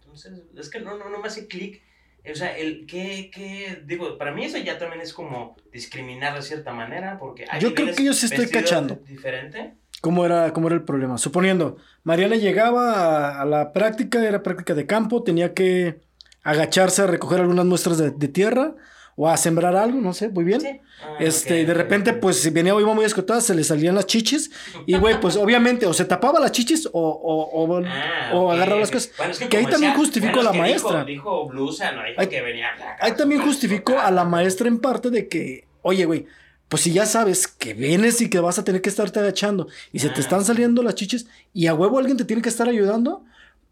Entonces, 0.00 0.42
es 0.56 0.70
que 0.70 0.80
no, 0.80 0.96
no, 0.96 1.08
no 1.08 1.18
me 1.18 1.28
hace 1.28 1.46
clic. 1.46 1.82
O 2.30 2.34
sea, 2.34 2.56
el 2.56 2.86
qué, 2.86 3.30
qué, 3.32 3.82
digo, 3.86 4.18
para 4.18 4.32
mí 4.32 4.44
eso 4.44 4.58
ya 4.58 4.78
también 4.78 5.00
es 5.00 5.12
como 5.12 5.56
discriminar 5.72 6.34
de 6.34 6.42
cierta 6.42 6.72
manera, 6.72 7.18
porque 7.18 7.46
hay 7.48 7.60
Yo 7.60 7.74
creo 7.74 7.94
que 7.94 8.04
yo 8.04 8.12
sí 8.12 8.26
estoy 8.26 8.48
cachando. 8.48 8.96
Diferente. 9.06 9.74
¿Cómo 10.00 10.24
era, 10.26 10.52
¿Cómo 10.52 10.68
era 10.68 10.76
el 10.76 10.84
problema? 10.84 11.18
Suponiendo, 11.18 11.76
Mariana 12.04 12.36
llegaba 12.36 12.92
a, 12.92 13.40
a 13.40 13.44
la 13.44 13.72
práctica, 13.72 14.26
era 14.26 14.42
práctica 14.42 14.74
de 14.74 14.86
campo, 14.86 15.22
tenía 15.22 15.54
que 15.54 16.00
agacharse 16.42 17.02
a 17.02 17.06
recoger 17.06 17.40
algunas 17.40 17.66
muestras 17.66 17.98
de, 17.98 18.10
de 18.10 18.28
tierra 18.28 18.74
o 19.20 19.28
a 19.28 19.36
sembrar 19.36 19.74
algo, 19.74 20.00
no 20.00 20.14
sé, 20.14 20.28
muy 20.28 20.44
bien. 20.44 20.60
Sí. 20.60 20.68
Ah, 21.02 21.16
Este, 21.18 21.54
ok, 21.54 21.60
y 21.60 21.64
de 21.64 21.74
repente, 21.74 22.12
pues, 22.12 22.40
si 22.40 22.50
venía 22.50 22.72
iba 22.78 22.94
muy 22.94 23.04
escotada, 23.04 23.40
se 23.40 23.52
le 23.52 23.64
salían 23.64 23.96
las 23.96 24.06
chichis. 24.06 24.50
Y, 24.86 24.96
güey, 24.96 25.20
pues, 25.20 25.36
obviamente, 25.44 25.86
o 25.86 25.92
se 25.92 26.04
tapaba 26.04 26.38
las 26.38 26.52
chichis 26.52 26.86
o, 26.86 26.90
o, 26.92 27.64
o, 27.64 27.82
Ah, 27.84 28.30
o 28.34 28.52
agarraba 28.52 28.78
las 28.80 28.90
cosas. 28.92 29.10
Bueno, 29.18 29.32
es 29.32 29.40
que 29.40 29.56
ahí 29.56 29.66
también 29.66 29.94
justificó 29.94 30.36
bueno, 30.36 30.50
a 30.50 30.52
la 30.52 30.58
es 30.58 30.62
que 30.62 30.70
maestra. 30.70 31.04
Dijo, 31.04 31.30
dijo 31.42 31.48
blusa, 31.48 31.90
no 31.92 32.02
dijo 32.04 32.20
Ahí- 32.20 32.28
que 32.28 32.40
venía. 32.42 32.68
Ahí 33.00 33.12
también 33.12 33.42
justificó 33.42 33.98
a 33.98 34.10
la 34.12 34.24
maestra 34.24 34.68
en 34.68 34.78
parte 34.78 35.10
de 35.10 35.26
que, 35.28 35.66
oye, 35.82 36.04
güey, 36.04 36.26
pues 36.68 36.82
si 36.82 36.92
ya 36.92 37.04
sabes 37.06 37.48
que 37.48 37.74
vienes 37.74 38.20
y 38.20 38.28
que 38.30 38.38
vas 38.40 38.58
a 38.58 38.62
tener 38.64 38.82
que 38.82 38.88
estarte 38.90 39.18
agachando 39.18 39.66
y 39.92 39.98
se 40.00 40.10
te 40.10 40.16
Ah. 40.18 40.20
están 40.20 40.44
saliendo 40.44 40.82
las 40.84 40.94
chichis 40.94 41.26
y 41.52 41.66
a 41.66 41.74
huevo 41.74 41.98
alguien 41.98 42.16
te 42.18 42.24
tiene 42.24 42.42
que 42.42 42.50
estar 42.50 42.68
ayudando, 42.68 43.24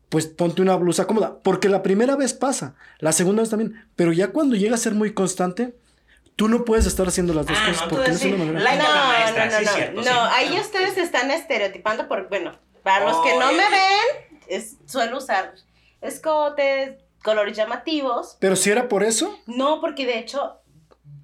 pues 0.08 0.26
ponte 0.26 0.62
una 0.62 0.76
blusa 0.76 1.06
cómoda. 1.06 1.38
Porque 1.42 1.68
la 1.68 1.82
primera 1.82 2.16
vez 2.16 2.32
pasa, 2.34 2.74
la 2.98 3.12
segunda 3.12 3.42
vez 3.42 3.50
también. 3.50 3.88
Pero 3.96 4.12
ya 4.12 4.28
cuando 4.28 4.54
llega 4.56 4.74
a 4.74 4.78
ser 4.78 4.94
muy 4.94 5.12
constante, 5.14 5.76
tú 6.36 6.48
no 6.48 6.64
puedes 6.64 6.86
estar 6.86 7.06
haciendo 7.08 7.34
las 7.34 7.46
dos 7.46 7.56
Ah, 7.60 7.66
cosas 7.68 7.82
no, 7.84 7.88
porque 7.90 8.08
no 8.10 8.14
es 8.16 8.24
una 8.24 8.36
sí, 8.36 8.38
manera. 8.42 8.60
like 8.60 8.82
a 8.86 8.88
la 8.94 9.04
maestra, 9.06 9.46
no, 9.46 9.52
no, 9.52 9.58
sí, 9.58 9.64
no, 9.64 9.72
cierto, 9.72 9.96
no, 9.96 10.02
sí. 10.02 10.10
ahí 10.34 10.60
ustedes 10.60 10.94
se 10.94 11.02
están 11.02 11.30
estereotipando 11.30 12.08
por, 12.08 12.28
bueno, 12.28 12.58
para 12.82 13.04
los 13.06 13.16
que 13.24 13.36
no 13.38 13.46
me 13.52 13.68
ven, 13.70 14.38
es, 14.48 14.76
suelo 14.86 15.18
usar 15.18 15.54
escotes, 16.02 16.96
colores 17.24 17.56
llamativos. 17.56 18.36
Pero 18.40 18.54
si 18.56 18.70
era 18.70 18.88
por 18.88 19.02
eso, 19.02 19.36
No, 19.46 19.80
porque 19.80 20.06
de 20.06 20.18
hecho, 20.18 20.60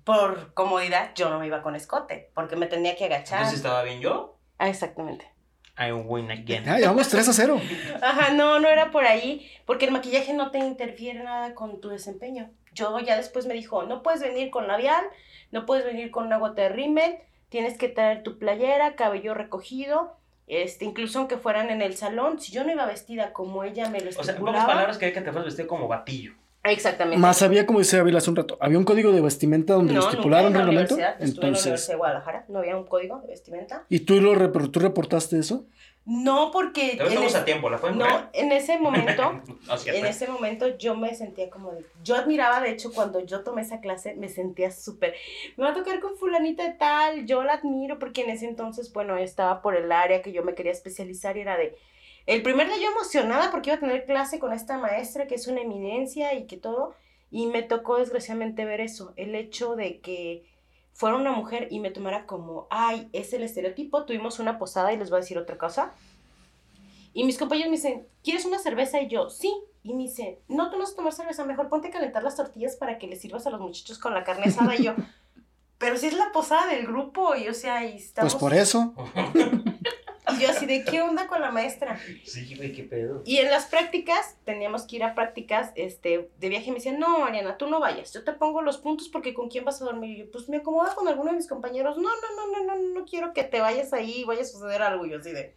por 0.05 0.53
comodidad, 0.55 1.13
yo 1.15 1.31
no 1.31 1.39
me 1.39 1.47
iba 1.47 1.63
con 1.63 1.77
escote, 1.77 2.31
porque 2.35 2.57
me 2.57 2.67
tenía 2.67 2.97
que 2.97 3.05
agachar. 3.05 3.39
Entonces 3.39 3.59
estaba 3.61 3.83
bien 3.85 4.01
yo. 4.01 4.39
Ah, 4.59 4.69
exactamente. 4.69 5.31
I 5.79 5.93
win 5.93 6.31
again. 6.31 6.65
Ya, 6.65 6.79
llevamos 6.79 7.09
3 7.09 7.29
a 7.29 7.33
0. 7.33 7.61
Ajá, 8.03 8.33
no, 8.33 8.61
no 8.61 8.69
era 8.69 8.91
por 8.91 9.05
ahí, 9.05 9.51
porque 9.65 9.87
el 9.87 9.93
maquillaje 9.93 10.35
no 10.35 10.51
te 10.51 10.59
interfiere 10.59 11.23
nada 11.23 11.55
con 11.55 11.81
tu 11.81 11.89
desempeño. 11.89 12.51
Yo 12.75 12.99
ya 13.01 13.17
después 13.17 13.47
me 13.47 13.55
dijo, 13.55 13.83
no 13.85 14.03
puedes 14.03 14.21
venir 14.21 14.51
con 14.51 14.67
labial, 14.67 15.05
no 15.51 15.67
puedes 15.67 15.85
venir 15.85 16.11
con 16.11 16.27
una 16.27 16.39
gota 16.39 16.63
de 16.63 16.69
rímel, 16.71 17.17
tienes 17.49 17.77
que 17.77 17.89
traer 17.89 18.23
tu 18.23 18.39
playera, 18.39 18.97
cabello 18.97 19.35
recogido, 19.35 20.17
este, 20.47 20.85
incluso 20.85 21.19
aunque 21.19 21.37
fueran 21.37 21.71
en 21.71 21.83
el 21.83 21.97
salón, 21.97 22.41
si 22.41 22.53
yo 22.53 22.65
no 22.65 22.73
iba 22.73 22.87
vestida 22.87 23.33
como 23.33 23.65
ella 23.65 23.89
me 23.89 24.01
lo 24.01 24.11
O 24.11 24.13
sea, 24.13 24.21
en 24.21 24.25
pocas 24.25 24.35
estipulaba. 24.35 24.67
palabras, 24.67 24.99
quería 24.99 25.15
que 25.15 25.21
te 25.21 25.31
fueras 25.31 25.47
vestido 25.47 25.69
como 25.69 25.89
batillo. 25.89 26.33
Exactamente. 26.65 27.19
Más 27.21 27.43
había, 27.43 27.67
como 27.67 27.81
decía 27.81 28.01
Ávila 28.01 28.19
hace 28.19 28.31
un 28.31 28.37
rato, 28.37 28.57
había 28.61 28.79
un 28.79 28.85
código 28.85 29.11
de 29.13 29.21
vestimenta 29.21 29.75
donde 29.75 29.95
lo 29.95 30.01
No, 30.03 30.09
estipularon 30.11 30.53
nunca 30.53 30.63
en 30.65 30.69
en 30.69 30.75
la 30.77 30.81
reglamento. 30.83 30.95
universidad, 30.95 31.23
estuve 31.23 31.25
en 31.25 31.31
la 31.43 31.49
Entonces, 31.49 31.65
Universidad 31.67 31.93
de 31.93 31.97
Guadalajara, 31.99 32.45
no 32.49 32.59
había 32.61 32.77
un 32.77 32.85
código 32.85 33.19
de 33.21 33.27
vestimenta. 33.27 33.85
¿y 33.89 34.01
tú, 34.01 34.21
lo 34.21 34.35
repor- 34.35 34.71
tú 34.71 34.79
reportaste 34.81 35.39
eso? 35.39 35.65
No, 36.05 36.51
porque 36.53 36.93
en, 36.95 37.01
estamos 37.03 37.27
es- 37.27 37.35
a 37.37 37.45
tiempo, 37.45 37.71
¿la 37.71 37.79
no, 37.79 38.07
en 38.33 38.51
ese 38.53 38.77
momento 38.79 39.23
No. 39.69 39.75
En 39.87 40.05
ese 40.07 40.27
momento 40.29 40.77
yo 40.77 40.97
me 40.97 41.15
sentía 41.15 41.49
como 41.49 41.71
de... 41.73 41.85
Yo 42.03 42.17
admiraba, 42.17 42.61
de 42.61 42.71
hecho, 42.71 42.93
cuando 42.93 43.21
yo 43.21 43.43
tomé 43.45 43.63
esa 43.63 43.81
clase, 43.81 44.15
me 44.17 44.29
sentía 44.29 44.71
súper... 44.73 45.15
Me 45.57 45.63
va 45.65 45.71
a 45.71 45.75
tocar 45.75 46.01
con 46.01 46.17
fulanita 46.17 46.65
de 46.65 46.73
tal, 46.75 47.25
yo 47.27 47.45
la 47.45 47.55
admiro 47.55 47.99
porque 48.01 48.23
en 48.23 48.31
ese 48.31 48.47
entonces, 48.47 48.93
bueno, 48.93 49.17
estaba 49.17 49.63
por 49.63 49.77
el 49.77 49.91
área 49.93 50.23
que 50.23 50.33
yo 50.33 50.43
me 50.43 50.55
quería 50.57 50.73
especializar 50.73 51.37
y 51.37 51.41
era 51.43 51.57
de... 51.57 51.77
El 52.27 52.43
primer 52.43 52.69
día 52.69 52.77
yo 52.79 52.91
emocionada 52.91 53.51
porque 53.51 53.71
iba 53.71 53.77
a 53.77 53.81
tener 53.81 54.05
clase 54.05 54.39
con 54.39 54.53
esta 54.53 54.79
maestra 54.79 55.27
que 55.27 55.35
es 55.35 55.49
una 55.49 55.61
eminencia 55.61 56.35
y 56.35 56.47
que 56.47 56.57
todo, 56.57 56.95
y 57.31 57.47
me 57.47 57.63
tocó 57.63 57.99
desgraciadamente 57.99 58.65
ver 58.65 58.81
eso, 58.81 59.13
el 59.17 59.35
hecho 59.35 59.75
de 59.75 60.01
que 60.01 60.45
fuera 60.93 61.17
una 61.17 61.33
mujer 61.33 61.69
y 61.71 61.81
me 61.81 61.91
tomara 61.91 62.27
como, 62.27 62.67
ay, 62.71 63.09
es 63.13 63.33
el 63.33 63.43
estereotipo, 63.43 64.05
tuvimos 64.05 64.39
una 64.39 64.59
posada 64.59 64.93
y 64.93 64.99
les 64.99 65.11
voy 65.11 65.19
a 65.19 65.21
decir 65.21 65.39
otra 65.39 65.59
cosa. 65.59 65.93
Y 67.15 67.25
mis 67.25 67.39
compañeros 67.39 67.71
me 67.71 67.77
dicen, 67.77 68.07
¿quieres 68.23 68.45
una 68.45 68.59
cerveza? 68.59 69.01
Y 69.01 69.09
yo, 69.09 69.29
sí. 69.29 69.53
Y 69.83 69.95
me 69.95 70.05
dice, 70.05 70.41
no, 70.49 70.71
tú 70.71 70.77
no 70.77 70.85
vas 70.85 70.93
a 70.93 70.97
tomar 70.97 71.13
cerveza, 71.13 71.45
mejor 71.45 71.69
ponte 71.69 71.89
a 71.89 71.91
calentar 71.91 72.23
las 72.23 72.37
tortillas 72.37 72.77
para 72.77 72.99
que 72.99 73.09
les 73.09 73.21
sirvas 73.21 73.47
a 73.47 73.51
los 73.51 73.61
muchachos 73.61 73.99
con 73.99 74.15
la 74.15 74.23
carne 74.23 74.45
asada. 74.47 74.77
Y 74.77 74.85
yo, 74.85 74.95
pero 75.79 75.97
si 75.97 76.07
es 76.07 76.15
la 76.15 76.31
posada 76.33 76.69
del 76.69 76.87
grupo, 76.87 77.35
y 77.35 77.49
o 77.49 77.55
sea, 77.55 77.85
y 77.85 77.97
estamos... 77.97 78.35
Pues 78.35 78.41
por 78.41 78.55
eso. 78.55 78.95
Y 80.37 80.43
yo 80.43 80.51
así 80.51 80.67
de, 80.67 80.85
¿qué 80.85 81.03
onda 81.03 81.27
con 81.27 81.41
la 81.41 81.51
maestra? 81.51 81.99
Sí, 82.25 82.55
güey, 82.57 82.73
qué 82.73 82.85
pedo. 82.85 83.23
Y 83.25 83.39
en 83.39 83.51
las 83.51 83.67
prácticas, 83.67 84.37
teníamos 84.45 84.85
que 84.85 84.97
ir 84.97 85.05
a 85.05 85.15
prácticas 85.15 85.73
este, 85.75 86.29
de 86.39 86.49
viaje. 86.49 86.71
Me 86.71 86.77
decían, 86.77 86.99
no, 86.99 87.21
Mariana, 87.21 87.59
tú 87.59 87.67
no 87.69 87.81
vayas. 87.81 88.13
Yo 88.13 88.25
te 88.25 88.33
pongo 88.33 88.63
los 88.63 88.79
puntos 88.79 89.09
porque 89.09 89.35
¿con 89.35 89.49
quién 89.49 89.65
vas 89.65 89.81
a 89.83 89.85
dormir? 89.85 90.11
Y 90.11 90.19
yo, 90.21 90.31
pues 90.31 90.49
me 90.49 90.59
acomoda 90.59 90.95
con 90.95 91.09
alguno 91.09 91.31
de 91.31 91.37
mis 91.37 91.49
compañeros. 91.49 91.97
No, 91.97 92.09
no, 92.09 92.37
no, 92.37 92.59
no, 92.59 92.75
no, 92.75 93.01
no 93.01 93.05
quiero 93.05 93.33
que 93.33 93.45
te 93.45 93.61
vayas 93.61 93.93
ahí 93.93 94.21
y 94.21 94.25
vaya 94.25 94.43
a 94.43 94.45
suceder 94.45 94.83
algo. 94.83 95.07
Y 95.07 95.11
yo 95.11 95.19
así 95.19 95.33
de, 95.33 95.55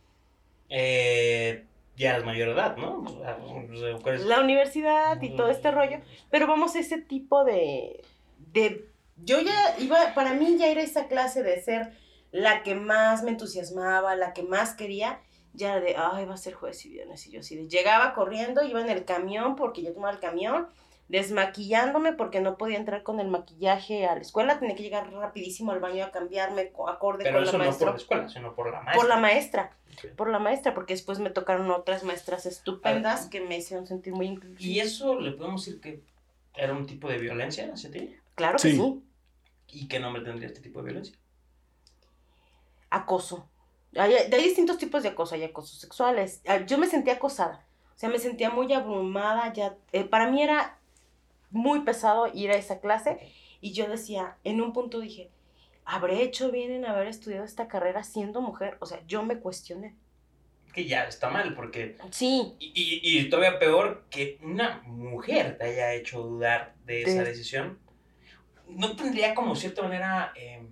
Eh, 0.69 1.63
ya 1.97 2.11
eres 2.11 2.25
mayor 2.25 2.49
edad, 2.49 2.75
¿no? 2.77 3.03
O 3.03 3.09
sea, 3.09 3.37
o 3.37 3.75
sea, 3.77 3.97
¿cuál 4.01 4.15
es? 4.15 4.25
la 4.25 4.41
universidad 4.41 5.21
y 5.21 5.35
todo 5.35 5.49
este 5.49 5.71
rollo. 5.71 5.99
Pero 6.29 6.47
vamos 6.47 6.75
a 6.75 6.79
ese 6.79 6.99
tipo 6.99 7.43
de, 7.45 8.03
de... 8.51 8.85
Yo 9.23 9.39
ya 9.39 9.75
iba, 9.79 10.13
para 10.13 10.33
mí 10.33 10.57
ya 10.57 10.67
era 10.67 10.81
esa 10.81 11.07
clase 11.07 11.41
de 11.41 11.61
ser 11.61 11.93
la 12.37 12.63
que 12.63 12.75
más 12.75 13.23
me 13.23 13.31
entusiasmaba, 13.31 14.15
la 14.15 14.33
que 14.33 14.43
más 14.43 14.73
quería, 14.73 15.19
ya 15.53 15.79
de, 15.79 15.95
ay, 15.97 16.25
va 16.25 16.33
a 16.33 16.37
ser 16.37 16.53
jueves 16.53 16.85
y 16.85 16.89
viernes. 16.89 17.25
Y 17.27 17.31
yo 17.31 17.39
así 17.39 17.55
de, 17.55 17.67
llegaba 17.69 18.13
corriendo, 18.13 18.61
iba 18.63 18.81
en 18.81 18.89
el 18.89 19.05
camión, 19.05 19.55
porque 19.55 19.81
yo 19.83 19.93
tomaba 19.93 20.11
el 20.13 20.19
camión, 20.19 20.67
desmaquillándome 21.07 22.13
porque 22.13 22.41
no 22.41 22.57
podía 22.57 22.77
entrar 22.77 23.03
con 23.03 23.19
el 23.19 23.27
maquillaje 23.29 24.05
a 24.05 24.15
la 24.15 24.21
escuela, 24.21 24.59
tenía 24.59 24.75
que 24.75 24.83
llegar 24.83 25.11
rapidísimo 25.13 25.71
al 25.71 25.79
baño 25.79 26.03
a 26.03 26.11
cambiarme 26.11 26.71
co- 26.71 26.89
acorde 26.89 27.23
Pero 27.23 27.35
con 27.37 27.43
eso 27.43 27.57
la 27.57 27.57
no 27.57 27.63
por 27.63 27.67
maestra. 27.67 27.91
la 27.91 27.95
escuela, 27.97 28.29
sino 28.29 28.55
por 28.55 28.71
la 28.71 28.81
maestra. 28.81 28.99
Por 28.99 29.07
la 29.09 29.17
maestra, 29.17 29.71
Ok. 29.93 30.15
por 30.15 30.29
la 30.29 30.39
maestra, 30.39 30.73
porque 30.73 30.93
después 30.93 31.19
me 31.19 31.29
tocaron 31.29 31.69
otras 31.71 32.03
maestras 32.03 32.45
estupendas 32.45 33.27
que 33.27 33.39
me 33.41 33.57
hicieron 33.57 33.87
sentir 33.87 34.13
muy 34.13 34.27
inclusiva. 34.27 34.59
¿Y 34.69 34.79
eso 34.79 35.19
le 35.19 35.31
podemos 35.31 35.65
decir 35.65 35.79
que 35.79 36.01
era 36.55 36.73
un 36.73 36.85
tipo 36.85 37.07
de 37.07 37.17
violencia 37.17 37.71
hacia 37.73 37.91
ti? 37.91 38.15
Claro 38.35 38.57
que 38.57 38.69
Sí. 38.69 38.75
sí. 38.75 39.01
¿Y 39.67 39.87
qué 39.87 39.99
nombre 39.99 40.21
tendría 40.23 40.47
este 40.47 40.61
tipo 40.61 40.79
de 40.79 40.85
violencia? 40.85 41.15
Acoso. 42.95 43.49
Hay, 43.95 44.13
hay 44.13 44.43
distintos 44.43 44.77
tipos 44.77 45.03
de 45.03 45.09
acoso, 45.09 45.35
hay 45.35 45.43
acosos 45.43 45.79
sexuales. 45.79 46.41
Ah, 46.47 46.59
Yo 46.65 46.77
me 46.77 46.87
sentía 46.87 47.13
acosada, 47.13 47.65
o 47.95 47.97
sea, 47.97 48.09
me 48.09 48.19
sentía 48.19 48.49
muy 48.49 48.71
abrumada, 48.73 49.53
ya, 49.53 49.77
eh, 49.93 50.03
para 50.03 50.29
mí 50.29 50.41
era 50.41 50.79
muy 51.49 51.81
pesado 51.81 52.27
ir 52.33 52.51
a 52.51 52.55
esa 52.55 52.79
clase 52.79 53.19
y 53.61 53.71
yo 53.73 53.87
decía, 53.87 54.37
en 54.43 54.59
un 54.61 54.73
punto 54.73 54.99
dije, 54.99 55.31
¿habré 55.85 56.21
hecho 56.23 56.51
bien 56.51 56.71
en 56.71 56.85
haber 56.85 57.07
estudiado 57.07 57.45
esta 57.45 57.67
carrera 57.67 58.03
siendo 58.03 58.41
mujer? 58.41 58.77
O 58.81 58.85
sea, 58.85 59.01
yo 59.07 59.23
me 59.23 59.39
cuestioné. 59.39 59.95
Que 60.73 60.85
ya 60.85 61.05
está 61.05 61.29
mal, 61.29 61.55
porque... 61.55 61.95
Sí, 62.11 62.53
Y, 62.59 62.73
y, 62.75 63.19
y 63.19 63.29
todavía 63.29 63.59
peor 63.59 64.03
que 64.09 64.37
una 64.43 64.81
mujer 64.85 65.57
te 65.57 65.63
haya 65.65 65.93
hecho 65.93 66.21
dudar 66.21 66.75
de 66.85 67.03
esa 67.03 67.23
De- 67.23 67.29
decisión. 67.29 67.79
¿No 68.67 68.93
tendría 68.97 69.33
como 69.35 69.55
cierta 69.55 69.83
manera 69.83 70.33
eh, 70.35 70.67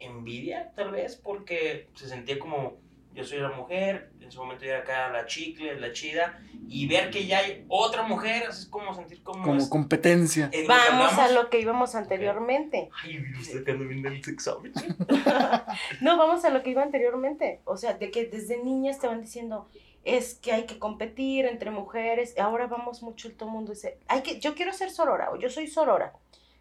envidia, 0.00 0.72
tal 0.74 0.90
vez? 0.90 1.16
Porque 1.16 1.88
se 1.94 2.08
sentía 2.08 2.38
como, 2.38 2.76
yo 3.14 3.24
soy 3.24 3.38
la 3.38 3.50
mujer, 3.50 4.10
en 4.20 4.30
su 4.30 4.40
momento 4.40 4.64
yo 4.64 4.70
era 4.72 4.80
acá 4.80 5.08
la 5.10 5.26
chicle, 5.26 5.78
la 5.80 5.92
chida, 5.92 6.40
y 6.68 6.86
ver 6.86 7.10
que 7.10 7.26
ya 7.26 7.38
hay 7.38 7.64
otra 7.68 8.02
mujer, 8.02 8.44
es 8.50 8.66
como 8.66 8.94
sentir 8.94 9.22
como... 9.22 9.42
Como 9.42 9.56
es- 9.58 9.68
competencia. 9.68 10.46
lo 10.46 10.50
que 10.52 10.66
vamos 10.66 11.12
a 11.18 11.28
lo 11.30 11.48
que 11.50 11.60
íbamos 11.60 11.94
anteriormente. 11.94 12.90
Ay, 13.02 13.22
estoy 13.40 13.64
quedando 13.64 13.86
bien 13.86 14.02
del 14.02 14.16
examen. 14.16 14.72
No, 16.00 16.16
vamos 16.16 16.44
a 16.44 16.50
lo 16.50 16.62
que 16.62 16.70
iba 16.70 16.82
anteriormente. 16.82 17.60
O 17.64 17.76
sea, 17.76 17.94
de 17.94 18.10
que 18.10 18.26
desde 18.26 18.62
niñas 18.62 18.98
te 19.00 19.06
van 19.06 19.20
diciendo, 19.20 19.68
es 20.04 20.34
que 20.34 20.52
hay 20.52 20.64
que 20.66 20.78
competir 20.78 21.46
entre 21.46 21.70
mujeres. 21.70 22.38
Ahora 22.38 22.66
vamos 22.66 23.02
mucho, 23.02 23.28
el 23.28 23.34
todo 23.34 23.48
el 23.48 23.54
mundo 23.54 23.72
dice, 23.72 23.98
hay 24.08 24.22
que, 24.22 24.40
yo 24.40 24.54
quiero 24.54 24.72
ser 24.72 24.90
sorora, 24.90 25.30
o 25.30 25.36
yo 25.36 25.50
soy 25.50 25.66
sorora, 25.66 26.12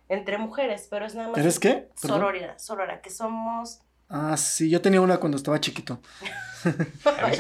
entre 0.10 0.38
mujeres, 0.38 0.88
pero 0.90 1.06
es 1.06 1.16
nada 1.16 1.30
más. 1.30 1.38
¿Eres 1.38 1.60
qué? 1.60 1.90
Perdón. 2.02 2.20
Sororina, 2.20 2.60
sorora, 2.60 3.02
que 3.02 3.10
somos. 3.10 3.80
Ah, 4.10 4.38
sí, 4.38 4.70
yo 4.70 4.82
tenía 4.82 5.02
una 5.02 5.18
cuando 5.18 5.38
estaba 5.38 5.60
chiquito. 5.60 6.00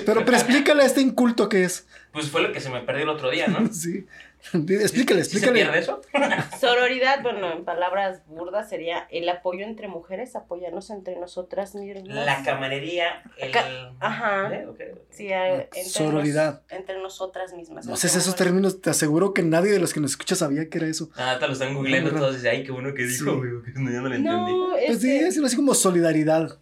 Pero, 0.05 0.24
pero 0.24 0.38
explícale 0.38 0.84
a 0.84 0.86
este 0.86 1.01
inculto 1.01 1.49
que 1.49 1.63
es. 1.63 1.88
Pues 2.13 2.30
fue 2.30 2.41
lo 2.41 2.53
que 2.53 2.61
se 2.61 2.70
me 2.70 2.82
perdió 2.82 3.03
el 3.03 3.09
otro 3.09 3.30
día, 3.30 3.47
¿no? 3.47 3.68
Sí. 3.74 4.05
Explícale, 4.53 5.23
¿Sí 5.23 5.39
se 5.39 5.51
pierde 5.51 5.79
explícale. 5.79 5.79
eso? 5.79 6.01
Sororidad, 6.59 7.21
bueno, 7.21 7.51
en 7.51 7.65
palabras 7.65 8.21
burdas 8.27 8.69
sería 8.69 9.07
el 9.11 9.27
apoyo 9.29 9.65
entre 9.65 9.87
mujeres, 9.87 10.35
apoyarnos 10.35 10.89
entre 10.89 11.15
nosotras 11.17 11.75
mismas. 11.75 12.07
La 12.25 12.43
camarería, 12.43 13.23
el... 13.37 13.51
Ca- 13.51 13.93
ajá. 13.99 14.53
¿Eh? 14.53 14.67
Sí, 15.09 15.27
entre 15.31 15.83
nos- 15.83 15.91
Sororidad. 15.91 16.61
entre 16.69 16.99
nosotras 16.99 17.53
mismas. 17.53 17.85
No 17.85 17.95
sé 17.97 18.07
esos 18.07 18.35
términos, 18.35 18.81
te 18.81 18.89
aseguro 18.89 19.33
que 19.33 19.43
nadie 19.43 19.71
de 19.71 19.79
los 19.79 19.93
que 19.93 19.99
nos 19.99 20.11
escucha 20.11 20.35
sabía 20.35 20.69
que 20.69 20.77
era 20.77 20.87
eso. 20.87 21.09
Ah, 21.15 21.37
te 21.39 21.47
lo 21.47 21.53
están 21.53 21.73
googleando 21.73 22.11
todos 22.11 22.33
y 22.33 22.37
dicen, 22.37 22.51
ay, 22.51 22.63
qué 22.63 22.71
bueno 22.71 22.93
que 22.93 23.03
dijo, 23.03 23.31
Sí. 23.31 23.37
güey, 23.37 23.73
que 23.73 23.79
no, 23.79 23.91
yo 23.91 24.01
no 24.01 24.09
lo 24.09 24.15
entendí. 24.15 24.51
No, 24.53 24.69
Pues 24.85 24.99
sí, 25.01 25.19
así 25.43 25.55
como 25.55 25.73
solidaridad. 25.73 26.59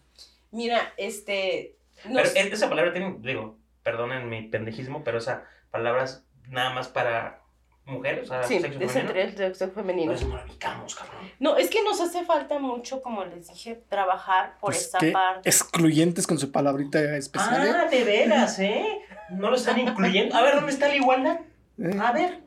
mira, 0.51 0.93
este. 0.97 1.75
Pero 2.03 2.19
es- 2.19 2.35
esa 2.35 2.69
palabra 2.69 2.93
tiene, 2.93 3.17
digo, 3.21 3.57
perdonen 3.83 4.29
mi 4.29 4.47
pendejismo, 4.47 5.03
pero 5.03 5.17
esa 5.19 5.43
palabra 5.71 6.03
es 6.03 6.23
nada 6.49 6.71
más 6.73 6.87
para 6.87 7.41
mujeres, 7.85 8.23
o 8.29 8.33
sea, 8.33 8.43
Sí, 8.43 8.59
sexo 8.59 8.79
es 8.79 8.91
femenino. 8.91 9.21
el 9.21 9.35
sexo 9.37 9.69
femenino. 9.71 10.11
Por 10.11 10.15
eso 10.15 10.27
no 10.27 10.37
la 10.37 10.43
ubicamos, 10.45 10.95
cabrón. 10.95 11.15
No, 11.39 11.57
es 11.57 11.69
que 11.69 11.83
nos 11.83 12.01
hace 12.01 12.23
falta 12.25 12.59
mucho, 12.59 13.01
como 13.01 13.23
les 13.25 13.47
dije, 13.47 13.81
trabajar 13.89 14.57
por 14.59 14.71
Pues 14.73 14.87
esa 14.87 14.97
qué 14.99 15.11
parte. 15.11 15.47
excluyentes 15.49 16.25
con 16.27 16.37
su 16.39 16.51
palabrita 16.51 16.99
especial. 17.17 17.65
¿eh? 17.67 17.71
Ah, 17.75 17.85
de 17.89 18.03
veras, 18.03 18.57
¿eh? 18.59 19.01
No 19.29 19.49
lo 19.49 19.55
están 19.55 19.79
incluyendo. 19.79 20.35
A 20.35 20.41
ver, 20.41 20.55
¿dónde 20.55 20.71
está 20.71 20.87
la 20.87 20.95
igualdad? 20.95 21.39
¿Eh? 21.79 21.97
A 22.01 22.11
ver. 22.11 22.41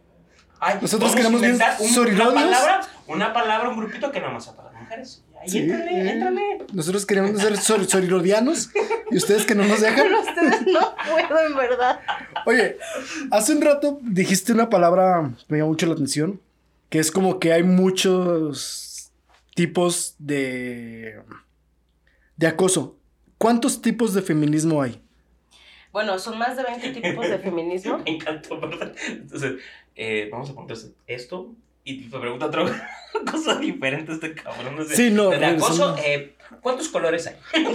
Ay, 0.61 0.79
Nosotros 0.83 1.15
queremos 1.15 1.41
bien 1.41 1.55
un- 1.79 1.99
una 2.11 2.35
palabra, 2.35 2.81
una 3.07 3.33
palabra, 3.33 3.69
un 3.69 3.77
grupito 3.77 4.11
que 4.11 4.19
nada 4.21 4.33
más 4.33 4.45
sea 4.45 4.57
para 4.57 4.73
las 4.73 4.81
mujeres. 4.83 5.25
Ahí, 5.41 5.49
Sí, 5.49 5.59
éntrale, 5.59 5.91
eh. 5.93 6.11
éntrale. 6.13 6.59
Nosotros 6.73 7.07
queremos 7.07 7.41
ser 7.41 7.57
sor- 7.57 7.85
sorilodianos 7.87 8.71
y 9.11 9.17
ustedes 9.17 9.45
que 9.47 9.55
no 9.55 9.65
nos 9.65 9.81
dejan. 9.81 10.05
Pero 10.07 10.21
ustedes 10.29 10.67
no 10.67 10.95
puedo, 11.11 11.41
en 11.47 11.57
verdad. 11.57 12.01
Oye, 12.47 12.77
hace 13.31 13.53
un 13.55 13.63
rato 13.63 13.99
dijiste 14.03 14.53
una 14.53 14.69
palabra 14.69 15.31
que 15.47 15.53
me 15.55 15.59
llamó 15.59 15.71
mucho 15.71 15.87
la 15.87 15.93
atención, 15.95 16.41
que 16.91 16.99
es 16.99 17.11
como 17.11 17.39
que 17.39 17.53
hay 17.53 17.63
muchos 17.63 19.11
tipos 19.55 20.15
de, 20.19 21.21
de 22.37 22.47
acoso. 22.47 22.97
¿Cuántos 23.39 23.81
tipos 23.83 24.15
de 24.15 24.23
feminismo 24.23 24.83
hay? 24.83 25.01
Bueno, 25.93 26.19
son 26.19 26.39
más 26.39 26.57
de 26.57 26.65
20 26.65 27.01
tipos 27.01 27.29
de 27.29 27.39
feminismo. 27.39 27.99
Me 28.05 28.11
encantó, 28.17 28.61
¿verdad? 28.61 28.93
Entonces, 29.09 29.55
eh, 29.97 30.29
vamos 30.31 30.51
a 30.51 30.55
poner 30.55 30.77
esto 31.07 31.55
y 31.93 32.09
te 32.09 32.19
pregunta 32.19 32.47
otra 32.47 32.65
cosa 33.31 33.57
diferente 33.57 34.13
este 34.13 34.35
cabrón. 34.35 34.77
no 34.77 34.85
sé. 34.85 34.97
Sí, 34.97 35.11
no, 35.11 35.31
De 35.31 35.45
acoso, 35.45 35.97
eh, 35.99 36.37
¿cuántos 36.61 36.89
colores 36.89 37.27
hay? 37.27 37.37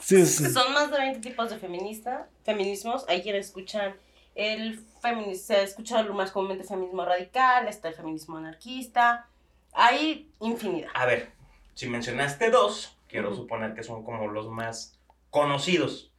Sí, 0.00 0.24
sí. 0.24 0.46
Son 0.50 0.72
más 0.72 0.90
de 0.90 0.98
20 0.98 1.20
tipos 1.20 1.50
de 1.50 1.58
feminista, 1.58 2.28
feminismos. 2.44 3.04
Hay 3.08 3.20
quienes 3.22 3.46
escuchan 3.46 3.94
el 4.34 4.80
feminismo, 5.02 5.34
se 5.44 5.62
escucha 5.62 6.02
lo 6.02 6.14
más 6.14 6.30
comúnmente 6.30 6.64
feminismo 6.64 7.04
radical, 7.04 7.68
está 7.68 7.88
el 7.88 7.94
feminismo 7.94 8.36
anarquista. 8.38 9.26
Hay 9.74 10.30
infinidad. 10.40 10.88
A 10.94 11.04
ver, 11.04 11.32
si 11.74 11.88
mencionaste 11.88 12.50
dos, 12.50 12.96
quiero 13.08 13.34
suponer 13.34 13.74
que 13.74 13.82
son 13.82 14.02
como 14.04 14.28
los 14.28 14.48
más 14.48 14.98
conocidos. 15.30 16.10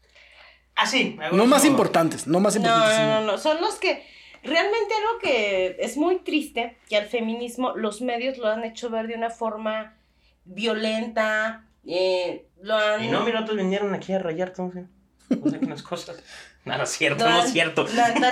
Así. 0.76 1.18
algo 1.20 1.36
No 1.38 1.46
más 1.48 1.66
importantes, 1.66 2.28
no 2.28 2.40
más 2.40 2.56
No, 2.56 2.62
importantes. 2.62 2.90
no, 3.00 3.04
sino- 3.06 3.22
no, 3.22 3.32
no, 3.32 3.38
son 3.38 3.60
los 3.60 3.76
que 3.76 4.06
realmente 4.44 4.94
algo 4.94 5.20
que 5.22 5.78
es 5.80 5.98
muy 5.98 6.20
triste 6.20 6.78
que 6.88 6.98
al 6.98 7.06
feminismo 7.08 7.76
los 7.76 8.02
medios 8.02 8.38
lo 8.38 8.48
han 8.48 8.64
hecho 8.64 8.90
ver 8.90 9.08
de 9.08 9.16
una 9.16 9.30
forma 9.30 9.98
violenta, 10.46 11.66
eh, 11.86 12.48
lo 12.62 12.76
han... 12.76 13.04
Y 13.04 13.08
no, 13.08 13.22
mira, 13.24 13.42
otros 13.42 13.58
vinieron 13.58 13.94
aquí 13.94 14.14
a 14.14 14.20
rayar, 14.20 14.50
entonces. 14.50 14.86
No 15.30 15.50
sé 15.50 15.60
qué 15.60 15.66
unas 15.66 15.84
cosas. 15.84 16.22
No, 16.66 16.78
no 16.78 16.84
es 16.84 16.90
cierto, 16.90 17.28
no 17.28 17.44
es 17.44 17.52
cierto. 17.52 17.86
lo 17.94 18.02
han 18.04 18.14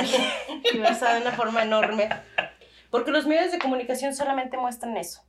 de 0.73 1.21
una 1.21 1.31
forma 1.31 1.63
enorme. 1.63 2.09
Porque 2.89 3.11
los 3.11 3.25
medios 3.27 3.51
de 3.51 3.59
comunicación 3.59 4.13
solamente 4.15 4.57
muestran 4.57 4.97
eso. 4.97 5.21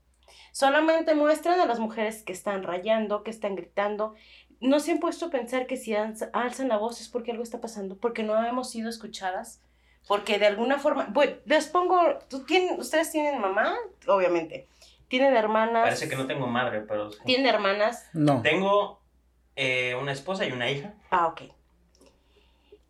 Solamente 0.52 1.14
muestran 1.14 1.60
a 1.60 1.66
las 1.66 1.78
mujeres 1.78 2.22
que 2.22 2.32
están 2.32 2.62
rayando, 2.62 3.22
que 3.22 3.30
están 3.30 3.54
gritando. 3.54 4.14
No 4.60 4.80
se 4.80 4.92
han 4.92 4.98
puesto 4.98 5.26
a 5.26 5.30
pensar 5.30 5.66
que 5.66 5.76
si 5.76 5.92
alza- 5.94 6.30
alzan 6.32 6.68
la 6.68 6.78
voz 6.78 7.00
es 7.00 7.08
porque 7.08 7.30
algo 7.30 7.42
está 7.42 7.60
pasando, 7.60 7.96
porque 7.98 8.22
no 8.22 8.42
hemos 8.44 8.70
sido 8.70 8.88
escuchadas, 8.88 9.62
porque 10.08 10.38
de 10.38 10.46
alguna 10.46 10.78
forma, 10.78 11.06
bueno, 11.10 11.36
les 11.44 11.66
pongo, 11.68 12.00
¿tú 12.28 12.44
tienen, 12.44 12.80
ustedes 12.80 13.12
tienen 13.12 13.40
mamá, 13.40 13.76
obviamente, 14.06 14.66
tienen 15.08 15.36
hermanas, 15.36 15.84
Parece 15.84 16.08
que 16.08 16.16
no 16.16 16.26
tengo 16.26 16.46
madre, 16.46 16.80
pero. 16.80 17.12
sí. 17.12 17.18
tienen 17.24 17.46
hermanas, 17.46 18.08
No. 18.14 18.42
Tengo 18.42 19.00
eh, 19.54 19.94
una 20.00 20.12
esposa 20.12 20.46
y 20.46 20.52
una 20.52 20.70
hija. 20.70 20.94
ah, 21.10 21.28
ok. 21.28 21.42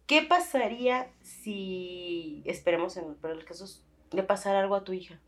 ¿Qué 0.07 0.23
pasaría 0.23 1.11
si, 1.23 2.43
esperemos 2.47 2.97
en 2.97 3.11
el 3.11 3.15
peor 3.17 3.35
de 3.35 3.41
los 3.41 3.45
casos, 3.45 3.83
le 4.11 4.23
pasara 4.23 4.61
algo 4.61 4.75
a 4.75 4.85
tu 4.85 4.93
hija? 4.95 5.21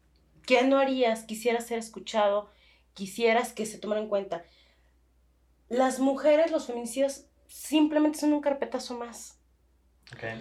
¿Qué 0.46 0.62
no 0.62 0.78
harías? 0.78 1.24
¿Quisieras 1.24 1.66
ser 1.66 1.78
escuchado? 1.78 2.48
¿Quisieras 2.94 3.52
que 3.52 3.66
se 3.66 3.78
tomara 3.78 4.00
en 4.00 4.08
cuenta? 4.08 4.42
Las 5.68 5.98
mujeres, 5.98 6.50
los 6.50 6.66
feminicidios, 6.66 7.26
simplemente 7.46 8.18
son 8.18 8.32
un 8.32 8.40
carpetazo 8.40 8.96
más. 8.96 9.39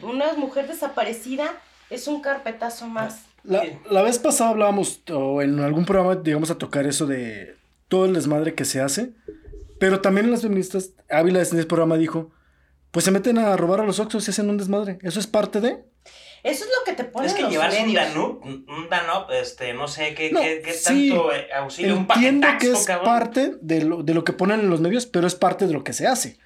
Una 0.01 0.33
mujer 0.33 0.67
desaparecida 0.67 1.51
es 1.89 2.07
un 2.07 2.21
carpetazo 2.21 2.87
más. 2.87 3.23
La, 3.43 3.63
la 3.89 4.01
vez 4.01 4.19
pasada 4.19 4.49
hablábamos, 4.49 5.01
o 5.11 5.41
en 5.41 5.59
algún 5.59 5.85
programa 5.85 6.21
llegamos 6.21 6.51
a 6.51 6.57
tocar 6.57 6.85
eso 6.85 7.05
de 7.07 7.55
todo 7.87 8.05
el 8.05 8.13
desmadre 8.13 8.53
que 8.53 8.65
se 8.65 8.81
hace, 8.81 9.11
pero 9.79 10.01
también 10.01 10.29
las 10.29 10.41
feministas, 10.41 10.91
Ávila 11.09 11.39
en 11.39 11.45
ese 11.45 11.65
programa 11.65 11.97
dijo, 11.97 12.31
pues 12.91 13.05
se 13.05 13.11
meten 13.11 13.37
a 13.37 13.55
robar 13.55 13.81
a 13.81 13.85
los 13.85 13.99
Oxxos 13.99 14.27
y 14.27 14.31
hacen 14.31 14.49
un 14.49 14.57
desmadre. 14.57 14.99
Eso 15.03 15.19
es 15.19 15.27
parte 15.27 15.61
de... 15.61 15.83
Eso 16.41 16.63
es 16.63 16.69
lo 16.79 16.85
que 16.85 16.93
te 16.93 17.03
ponen 17.03 17.29
Es 17.29 17.35
que 17.35 17.41
los 17.43 17.51
llevarse 17.51 17.81
un 17.81 17.87
medios. 17.87 18.13
Danub, 18.13 18.41
un 18.43 18.65
un 18.69 18.89
Danub, 18.89 19.29
este, 19.31 19.73
no 19.73 19.87
sé 19.87 20.13
qué, 20.15 20.31
No, 20.31 20.41
qué, 20.41 20.61
qué 20.63 20.73
sí, 20.73 21.09
tanto 21.09 21.33
eh, 21.33 21.47
auxilio, 21.53 21.95
un 21.97 22.07
Entiendo 22.09 22.47
que 22.59 22.71
es 22.71 22.85
cabrón. 22.85 23.05
parte 23.05 23.55
de 23.61 23.83
lo, 23.83 24.03
de 24.03 24.13
lo 24.13 24.23
que 24.23 24.31
ponen 24.33 24.61
en 24.61 24.69
los 24.69 24.79
medios, 24.79 25.05
pero 25.05 25.27
es 25.27 25.35
parte 25.35 25.67
de 25.67 25.73
lo 25.73 25.83
que 25.83 25.91
se 25.93 26.07
hace. 26.07 26.39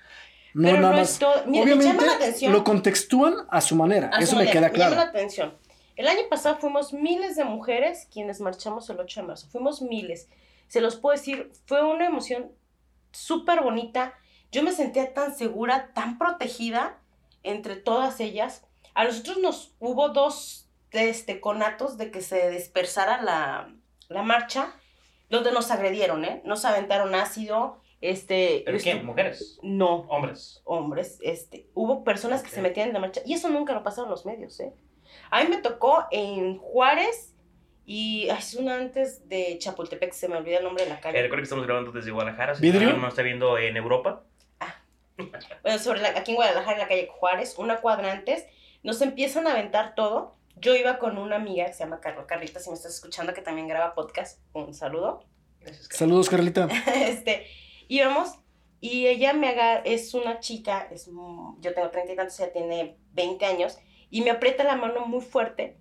No 0.54 0.64
Pero 0.70 0.82
nada 0.82 0.92
no 0.94 1.00
más. 1.00 1.12
es 1.12 1.20
todo. 1.20 1.34
Mira, 1.46 1.66
me 1.66 1.74
Obviamente 1.74 1.86
llama 1.98 2.06
la 2.06 2.14
atención. 2.16 2.52
lo 2.54 2.64
contextúan 2.64 3.34
a 3.50 3.62
su 3.62 3.76
manera, 3.76 4.10
A 4.10 4.18
su 4.18 4.24
eso 4.24 4.36
me 4.36 4.46
queda 4.46 4.68
llama 4.68 4.68
la 4.68 4.74
claro. 4.96 5.02
atención. 5.02 5.58
El 5.96 6.08
año 6.08 6.22
pasado 6.30 6.58
fuimos 6.58 6.94
miles 6.94 7.36
de 7.36 7.44
mujeres 7.44 8.08
quienes 8.12 8.40
marchamos 8.42 8.90
el 8.90 9.00
8 9.00 9.22
de 9.22 9.28
marzo. 9.28 9.48
Fuimos 9.52 9.82
miles. 9.82 10.28
Se 10.68 10.82
los 10.82 10.96
puedo 10.96 11.16
decir, 11.16 11.52
fue 11.66 11.84
una 11.84 12.06
emoción 12.08 12.52
súper 13.12 13.62
bonita. 13.62 14.14
Yo 14.52 14.64
me 14.64 14.72
sentía 14.72 15.14
tan 15.14 15.36
segura, 15.36 15.92
tan 15.94 16.18
protegida 16.18 16.98
entre 17.44 17.76
todas 17.76 18.20
ellas. 18.20 18.66
A 18.96 19.04
nosotros 19.04 19.38
nos 19.40 19.74
hubo 19.80 20.10
dos 20.10 20.68
este, 20.92 21.40
conatos 21.40 21.98
de 21.98 22.10
que 22.12 22.22
se 22.22 22.50
dispersara 22.52 23.22
la, 23.22 23.72
la 24.10 24.22
marcha, 24.24 24.74
donde 25.30 25.52
nos 25.52 25.70
agredieron, 25.72 26.26
¿eh? 26.26 26.42
Nos 26.46 26.66
aventaron 26.66 27.14
ácido, 27.16 27.82
este... 28.10 28.62
¿Pero 28.66 28.78
esto- 28.78 28.90
quién? 28.92 29.06
¿Mujeres? 29.06 29.60
No, 29.64 30.02
¿Hombres? 30.10 30.62
hombres, 30.66 31.20
este, 31.22 31.68
hubo 31.74 32.04
personas 32.04 32.42
que 32.42 32.50
Ok. 32.50 32.54
se 32.56 32.62
metían 32.62 32.88
en 32.90 32.94
la 32.94 33.00
marcha 33.00 33.22
y 33.26 33.34
eso 33.34 33.50
nunca 33.50 33.74
lo 33.74 33.84
pasaron 33.84 34.10
los 34.10 34.26
medios, 34.26 34.60
¿eh? 34.60 34.74
A 35.32 35.44
mí 35.44 35.50
me 35.50 35.58
tocó 35.58 36.06
en 36.12 36.58
Juárez 36.58 37.36
y 37.86 38.28
es 38.30 38.54
una 38.56 38.76
antes 38.76 39.28
de 39.28 39.58
Chapultepec, 39.60 40.12
se 40.14 40.28
me 40.28 40.38
olvida 40.38 40.58
el 40.58 40.64
nombre 40.64 40.84
de 40.84 40.90
la 40.90 40.96
Eh, 40.98 41.02
calle. 41.02 41.22
recuerda 41.22 41.42
que 41.42 41.44
estamos 41.44 41.66
grabando 41.66 41.92
desde 41.92 42.12
Guadalajara. 42.12 42.56
Si 42.56 42.62
¿Vidrio? 42.62 42.82
alguien 42.88 43.02
nos 43.02 43.10
está 43.14 43.22
viendo 43.22 43.58
en 43.58 43.76
Europa. 43.78 44.24
Bueno, 45.62 45.78
sobre 45.80 46.02
la, 46.02 46.10
aquí 46.10 46.32
en 46.32 46.36
Guadalajara, 46.38 46.74
en 46.74 46.80
la 46.80 46.88
calle 46.88 47.08
Juárez, 47.12 47.56
una 47.58 47.78
cuadra 47.82 48.12
antes, 48.12 48.46
nos 48.82 49.02
empiezan 49.02 49.48
a 49.48 49.52
aventar 49.52 49.94
todo. 49.96 50.36
Yo 50.56 50.76
iba 50.76 50.98
con 50.98 51.18
una 51.18 51.36
amiga 51.36 51.66
que 51.66 51.74
se 51.74 51.80
llama 51.84 52.00
Carla 52.00 52.26
Carlita, 52.26 52.60
si 52.60 52.70
me 52.70 52.76
estás 52.76 52.96
escuchando, 52.96 53.34
que 53.34 53.42
también 53.42 53.68
graba 53.68 53.94
podcast, 53.96 54.40
un 54.54 54.74
saludo. 54.74 55.24
Gracias, 55.60 55.88
Carlos. 55.88 56.00
Saludos, 56.00 56.30
Carlita. 56.30 56.68
este, 56.96 57.46
íbamos 57.98 58.40
y 58.84 59.08
ella 59.08 59.32
me 59.32 59.48
agarra, 59.48 59.82
es 59.86 60.14
una 60.14 60.42
chica, 60.42 60.90
es, 60.92 61.06
yo 61.06 61.74
tengo 61.74 61.90
treinta 61.90 62.12
y 62.12 62.16
tantos, 62.18 62.38
ella 62.42 62.52
tiene 62.52 62.98
20 63.14 63.46
años, 63.46 63.78
y 64.10 64.24
me 64.24 64.32
aprieta 64.32 64.66
la 64.66 64.76
mano 64.76 65.06
muy 65.06 65.22
fuerte, 65.22 65.78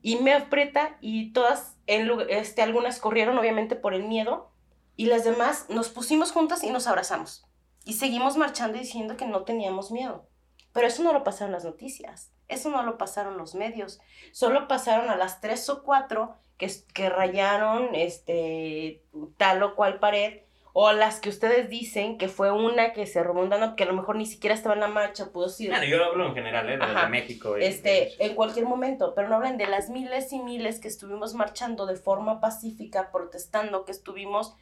y 0.00 0.16
me 0.16 0.32
aprieta, 0.32 0.96
y 1.02 1.34
todas, 1.34 1.76
en, 1.86 2.10
este, 2.30 2.62
algunas 2.62 3.00
corrieron 3.00 3.36
obviamente 3.36 3.76
por 3.76 3.92
el 3.92 4.04
miedo, 4.04 4.50
y 4.96 5.06
las 5.06 5.24
demás 5.24 5.66
nos 5.68 5.90
pusimos 5.90 6.32
juntas 6.32 6.64
y 6.64 6.70
nos 6.70 6.86
abrazamos, 6.86 7.44
y 7.84 7.92
seguimos 7.92 8.38
marchando 8.38 8.78
diciendo 8.78 9.18
que 9.18 9.26
no 9.26 9.44
teníamos 9.44 9.90
miedo. 9.90 10.26
Pero 10.72 10.86
eso 10.86 11.02
no 11.02 11.12
lo 11.12 11.24
pasaron 11.24 11.52
las 11.52 11.64
noticias, 11.64 12.32
eso 12.48 12.70
no 12.70 12.82
lo 12.82 12.96
pasaron 12.96 13.36
los 13.36 13.54
medios, 13.54 14.00
solo 14.32 14.68
pasaron 14.68 15.10
a 15.10 15.16
las 15.16 15.42
tres 15.42 15.68
o 15.68 15.82
cuatro 15.82 16.36
que, 16.56 16.70
que 16.94 17.10
rayaron 17.10 17.94
este, 17.94 19.04
tal 19.36 19.62
o 19.62 19.74
cual 19.76 19.98
pared, 19.98 20.47
o 20.72 20.92
las 20.92 21.20
que 21.20 21.28
ustedes 21.28 21.68
dicen 21.68 22.18
que 22.18 22.28
fue 22.28 22.52
una 22.52 22.92
que 22.92 23.06
se 23.06 23.22
robó 23.22 23.40
un 23.40 23.48
Danone, 23.48 23.74
que 23.76 23.84
a 23.84 23.86
lo 23.86 23.94
mejor 23.94 24.16
ni 24.16 24.26
siquiera 24.26 24.54
estaba 24.54 24.74
en 24.74 24.80
la 24.80 24.88
marcha, 24.88 25.30
pudo 25.32 25.48
ser 25.48 25.70
Bueno, 25.70 25.84
yo 25.86 26.04
hablo 26.04 26.26
en 26.26 26.34
general, 26.34 26.68
¿eh? 26.70 26.76
De, 26.76 26.84
Ajá. 26.84 27.02
de 27.04 27.08
México. 27.08 27.58
y- 27.58 27.64
este, 27.64 28.22
en 28.24 28.34
cualquier 28.34 28.66
momento, 28.66 29.14
pero 29.14 29.28
no 29.28 29.36
hablan 29.36 29.56
de 29.58 29.66
las 29.66 29.88
miles 29.90 30.32
y 30.32 30.38
miles 30.40 30.78
que 30.80 30.88
estuvimos 30.88 31.34
marchando 31.34 31.86
de 31.86 31.96
forma 31.96 32.40
pacífica, 32.40 33.10
protestando, 33.10 33.84
que 33.84 33.92
estuvimos, 33.92 34.54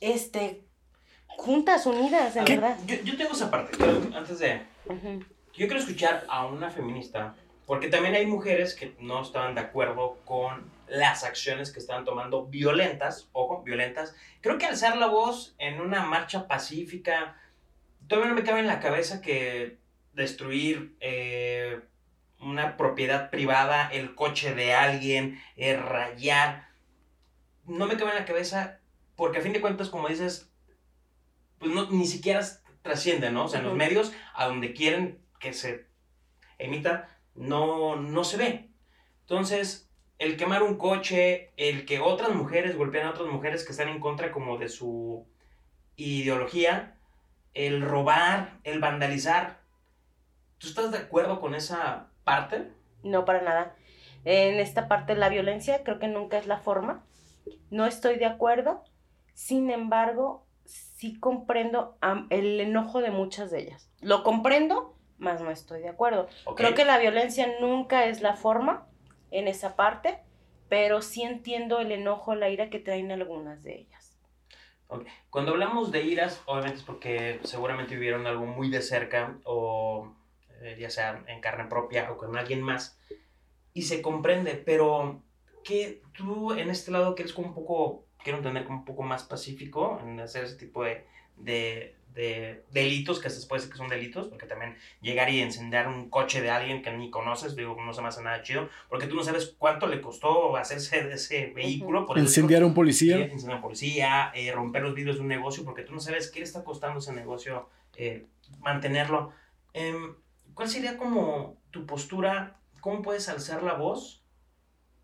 este, 0.00 0.64
juntas, 1.26 1.86
unidas, 1.86 2.36
en 2.36 2.44
verdad. 2.44 2.78
Yo, 2.86 2.96
yo 3.04 3.16
tengo 3.16 3.32
esa 3.32 3.50
parte, 3.50 3.72
antes 4.14 4.38
de... 4.38 4.62
Yo 4.88 5.66
quiero 5.66 5.78
escuchar 5.78 6.24
a 6.28 6.44
una 6.46 6.70
feminista, 6.70 7.34
porque 7.66 7.88
también 7.88 8.14
hay 8.14 8.26
mujeres 8.26 8.74
que 8.74 8.94
no 9.00 9.22
estaban 9.22 9.54
de 9.54 9.62
acuerdo 9.62 10.18
con 10.26 10.70
las 10.88 11.24
acciones 11.24 11.72
que 11.72 11.78
estaban 11.78 12.04
tomando 12.04 12.46
violentas, 12.46 13.28
ojo, 13.32 13.62
violentas. 13.62 14.14
Creo 14.40 14.58
que 14.58 14.66
alzar 14.66 14.96
la 14.96 15.06
voz 15.06 15.54
en 15.58 15.80
una 15.80 16.04
marcha 16.04 16.46
pacífica, 16.46 17.36
todavía 18.06 18.30
no 18.30 18.36
me 18.36 18.44
cabe 18.44 18.60
en 18.60 18.66
la 18.66 18.80
cabeza 18.80 19.20
que 19.20 19.78
destruir 20.12 20.96
eh, 21.00 21.80
una 22.40 22.76
propiedad 22.76 23.30
privada, 23.30 23.88
el 23.88 24.14
coche 24.14 24.54
de 24.54 24.74
alguien, 24.74 25.40
eh, 25.56 25.76
rayar, 25.76 26.68
no 27.64 27.86
me 27.86 27.96
cabe 27.96 28.10
en 28.10 28.18
la 28.18 28.24
cabeza, 28.24 28.80
porque 29.16 29.38
a 29.38 29.42
fin 29.42 29.52
de 29.52 29.60
cuentas, 29.60 29.90
como 29.90 30.08
dices, 30.08 30.50
pues 31.58 31.72
no, 31.72 31.90
ni 31.90 32.06
siquiera 32.06 32.44
trasciende, 32.82 33.30
¿no? 33.30 33.46
O 33.46 33.48
sea, 33.48 33.60
en 33.60 33.66
los 33.66 33.74
medios, 33.74 34.12
a 34.34 34.46
donde 34.46 34.72
quieren 34.72 35.20
que 35.40 35.52
se 35.52 35.86
emita, 36.58 37.08
no, 37.34 37.96
no 37.96 38.24
se 38.24 38.36
ve. 38.36 38.70
Entonces, 39.22 39.85
el 40.18 40.36
quemar 40.36 40.62
un 40.62 40.76
coche, 40.76 41.50
el 41.56 41.84
que 41.84 42.00
otras 42.00 42.30
mujeres 42.30 42.76
golpeen 42.76 43.06
a 43.06 43.10
otras 43.10 43.28
mujeres 43.28 43.64
que 43.64 43.72
están 43.72 43.88
en 43.88 44.00
contra 44.00 44.32
como 44.32 44.58
de 44.58 44.68
su 44.68 45.26
ideología, 45.96 46.96
el 47.54 47.82
robar, 47.82 48.58
el 48.64 48.80
vandalizar, 48.80 49.60
¿tú 50.58 50.68
estás 50.68 50.90
de 50.90 50.98
acuerdo 50.98 51.40
con 51.40 51.54
esa 51.54 52.08
parte? 52.24 52.70
No, 53.02 53.24
para 53.24 53.42
nada. 53.42 53.76
En 54.24 54.58
esta 54.58 54.88
parte 54.88 55.14
la 55.14 55.28
violencia 55.28 55.82
creo 55.84 55.98
que 55.98 56.08
nunca 56.08 56.38
es 56.38 56.46
la 56.46 56.58
forma. 56.58 57.04
No 57.70 57.86
estoy 57.86 58.16
de 58.16 58.26
acuerdo. 58.26 58.84
Sin 59.34 59.70
embargo, 59.70 60.46
sí 60.64 61.18
comprendo 61.20 61.96
el 62.30 62.60
enojo 62.60 63.00
de 63.00 63.10
muchas 63.10 63.50
de 63.50 63.60
ellas. 63.60 63.90
Lo 64.00 64.24
comprendo, 64.24 64.96
mas 65.18 65.40
no 65.40 65.50
estoy 65.50 65.82
de 65.82 65.90
acuerdo. 65.90 66.28
Creo 66.56 66.74
que 66.74 66.84
la 66.84 66.98
violencia 66.98 67.48
nunca 67.60 68.06
es 68.06 68.22
la 68.22 68.34
forma 68.34 68.86
en 69.30 69.48
esa 69.48 69.76
parte, 69.76 70.18
pero 70.68 71.02
sí 71.02 71.22
entiendo 71.22 71.78
el 71.80 71.92
enojo, 71.92 72.34
la 72.34 72.48
ira 72.48 72.70
que 72.70 72.78
traen 72.78 73.12
algunas 73.12 73.62
de 73.62 73.80
ellas. 73.80 74.18
Cuando 75.30 75.52
hablamos 75.52 75.90
de 75.90 76.02
iras, 76.02 76.42
obviamente 76.46 76.78
es 76.78 76.84
porque 76.84 77.40
seguramente 77.42 77.94
vivieron 77.94 78.26
algo 78.26 78.46
muy 78.46 78.70
de 78.70 78.82
cerca 78.82 79.38
o 79.44 80.14
eh, 80.60 80.76
ya 80.78 80.90
sea 80.90 81.24
en 81.26 81.40
carne 81.40 81.64
propia 81.64 82.10
o 82.12 82.16
con 82.16 82.36
alguien 82.36 82.62
más 82.62 82.98
y 83.74 83.82
se 83.82 84.00
comprende, 84.00 84.54
pero 84.54 85.22
que 85.64 86.00
tú 86.12 86.52
en 86.52 86.70
este 86.70 86.90
lado 86.92 87.14
que 87.14 87.22
eres 87.22 87.34
como 87.34 87.48
un 87.48 87.54
poco, 87.54 88.06
quiero 88.22 88.38
entender 88.38 88.64
como 88.64 88.78
un 88.78 88.84
poco 88.84 89.02
más 89.02 89.24
pacífico 89.24 90.00
en 90.02 90.18
hacer 90.20 90.44
ese 90.44 90.56
tipo 90.56 90.84
de, 90.84 91.04
de, 91.36 91.96
de 92.16 92.64
delitos, 92.72 93.20
que 93.20 93.30
se 93.30 93.46
puede 93.46 93.60
decir 93.60 93.72
que 93.72 93.78
son 93.78 93.88
delitos, 93.88 94.26
porque 94.28 94.46
también 94.46 94.74
llegar 95.02 95.30
y 95.30 95.40
encender 95.42 95.86
un 95.86 96.08
coche 96.10 96.40
de 96.40 96.50
alguien 96.50 96.82
que 96.82 96.90
ni 96.90 97.10
conoces, 97.10 97.54
digo, 97.54 97.76
no 97.80 97.92
se 97.92 98.00
me 98.02 98.08
hace 98.08 98.22
nada 98.22 98.42
chido, 98.42 98.68
porque 98.88 99.06
tú 99.06 99.14
no 99.14 99.22
sabes 99.22 99.54
cuánto 99.58 99.86
le 99.86 100.00
costó 100.00 100.56
hacerse 100.56 101.04
de 101.04 101.14
ese 101.14 101.52
vehículo. 101.54 102.06
Por 102.06 102.16
eso- 102.16 102.24
Incendiar 102.26 102.62
a 102.62 102.66
un 102.66 102.72
Sí, 102.72 102.76
policía. 102.76 103.18
incendiar 103.18 103.52
a 103.52 103.56
un 103.56 103.62
policía, 103.62 104.32
eh, 104.34 104.50
romper 104.50 104.82
los 104.82 104.94
vidrios 104.94 105.16
de 105.16 105.22
un 105.22 105.28
negocio, 105.28 105.62
porque 105.64 105.82
tú 105.82 105.92
no 105.92 106.00
sabes 106.00 106.30
qué 106.30 106.38
le 106.40 106.46
está 106.46 106.64
costando 106.64 106.98
ese 106.98 107.12
negocio 107.12 107.68
eh, 107.98 108.26
mantenerlo. 108.60 109.32
Em, 109.74 110.16
¿Cuál 110.54 110.68
sería 110.68 110.96
como 110.96 111.60
tu 111.70 111.84
postura? 111.86 112.58
¿Cómo 112.80 113.02
puedes 113.02 113.28
alzar 113.28 113.62
la 113.62 113.74
voz 113.74 114.22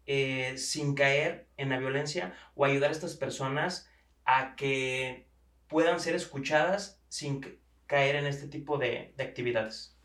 eh, 0.07 0.55
sin 0.57 0.95
caer 0.95 1.47
en 1.57 1.69
la 1.69 1.79
violencia 1.79 2.35
o 2.55 2.65
ayudar 2.65 2.89
a 2.91 2.93
estas 2.93 3.17
personas 3.17 3.89
a 4.25 4.57
que 4.57 5.27
puedan 5.73 5.99
ser 5.99 6.15
escuchadas 6.15 7.03
sin 7.09 7.41
caer 7.87 8.17
en 8.17 8.27
este 8.27 8.47
tipo 8.47 8.79
de, 8.79 9.13
de 9.17 9.25
actividades? 9.25 9.97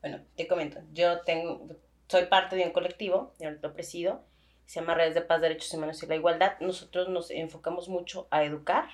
Bueno, 0.00 0.20
te 0.36 0.46
comento, 0.46 0.80
yo 0.92 1.22
tengo, 1.22 1.68
soy 2.08 2.26
parte 2.26 2.54
de 2.56 2.64
un 2.64 2.70
colectivo, 2.72 3.34
yo 3.40 3.50
lo 3.50 3.72
presido, 3.74 4.24
se 4.66 4.80
llama 4.80 4.94
Redes 4.94 5.14
de 5.14 5.22
Paz, 5.22 5.40
Derechos 5.40 5.74
Humanos 5.74 6.02
y 6.02 6.06
la 6.06 6.14
Igualdad. 6.16 6.52
Nosotros 6.60 7.08
nos 7.08 7.30
enfocamos 7.32 7.88
mucho 7.88 8.28
a 8.30 8.44
educar, 8.44 8.88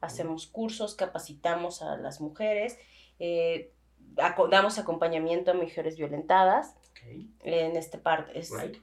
hacemos 0.00 0.48
cursos, 0.48 0.96
capacitamos 0.96 1.82
a 1.82 1.96
las 1.96 2.20
mujeres, 2.20 2.78
eh, 3.20 3.72
aco- 4.16 4.48
damos 4.48 4.78
acompañamiento 4.78 5.52
a 5.52 5.54
mujeres 5.54 5.96
violentadas 5.96 6.74
Ok, 6.90 7.00
en 7.44 7.76
este 7.76 7.98
parte. 7.98 8.36
Es, 8.38 8.50
right. 8.50 8.78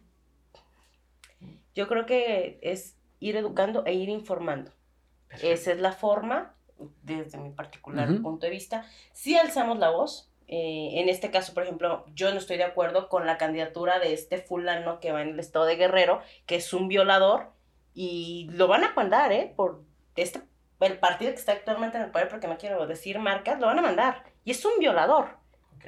Yo 1.76 1.88
creo 1.88 2.05
que 2.05 2.59
es 2.61 2.97
ir 3.20 3.36
educando 3.36 3.86
e 3.86 3.93
ir 3.93 4.09
informando. 4.09 4.72
Perfecto. 5.28 5.53
Esa 5.53 5.72
es 5.74 5.80
la 5.80 5.91
forma, 5.91 6.55
desde 7.03 7.38
mi 7.38 7.49
particular 7.51 8.07
punto 8.21 8.45
de 8.45 8.51
vista. 8.51 8.86
Si 9.13 9.36
alzamos 9.38 9.80
la 9.80 9.89
voz, 9.89 10.32
eh, 10.47 10.91
en 10.99 11.09
este 11.09 11.30
caso, 11.32 11.53
por 11.53 11.63
ejemplo, 11.63 12.05
yo 12.15 12.32
no 12.32 12.38
estoy 12.39 12.57
de 12.57 12.63
acuerdo 12.63 13.07
con 13.09 13.25
la 13.27 13.38
candidatura 13.38 13.99
de 13.99 14.13
este 14.13 14.38
fulano 14.39 14.99
que 14.99 15.11
va 15.11 15.21
en 15.21 15.30
el 15.30 15.39
estado 15.39 15.65
de 15.65 15.75
Guerrero, 15.75 16.21
que 16.45 16.55
es 16.55 16.73
un 16.73 16.88
violador, 16.88 17.51
y 17.93 18.47
lo 18.51 18.67
van 18.67 18.84
a 18.84 18.93
mandar, 18.93 19.32
¿eh? 19.32 19.53
Por 19.55 19.84
este, 20.15 20.41
el 20.80 20.97
partido 20.99 21.32
que 21.32 21.38
está 21.38 21.51
actualmente 21.51 21.97
en 21.97 22.03
el 22.03 22.11
poder, 22.11 22.30
porque 22.30 22.47
no 22.47 22.57
quiero 22.57 22.88
decir 22.88 23.19
marcas, 23.19 23.59
lo 23.59 23.67
van 23.67 23.80
a 23.80 23.84
mandar. 23.84 24.23
Y 24.45 24.51
es 24.51 24.63
un 24.65 24.80
violador. 24.80 25.38
Ok. 25.75 25.86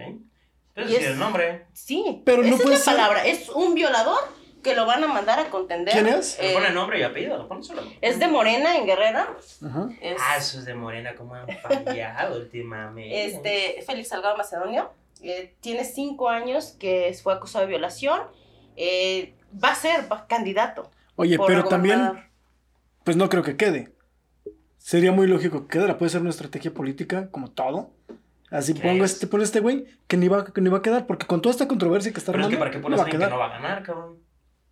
Puedes 0.75 0.91
y 0.91 0.95
es- 0.95 1.05
el 1.05 1.19
nombre. 1.19 1.65
Sí, 1.73 2.21
Pero 2.25 2.43
no 2.43 2.47
esa 2.55 2.63
puede 2.63 2.75
es 2.75 2.85
la 2.85 2.91
ser- 2.91 2.95
palabra. 2.95 3.25
Es 3.25 3.49
un 3.49 3.73
violador 3.73 4.19
que 4.64 4.76
lo 4.76 4.86
van 4.86 5.03
a 5.03 5.07
mandar 5.07 5.39
a 5.39 5.49
contender. 5.49 5.93
¿Quién 5.93 6.07
es? 6.07 6.38
Le 6.39 6.51
Eh, 6.51 6.53
pone 6.53 6.70
nombre 6.72 6.99
y 6.99 7.03
apellido. 7.03 7.47
pone 7.47 7.64
solo. 7.64 7.82
es 8.01 8.20
de 8.20 8.28
Morena 8.28 8.78
en 8.78 8.86
Guerrero. 8.86 9.20
Ajá. 9.66 9.89
Es, 10.01 10.18
Ah, 10.22 10.38
eso 10.38 10.59
es 10.59 10.66
de 10.66 10.74
Morena, 10.76 11.16
como 11.16 11.36
han 11.36 11.47
fallado 11.57 12.38
últimamente. 12.41 13.26
este, 13.26 13.82
Félix 13.86 14.09
Salgado 14.09 14.38
Macedonio. 14.38 14.91
eh, 15.24 15.53
tiene 15.62 15.84
cinco 15.86 16.30
años 16.30 16.76
que 16.80 17.16
fue 17.22 17.34
acusado 17.34 17.66
de 17.66 17.70
violación. 17.70 18.22
eh, 18.78 19.34
va 19.64 19.70
a 19.72 19.76
ser 19.76 20.09
va- 20.12 20.26
candidato. 20.28 20.89
Oye, 21.18 21.38
pero 21.45 21.66
también, 21.66 22.24
pues 23.03 23.18
no 23.18 23.28
creo 23.30 23.43
que 23.43 23.57
quede. 23.57 23.91
Sería 24.78 25.12
muy 25.12 25.28
lógico 25.28 25.64
que 25.68 25.78
quedara. 25.78 25.97
Puede 25.97 26.09
ser 26.09 26.22
una 26.22 26.30
estrategia 26.32 26.74
política, 26.74 27.30
como 27.30 27.51
todo. 27.51 27.91
Así 28.49 28.74
pongo 28.74 29.05
este, 29.05 29.28
pone 29.28 29.43
este 29.43 29.59
güey 29.59 29.86
que 30.07 30.18
ni, 30.18 30.28
va, 30.28 30.45
que 30.45 30.59
ni 30.62 30.70
va 30.70 30.80
a 30.80 30.82
quedar. 30.82 31.05
Porque 31.05 31.28
con 31.28 31.41
toda 31.41 31.51
esta 31.51 31.68
controversia 31.68 32.12
que 32.14 32.20
está 32.20 32.32
Pero 32.32 32.45
es 32.45 32.49
que 32.49 32.57
para 32.57 32.72
qué 32.72 32.78
no 32.78 32.84
pones 32.84 32.97
va 32.99 33.03
a 33.03 33.05
a 33.05 33.09
alguien 33.09 33.22
que 33.22 33.30
no 33.30 33.38
va 33.39 33.45
a 33.45 33.49
ganar, 33.49 33.84
cabrón. 33.84 34.18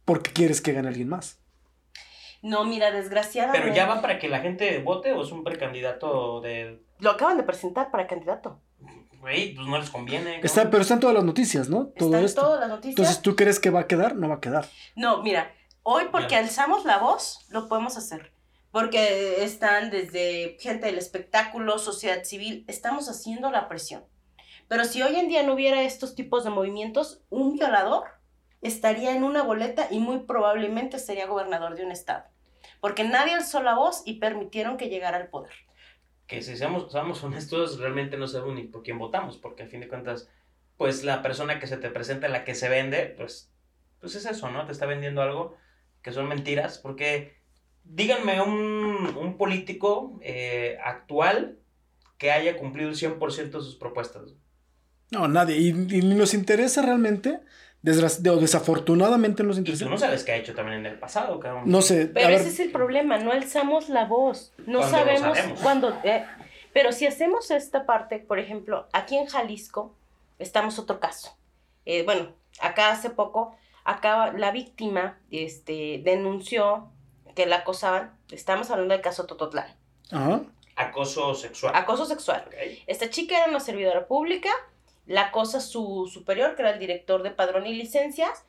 Porque 0.09 0.33
quieres 0.33 0.59
que 0.59 0.73
gane 0.73 0.87
alguien 0.87 1.07
más. 1.07 1.37
No, 2.41 2.65
mira, 2.65 2.89
desgraciadamente. 2.89 3.61
Pero 3.61 3.75
ya 3.75 3.85
va 3.85 4.01
para 4.01 4.17
que 4.17 4.27
la 4.27 4.39
gente 4.39 4.79
vote 4.79 5.13
o 5.13 5.21
es 5.21 5.31
un 5.31 5.43
precandidato 5.43 6.41
de. 6.41 6.81
Lo 6.97 7.11
acaban 7.11 7.37
de 7.37 7.43
presentar 7.43 7.91
para 7.91 8.07
candidato. 8.07 8.59
Güey, 9.19 9.53
pues 9.53 9.67
no 9.67 9.77
les 9.77 9.91
conviene. 9.91 10.39
Está, 10.41 10.67
pero 10.71 10.81
están 10.81 10.99
todas 10.99 11.13
las 11.15 11.23
noticias, 11.23 11.69
¿no? 11.69 11.89
Todo 11.95 12.09
Están 12.09 12.25
esto. 12.25 12.41
todas 12.41 12.59
las 12.59 12.69
noticias. 12.69 12.97
Entonces, 12.97 13.21
¿tú 13.21 13.35
crees 13.35 13.59
que 13.59 13.69
va 13.69 13.81
a 13.81 13.87
quedar? 13.87 14.15
No 14.15 14.27
va 14.29 14.35
a 14.35 14.39
quedar. 14.39 14.67
No, 14.95 15.21
mira, 15.21 15.53
hoy 15.83 16.05
porque 16.11 16.37
Mira. 16.37 16.39
alzamos 16.39 16.85
la 16.85 16.97
voz, 16.97 17.45
lo 17.49 17.69
podemos 17.69 17.95
hacer. 17.95 18.33
Porque 18.71 19.43
están 19.43 19.91
desde 19.91 20.57
gente 20.59 20.87
del 20.87 20.97
espectáculo, 20.97 21.77
sociedad 21.77 22.23
civil, 22.23 22.65
estamos 22.67 23.09
haciendo 23.09 23.51
la 23.51 23.67
presión. 23.67 24.03
Pero 24.67 24.85
si 24.85 25.03
hoy 25.03 25.17
en 25.17 25.27
día 25.27 25.43
no 25.43 25.53
hubiera 25.53 25.83
estos 25.83 26.15
tipos 26.15 26.43
de 26.43 26.49
movimientos, 26.49 27.21
un 27.29 27.53
violador 27.53 28.05
estaría 28.61 29.15
en 29.15 29.23
una 29.23 29.43
boleta 29.43 29.87
y 29.89 29.99
muy 29.99 30.19
probablemente 30.19 30.99
sería 30.99 31.27
gobernador 31.27 31.75
de 31.75 31.85
un 31.85 31.91
estado. 31.91 32.25
Porque 32.81 33.03
nadie 33.03 33.33
alzó 33.33 33.61
la 33.61 33.75
voz 33.75 34.03
y 34.05 34.19
permitieron 34.19 34.77
que 34.77 34.89
llegara 34.89 35.17
al 35.17 35.27
poder. 35.27 35.53
Que 36.27 36.41
si 36.41 36.55
seamos, 36.57 36.91
seamos 36.91 37.23
honestos, 37.23 37.79
realmente 37.79 38.17
no 38.17 38.27
sabemos 38.27 38.55
ni 38.55 38.63
por 38.63 38.83
quién 38.83 38.99
votamos, 38.99 39.37
porque 39.37 39.63
al 39.63 39.69
fin 39.69 39.81
de 39.81 39.87
cuentas, 39.87 40.29
pues 40.77 41.03
la 41.03 41.21
persona 41.21 41.59
que 41.59 41.67
se 41.67 41.77
te 41.77 41.89
presenta, 41.89 42.27
la 42.27 42.43
que 42.43 42.55
se 42.55 42.69
vende, 42.69 43.13
pues, 43.17 43.51
pues 43.99 44.15
es 44.15 44.25
eso, 44.25 44.49
¿no? 44.51 44.65
Te 44.65 44.71
está 44.71 44.85
vendiendo 44.85 45.21
algo 45.21 45.55
que 46.01 46.11
son 46.11 46.27
mentiras, 46.27 46.77
porque 46.77 47.39
díganme 47.83 48.41
un, 48.41 49.17
un 49.17 49.37
político 49.37 50.19
eh, 50.21 50.77
actual 50.83 51.57
que 52.17 52.31
haya 52.31 52.57
cumplido 52.57 52.89
el 52.89 52.95
100% 52.95 53.49
de 53.49 53.51
sus 53.51 53.75
propuestas. 53.75 54.35
No, 55.11 55.27
nadie. 55.27 55.57
Y, 55.57 55.69
y 55.69 56.01
ni 56.01 56.15
nos 56.15 56.33
interesa 56.33 56.81
realmente. 56.81 57.39
Desafortunadamente 57.81 59.43
no 59.43 59.49
nos 59.49 59.59
Y 59.59 59.63
tú 59.63 59.89
no 59.89 59.97
sabes 59.97 60.23
qué 60.23 60.33
ha 60.33 60.35
hecho 60.37 60.53
también 60.53 60.79
en 60.79 60.85
el 60.87 60.99
pasado, 60.99 61.39
cabrón. 61.39 61.63
No 61.65 61.81
sé. 61.81 62.07
Pero 62.07 62.25
a 62.27 62.29
ver, 62.29 62.39
ese 62.41 62.49
es 62.49 62.59
el 62.59 62.71
problema, 62.71 63.17
no 63.17 63.31
alzamos 63.31 63.89
la 63.89 64.05
voz, 64.05 64.53
no 64.65 64.79
Cuando 64.79 64.97
sabemos 64.97 65.37
sabemos. 65.37 65.59
cuándo. 65.61 65.97
eh, 66.03 66.25
pero 66.73 66.91
si 66.91 67.07
hacemos 67.07 67.51
esta 67.51 67.85
parte, 67.85 68.19
por 68.19 68.37
ejemplo, 68.39 68.87
aquí 68.93 69.17
en 69.17 69.25
Jalisco, 69.27 69.95
estamos 70.39 70.77
otro 70.77 70.99
caso. 70.99 71.35
Eh, 71.85 72.03
bueno, 72.03 72.33
acá 72.59 72.91
hace 72.91 73.09
poco, 73.09 73.55
acá 73.85 74.33
la 74.33 74.51
víctima 74.51 75.17
este, 75.31 76.01
denunció 76.03 76.89
que 77.35 77.45
la 77.45 77.57
acosaban, 77.57 78.13
estamos 78.31 78.69
hablando 78.69 78.93
del 78.93 79.01
caso 79.01 79.25
Tototlán, 79.25 79.73
Ajá. 80.11 80.41
Acoso 80.75 81.33
sexual. 81.35 81.73
acoso 81.75 82.05
sexual. 82.05 82.43
Ok. 82.47 82.53
Esta 82.87 83.09
chica 83.09 83.37
era 83.37 83.49
una 83.49 83.59
servidora 83.59 84.07
pública, 84.07 84.49
la 85.09 85.21
acosa 85.23 85.59
su 85.59 86.07
superior, 86.11 86.55
que 86.55 86.61
era 86.61 86.71
el 86.71 86.79
director 86.79 87.23
de 87.23 87.31
padrón 87.31 87.65
y 87.65 87.73
licencias, 87.73 88.45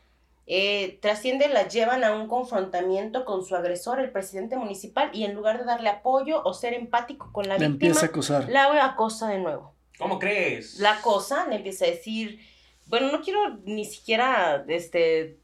eh, 0.46 0.98
trasciende, 1.00 1.48
la 1.48 1.66
llevan 1.68 2.04
a 2.04 2.12
un 2.14 2.28
confrontamiento 2.28 3.24
con 3.24 3.44
su 3.44 3.56
agresor, 3.56 3.98
el 4.00 4.11
presidente 4.11 4.56
municipal, 4.56 5.11
y 5.12 5.24
en 5.24 5.34
lugar 5.34 5.58
de 5.58 5.64
darle 5.64 5.88
apoyo 5.88 6.42
o 6.44 6.52
ser 6.52 6.74
empático 6.74 7.32
con 7.32 7.48
la 7.48 7.56
Le 7.56 7.68
víctima, 7.68 7.88
empieza 7.88 8.06
a 8.06 8.08
acusar. 8.11 8.48
la 8.48 8.84
acosa 8.84 9.28
de 9.28 9.38
nuevo. 9.38 9.74
¿Cómo 9.98 10.18
crees? 10.18 10.78
La 10.80 10.92
acosa, 10.98 11.46
le 11.46 11.56
empieza 11.56 11.84
a 11.84 11.88
decir, 11.88 12.40
bueno, 12.86 13.11
no 13.12 13.20
quiero 13.22 13.58
ni 13.64 13.84
siquiera 13.84 14.64
este, 14.68 15.38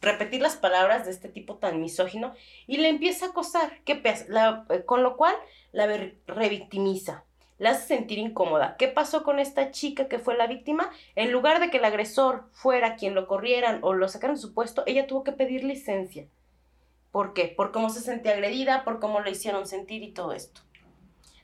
repetir 0.00 0.40
las 0.42 0.56
palabras 0.56 1.04
de 1.06 1.10
este 1.12 1.28
tipo 1.28 1.56
tan 1.56 1.80
misógino, 1.80 2.34
y 2.66 2.76
le 2.76 2.88
empieza 2.90 3.26
a 3.26 3.28
acosar, 3.30 3.72
¿qué 3.84 3.96
pasa? 3.96 4.24
La- 4.28 4.66
eh, 4.70 4.84
con 4.84 5.02
lo 5.02 5.16
cual 5.16 5.34
la 5.72 5.86
revictimiza, 6.26 7.24
la 7.60 7.72
hace 7.72 7.88
sentir 7.88 8.18
incómoda. 8.18 8.76
¿Qué 8.78 8.88
pasó 8.88 9.22
con 9.22 9.38
esta 9.38 9.70
chica 9.70 10.08
que 10.08 10.18
fue 10.18 10.34
la 10.34 10.46
víctima? 10.46 10.90
En 11.14 11.30
lugar 11.30 11.60
de 11.60 11.68
que 11.68 11.76
el 11.76 11.84
agresor 11.84 12.48
fuera 12.52 12.96
quien 12.96 13.14
lo 13.14 13.26
corrieran 13.26 13.80
o 13.82 13.92
lo 13.92 14.08
sacaran 14.08 14.36
de 14.36 14.40
su 14.40 14.54
puesto, 14.54 14.82
ella 14.86 15.06
tuvo 15.06 15.24
que 15.24 15.32
pedir 15.32 15.62
licencia. 15.62 16.26
¿Por 17.10 17.34
qué? 17.34 17.52
Por 17.54 17.70
cómo 17.70 17.90
se 17.90 18.00
sentía 18.00 18.32
agredida, 18.32 18.82
por 18.82 18.98
cómo 18.98 19.20
le 19.20 19.32
hicieron 19.32 19.66
sentir 19.66 20.02
y 20.02 20.12
todo 20.12 20.32
esto. 20.32 20.62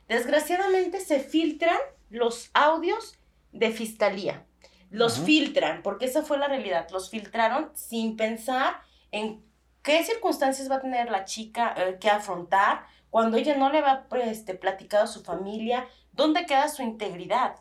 Desgraciadamente 0.07 1.01
se 1.01 1.19
filtran 1.19 1.77
los 2.09 2.49
audios 2.55 3.19
de 3.51 3.69
fiscalía. 3.69 4.43
Los 4.89 5.19
filtran, 5.19 5.83
porque 5.83 6.05
esa 6.05 6.23
fue 6.23 6.39
la 6.39 6.47
realidad. 6.47 6.87
Los 6.89 7.11
filtraron 7.11 7.69
sin 7.75 8.17
pensar 8.17 8.81
en 9.11 9.43
qué 9.83 10.03
circunstancias 10.03 10.71
va 10.71 10.77
a 10.77 10.81
tener 10.81 11.11
la 11.11 11.25
chica 11.25 11.75
eh, 11.77 11.97
que 11.99 12.09
afrontar 12.09 12.87
cuando 13.09 13.37
ella 13.37 13.55
no 13.55 13.71
le 13.71 13.81
va 13.81 14.05
este, 14.25 14.53
platicado 14.53 15.05
a 15.05 15.07
su 15.07 15.23
familia, 15.23 15.87
dónde 16.17 16.45
queda 16.45 16.67
su 16.67 16.81
integridad. 16.81 17.55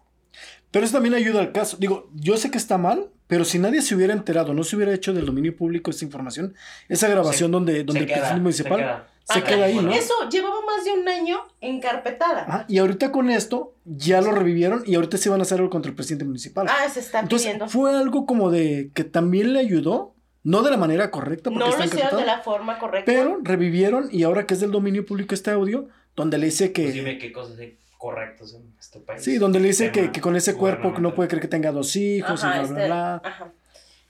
Pero 0.73 0.85
eso 0.85 0.95
también 0.95 1.15
ayuda 1.15 1.41
al 1.41 1.53
caso. 1.53 1.77
Digo, 1.79 2.11
yo 2.15 2.37
sé 2.37 2.51
que 2.51 2.59
está 2.59 2.77
mal, 2.77 3.09
pero 3.29 3.45
si 3.45 3.59
nadie 3.59 3.81
se 3.83 3.95
hubiera 3.95 4.13
enterado, 4.13 4.53
no 4.53 4.65
se 4.65 4.77
hubiera 4.77 4.93
hecho 4.93 5.15
del 5.15 5.25
dominio 5.25 5.57
público 5.57 5.91
esa 5.91 6.05
información, 6.05 6.55
esa 6.89 7.09
grabación 7.09 7.51
donde, 7.53 7.85
donde 7.85 7.93
Se 7.93 7.99
el 8.01 8.07
queda, 8.07 8.17
presidente 8.19 8.43
municipal 8.43 8.79
se 8.79 8.85
queda. 8.85 9.09
se 9.25 9.39
Ah, 9.39 9.45
queda 9.45 9.65
ahí, 9.67 9.77
¿no? 9.77 9.93
Eso 9.93 10.13
llevaba 10.31 10.57
más 10.67 10.85
de 10.85 10.93
un 10.93 11.09
año 11.09 11.39
encarpetada. 11.61 12.43
Ajá, 12.43 12.65
y 12.69 12.79
ahorita 12.79 13.11
con 13.13 13.31
esto 13.31 13.75
ya 13.85 14.21
lo 14.21 14.33
revivieron 14.33 14.83
y 14.87 14.97
ahorita 14.97 15.17
sí 15.17 15.29
van 15.29 15.41
a 15.41 15.43
hacer 15.43 15.59
algo 15.59 15.71
contra 15.71 15.91
el 15.91 15.97
presidente 15.97 16.25
municipal. 16.25 16.67
Ah, 16.69 16.89
se 16.91 17.01
está 17.01 17.21
Entonces 17.21 17.47
pidiendo. 17.47 17.69
fue 17.69 17.97
algo 17.97 18.27
como 18.27 18.51
de 18.51 18.91
que 18.95 19.05
también 19.05 19.53
le 19.55 19.61
ayudó, 19.61 20.15
no 20.43 20.63
de 20.63 20.71
la 20.71 20.77
manera 20.77 21.11
correcta, 21.11 21.51
porque 21.51 21.59
No 21.65 21.71
está 21.71 21.87
lo 21.87 21.87
hicieron 21.87 22.21
de 22.21 22.27
la 22.27 22.41
forma 22.43 22.79
correcta. 22.79 23.11
pero 23.11 23.39
revivieron 23.43 24.09
y 24.13 24.25
ahora 24.25 24.47
que 24.47 24.55
es 24.55 24.61
del 24.61 24.73
dominio 24.73 25.07
público 25.07 25.35
este 25.35 25.51
audio, 25.53 25.89
donde 26.15 26.37
le 26.39 26.47
dice 26.47 26.73
que... 26.73 26.83
Pues 26.83 26.95
dime 26.95 27.19
qué 27.19 27.33
cosas 27.33 27.59
hay 27.59 27.79
correctas 28.07 28.55
en 28.55 28.75
este 28.79 29.01
país. 29.01 29.23
Sí, 29.25 29.39
donde 29.39 29.59
le 29.61 29.69
dice 29.69 29.91
que, 29.91 30.13
que 30.13 30.21
con 30.21 30.37
ese 30.37 30.55
cuerpo 30.57 30.93
no 31.01 31.15
puede 31.15 31.29
creer 31.29 31.43
que 31.43 31.49
tenga 31.49 31.73
dos 31.73 31.97
hijos 31.97 32.43
Ajá, 32.45 32.49
y 32.49 32.59
bla, 32.59 32.63
este- 32.63 32.75
bla, 32.75 32.87
bla. 32.87 33.31
ajá. 33.31 33.53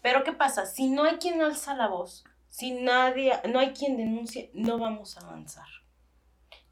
Pero 0.02 0.22
¿qué 0.22 0.32
pasa? 0.32 0.66
Si 0.66 0.88
no 0.88 1.04
hay 1.04 1.16
quien 1.16 1.40
alza 1.40 1.74
la 1.74 1.88
voz, 1.88 2.24
si 2.48 2.72
nadie, 2.72 3.32
no 3.52 3.58
hay 3.58 3.70
quien 3.70 3.96
denuncie, 3.96 4.50
no 4.54 4.78
vamos 4.78 5.16
a 5.16 5.20
avanzar. 5.20 5.66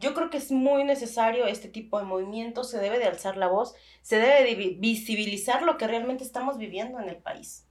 Yo 0.00 0.12
creo 0.12 0.28
que 0.28 0.36
es 0.36 0.50
muy 0.52 0.84
necesario 0.84 1.46
este 1.46 1.68
tipo 1.68 1.98
de 1.98 2.04
movimientos, 2.04 2.70
se 2.70 2.78
debe 2.78 2.98
de 2.98 3.06
alzar 3.06 3.36
la 3.38 3.48
voz, 3.48 3.74
se 4.02 4.16
debe 4.16 4.44
de 4.44 4.54
vi- 4.54 4.76
visibilizar 4.78 5.62
lo 5.62 5.78
que 5.78 5.86
realmente 5.86 6.24
estamos 6.24 6.58
viviendo 6.58 7.00
en 7.00 7.08
el 7.08 7.16
país 7.16 7.66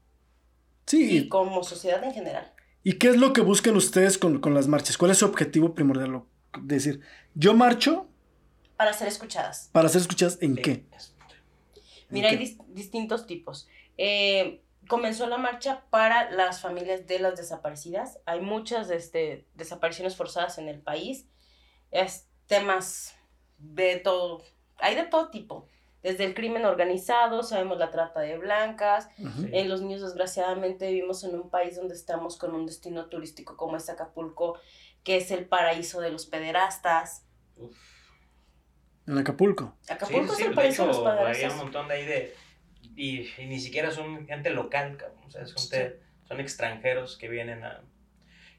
Sí, 0.86 1.18
y 1.18 1.30
como 1.30 1.64
sociedad 1.64 2.04
en 2.04 2.14
general. 2.14 2.51
¿Y 2.84 2.93
qué 2.93 3.10
es 3.10 3.18
lo 3.18 3.32
que 3.34 3.41
buscan 3.41 3.76
ustedes 3.78 4.18
con, 4.18 4.39
con 4.41 4.54
las 4.54 4.68
marchas? 4.68 4.97
¿Cuál 4.97 5.12
es 5.12 5.20
su 5.20 5.26
objetivo 5.26 5.74
primordial? 5.74 6.24
Decir, 6.62 6.99
yo 7.36 7.54
marcho 7.54 8.08
Para 8.78 8.93
ser 8.93 9.07
escuchadas. 9.07 9.69
para 9.71 9.89
ser 9.89 10.01
escuchadas 10.01 10.38
en 10.41 10.55
qué. 10.55 10.71
Eh, 10.71 10.88
Mira, 12.09 12.30
hay 12.30 12.38
dis- 12.38 12.63
distintos 12.67 13.26
tipos. 13.26 13.67
Eh, 13.97 14.61
comenzó 14.88 15.28
la 15.28 15.38
marcha 15.38 15.84
para 15.89 16.30
las 16.32 16.61
familias 16.61 17.07
de 17.07 17.19
las 17.19 17.36
desaparecidas. 17.38 18.19
Hay 18.26 18.41
muchas 18.41 18.89
este, 18.89 19.47
desapariciones 19.55 20.15
forzadas 20.15 20.57
en 20.57 20.67
el 20.69 20.80
país. 20.82 21.28
Es 21.91 22.28
temas 22.47 23.15
de 23.57 23.97
todo, 23.97 24.43
hay 24.78 24.95
de 24.95 25.03
todo 25.05 25.30
tipo. 25.30 25.67
Desde 26.01 26.26
el 26.26 26.34
crimen 26.36 26.65
organizado, 26.65 27.43
sabemos 27.43 27.78
la 27.78 27.89
trata 27.89 28.19
de 28.19 28.38
blancas. 28.38 29.07
Ujú. 29.17 29.47
En 29.53 29.69
los 29.69 29.82
niños, 29.82 30.01
desgraciadamente, 30.01 30.89
vivimos 30.91 31.24
en 31.24 31.34
un 31.36 31.49
país 31.49 31.78
donde 31.78 31.95
estamos 31.95 32.36
con 32.38 32.53
un 32.53 32.65
destino 32.65 33.05
turístico 33.05 33.55
como 33.55 33.78
es 33.78 33.89
Acapulco, 33.89 34.57
que 35.03 35.15
es 35.17 35.32
el 35.32 35.45
paraíso 35.47 36.01
de 36.01 36.11
los 36.11 36.26
pederastas. 36.26 37.24
Uf. 37.55 37.78
En 39.08 39.18
Acapulco. 39.18 39.76
Acapulco 39.89 40.34
Sí, 40.34 40.36
sí, 40.38 40.41
es 40.43 40.47
el 40.47 40.49
de 40.51 40.56
paraíso 40.56 40.82
de 40.84 40.88
los 40.89 40.97
hecho, 40.99 41.10
Había 41.10 41.49
un 41.51 41.58
montón 41.58 41.88
de 41.88 41.93
ahí 41.95 42.06
de. 42.06 42.36
Y, 42.95 43.22
y 43.41 43.45
ni 43.47 43.60
siquiera 43.60 43.91
son 43.91 44.26
gente 44.28 44.49
local, 44.49 44.97
cabrón. 44.97 45.20
O 45.26 45.30
sea, 45.32 45.45
son, 45.45 45.70
te- 45.70 45.99
son 46.28 46.39
extranjeros 46.39 47.18
que 47.18 47.28
vienen 47.28 47.64
a. 47.64 47.82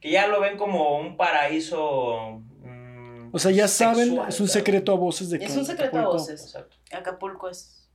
Que 0.01 0.11
ya 0.11 0.27
lo 0.27 0.41
ven 0.41 0.57
como 0.59 0.99
un 0.99 1.17
paraíso. 1.17 2.43
mm, 2.63 3.31
O 3.33 3.39
sea, 3.39 3.51
ya 3.53 3.69
saben, 3.69 4.07
sexual, 4.09 4.29
es 4.29 4.41
un 4.41 4.49
secreto 4.49 4.93
a 4.93 4.97
voces 4.97 5.31
de 5.31 5.39
que. 5.39 5.45
Es 5.47 5.57
un 5.57 5.65
secreto 5.65 5.97
a 5.97 6.01
Acapulco- 6.03 6.13
voces. 6.19 6.43
Exacto. 6.45 6.77
Acapulco 6.93 7.49
es 7.49 7.89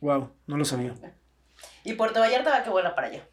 Wow, 0.00 0.30
no 0.46 0.56
lo 0.56 0.64
sabía. 0.64 0.94
Y 1.84 1.92
Puerto 1.92 2.20
Vallarta 2.20 2.50
va 2.50 2.62
que 2.64 2.70
vuela 2.70 2.94
para 2.94 3.08
allá. 3.08 3.28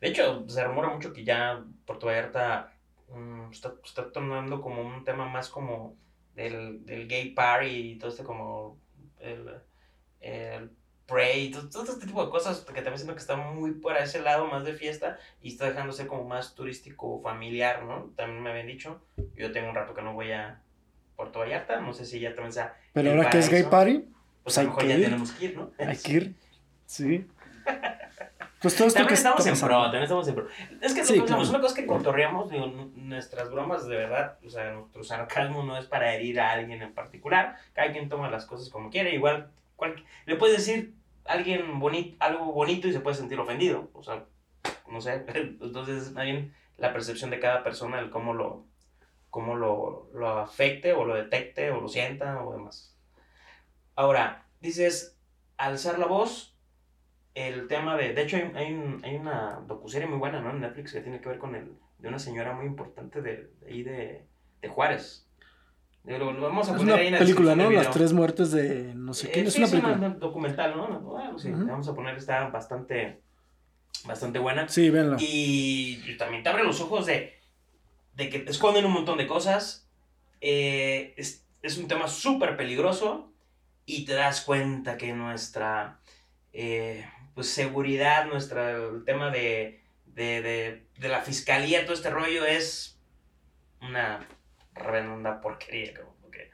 De 0.00 0.08
hecho, 0.08 0.44
se 0.48 0.64
rumora 0.64 0.88
mucho 0.88 1.12
que 1.12 1.22
ya 1.24 1.62
Puerto 1.84 2.06
Vallarta 2.06 2.72
mm, 3.10 3.50
está, 3.52 3.74
está 3.84 4.10
tornando 4.10 4.62
como 4.62 4.80
un 4.80 5.04
tema 5.04 5.26
más 5.28 5.50
como 5.50 5.94
del, 6.34 6.84
del 6.86 7.08
gay 7.08 7.30
party 7.30 7.66
y 7.92 7.98
todo 7.98 8.10
este 8.10 8.24
como 8.24 8.78
el, 9.20 9.48
el 10.20 10.70
pray, 11.06 11.50
todo, 11.50 11.68
todo 11.68 11.92
este 11.92 12.06
tipo 12.06 12.24
de 12.24 12.30
cosas 12.30 12.60
que 12.60 12.72
también 12.74 12.96
siento 12.96 13.14
que 13.14 13.20
está 13.20 13.36
muy 13.36 13.72
por 13.72 13.96
ese 13.96 14.20
lado 14.20 14.46
más 14.46 14.64
de 14.64 14.72
fiesta 14.74 15.18
y 15.42 15.48
está 15.48 15.66
dejándose 15.66 16.06
como 16.06 16.24
más 16.24 16.54
turístico 16.54 17.20
familiar, 17.20 17.84
¿no? 17.84 18.12
También 18.16 18.42
me 18.42 18.50
habían 18.50 18.66
dicho, 18.66 19.00
yo 19.36 19.52
tengo 19.52 19.68
un 19.68 19.74
rato 19.74 19.94
que 19.94 20.02
no 20.02 20.14
voy 20.14 20.32
a 20.32 20.62
Puerto 21.16 21.40
Vallarta, 21.40 21.80
no 21.80 21.92
sé 21.92 22.06
si 22.06 22.20
ya 22.20 22.34
también 22.34 22.52
sea, 22.52 22.76
Pero 22.92 23.10
ahora 23.10 23.30
que 23.30 23.38
es 23.38 23.50
gay 23.50 23.64
party, 23.64 23.98
pues 23.98 24.08
Pues 24.44 24.58
a 24.58 24.62
lo 24.62 24.68
mejor 24.70 24.82
que 24.82 24.88
ya 24.88 24.96
ir. 24.96 25.04
tenemos 25.04 25.32
que 25.32 25.44
ir, 25.44 25.56
¿no? 25.56 25.70
hay 25.78 25.96
que 25.96 26.12
ir. 26.12 26.34
Sí. 26.86 27.26
Pues 28.62 28.76
todo 28.76 28.86
esto 28.88 28.98
También 28.98 29.08
que 29.08 29.14
estamos 29.14 29.46
en 29.46 29.58
pro, 29.68 29.82
también 29.82 30.02
estamos 30.04 30.28
en 30.28 30.34
pro. 30.36 30.46
Es 30.80 30.94
que 30.94 31.04
Sí, 31.04 31.16
lo 31.16 31.24
claro. 31.24 31.42
una 31.50 31.60
cosa 31.60 31.74
es 31.74 31.80
que 31.80 31.86
digo, 32.50 32.64
n- 32.66 32.90
nuestras 32.94 33.50
bromas 33.50 33.86
de 33.88 33.96
verdad, 33.96 34.38
o 34.46 34.48
sea, 34.48 34.72
nuestro 34.72 35.02
sarcasmo 35.02 35.64
no 35.64 35.76
es 35.76 35.86
para 35.86 36.14
herir 36.14 36.40
a 36.40 36.52
alguien 36.52 36.80
en 36.80 36.94
particular, 36.94 37.56
cada 37.72 37.90
quien 37.92 38.08
toma 38.08 38.30
las 38.30 38.46
cosas 38.46 38.68
como 38.70 38.90
quiere, 38.90 39.14
igual 39.14 39.50
cual- 39.76 40.04
le 40.26 40.36
puedes 40.36 40.58
decir 40.58 40.94
a 41.24 41.32
alguien 41.32 41.80
bonito, 41.80 42.16
algo 42.20 42.52
bonito 42.52 42.86
y 42.88 42.92
se 42.92 43.00
puede 43.00 43.16
sentir 43.16 43.38
ofendido, 43.40 43.90
o 43.94 44.02
sea, 44.02 44.24
no 44.88 45.00
sé, 45.00 45.24
entonces 45.34 46.14
bien 46.22 46.54
la 46.76 46.92
percepción 46.92 47.30
de 47.30 47.40
cada 47.40 47.62
persona, 47.64 47.98
el 47.98 48.10
cómo 48.10 48.32
lo, 48.34 48.64
cómo 49.30 49.56
lo, 49.56 50.08
lo 50.14 50.28
afecte 50.38 50.92
o 50.92 51.04
lo 51.04 51.14
detecte 51.14 51.70
o 51.70 51.80
lo 51.80 51.88
sienta 51.88 52.42
o 52.44 52.52
demás. 52.52 52.96
Ahora, 53.96 54.46
dices, 54.60 55.18
alzar 55.56 55.98
la 55.98 56.06
voz, 56.06 56.51
el 57.34 57.66
tema 57.68 57.96
de. 57.96 58.12
De 58.14 58.22
hecho, 58.22 58.36
hay, 58.36 58.50
hay, 58.54 58.72
un- 58.74 59.00
hay 59.04 59.16
una 59.16 59.60
docuserie 59.66 60.06
muy 60.08 60.18
buena, 60.18 60.40
¿no? 60.40 60.50
En 60.50 60.60
Netflix 60.60 60.92
que 60.92 61.00
tiene 61.00 61.20
que 61.20 61.28
ver 61.28 61.38
con 61.38 61.54
el. 61.54 61.72
de 61.98 62.08
una 62.08 62.18
señora 62.18 62.52
muy 62.54 62.66
importante 62.66 63.22
de, 63.22 63.50
de 63.60 63.66
ahí 63.68 63.82
de, 63.82 64.26
de 64.60 64.68
Juárez. 64.68 65.26
Digo, 66.04 66.18
Lo, 66.18 66.32
lo 66.32 66.42
vamos 66.42 66.68
a 66.68 66.72
Es 66.72 66.78
poner 66.78 66.94
una 66.94 67.00
ahí 67.02 67.06
en 67.08 67.12
la 67.14 67.18
película, 67.20 67.54
¿no? 67.54 67.70
Las 67.70 67.90
tres 67.90 68.12
muertes 68.12 68.50
de 68.50 68.92
no 68.94 69.14
sé 69.14 69.28
Eh, 69.28 69.30
quién. 69.32 69.46
Es 69.46 69.52
sí, 69.52 69.60
una 69.62 69.70
película. 69.70 69.94
un 70.08 70.18
documental, 70.18 70.76
¿no? 70.76 71.00
Bueno, 71.00 71.38
sí, 71.38 71.48
le 71.48 71.64
vamos 71.64 71.88
a 71.88 71.94
poner, 71.94 72.16
está 72.16 72.48
bastante. 72.48 73.22
bastante 74.04 74.38
buena. 74.40 74.68
Sí, 74.68 74.90
véanla. 74.90 75.16
Y 75.20 76.16
también 76.18 76.42
te 76.42 76.48
abre 76.48 76.64
los 76.64 76.80
ojos 76.80 77.06
de, 77.06 77.34
de 78.16 78.28
que 78.28 78.40
te 78.40 78.50
esconden 78.50 78.84
un 78.84 78.92
montón 78.92 79.16
de 79.18 79.26
cosas. 79.28 79.88
Eh, 80.40 81.14
es, 81.16 81.46
es 81.62 81.78
un 81.78 81.86
tema 81.86 82.08
súper 82.08 82.56
peligroso 82.56 83.32
y 83.86 84.04
te 84.04 84.14
das 84.14 84.40
cuenta 84.40 84.96
que 84.96 85.12
nuestra 85.12 86.00
eh, 86.52 87.06
pues, 87.34 87.48
seguridad, 87.48 88.26
nuestra, 88.26 88.72
el 88.72 89.04
tema 89.04 89.30
de, 89.30 89.82
de, 90.06 90.42
de, 90.42 90.86
de 90.98 91.08
la 91.08 91.20
fiscalía, 91.20 91.84
todo 91.84 91.94
este 91.94 92.10
rollo 92.10 92.44
es 92.44 92.98
una 93.80 94.26
reverenda 94.74 95.40
porquería. 95.40 95.94
cabrón, 95.94 96.14
porque 96.20 96.50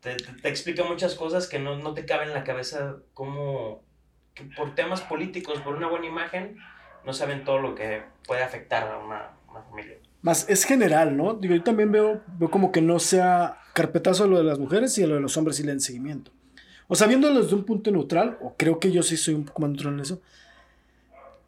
te, 0.00 0.16
te, 0.16 0.48
explica 0.48 0.84
muchas 0.84 1.14
cosas 1.14 1.46
que 1.48 1.58
no, 1.58 1.78
no 1.78 1.94
te 1.94 2.06
caben 2.06 2.28
en 2.28 2.34
la 2.34 2.44
cabeza 2.44 2.96
como 3.14 3.84
que 4.34 4.44
por 4.44 4.74
temas 4.74 5.00
políticos, 5.00 5.60
por 5.60 5.76
una 5.76 5.88
buena 5.88 6.06
imagen, 6.06 6.58
no 7.04 7.12
saben 7.12 7.44
todo 7.44 7.58
lo 7.58 7.74
que 7.74 8.02
puede 8.26 8.42
afectar 8.42 8.90
a 8.90 8.98
una, 8.98 9.30
una 9.48 9.62
familia. 9.62 9.96
Más 10.22 10.48
es 10.48 10.64
general, 10.64 11.16
¿no? 11.16 11.34
Digo, 11.34 11.54
yo 11.54 11.62
también 11.62 11.92
veo, 11.92 12.22
veo 12.38 12.50
como 12.50 12.72
que 12.72 12.82
no 12.82 12.98
sea 12.98 13.60
carpetazo 13.72 14.26
lo 14.26 14.38
de 14.38 14.44
las 14.44 14.58
mujeres 14.58 14.98
y 14.98 15.06
lo 15.06 15.14
de 15.14 15.20
los 15.20 15.36
hombres 15.36 15.60
y 15.60 15.62
le 15.62 15.70
den 15.70 15.80
seguimiento. 15.80 16.32
O 16.88 16.94
sea, 16.94 17.06
viéndolo 17.06 17.42
desde 17.42 17.56
un 17.56 17.64
punto 17.64 17.90
neutral, 17.90 18.38
o 18.40 18.54
creo 18.56 18.78
que 18.78 18.92
yo 18.92 19.02
sí 19.02 19.16
soy 19.16 19.34
un 19.34 19.44
poco 19.44 19.62
más 19.62 19.70
neutral 19.70 19.94
en 19.94 20.00
eso. 20.00 20.20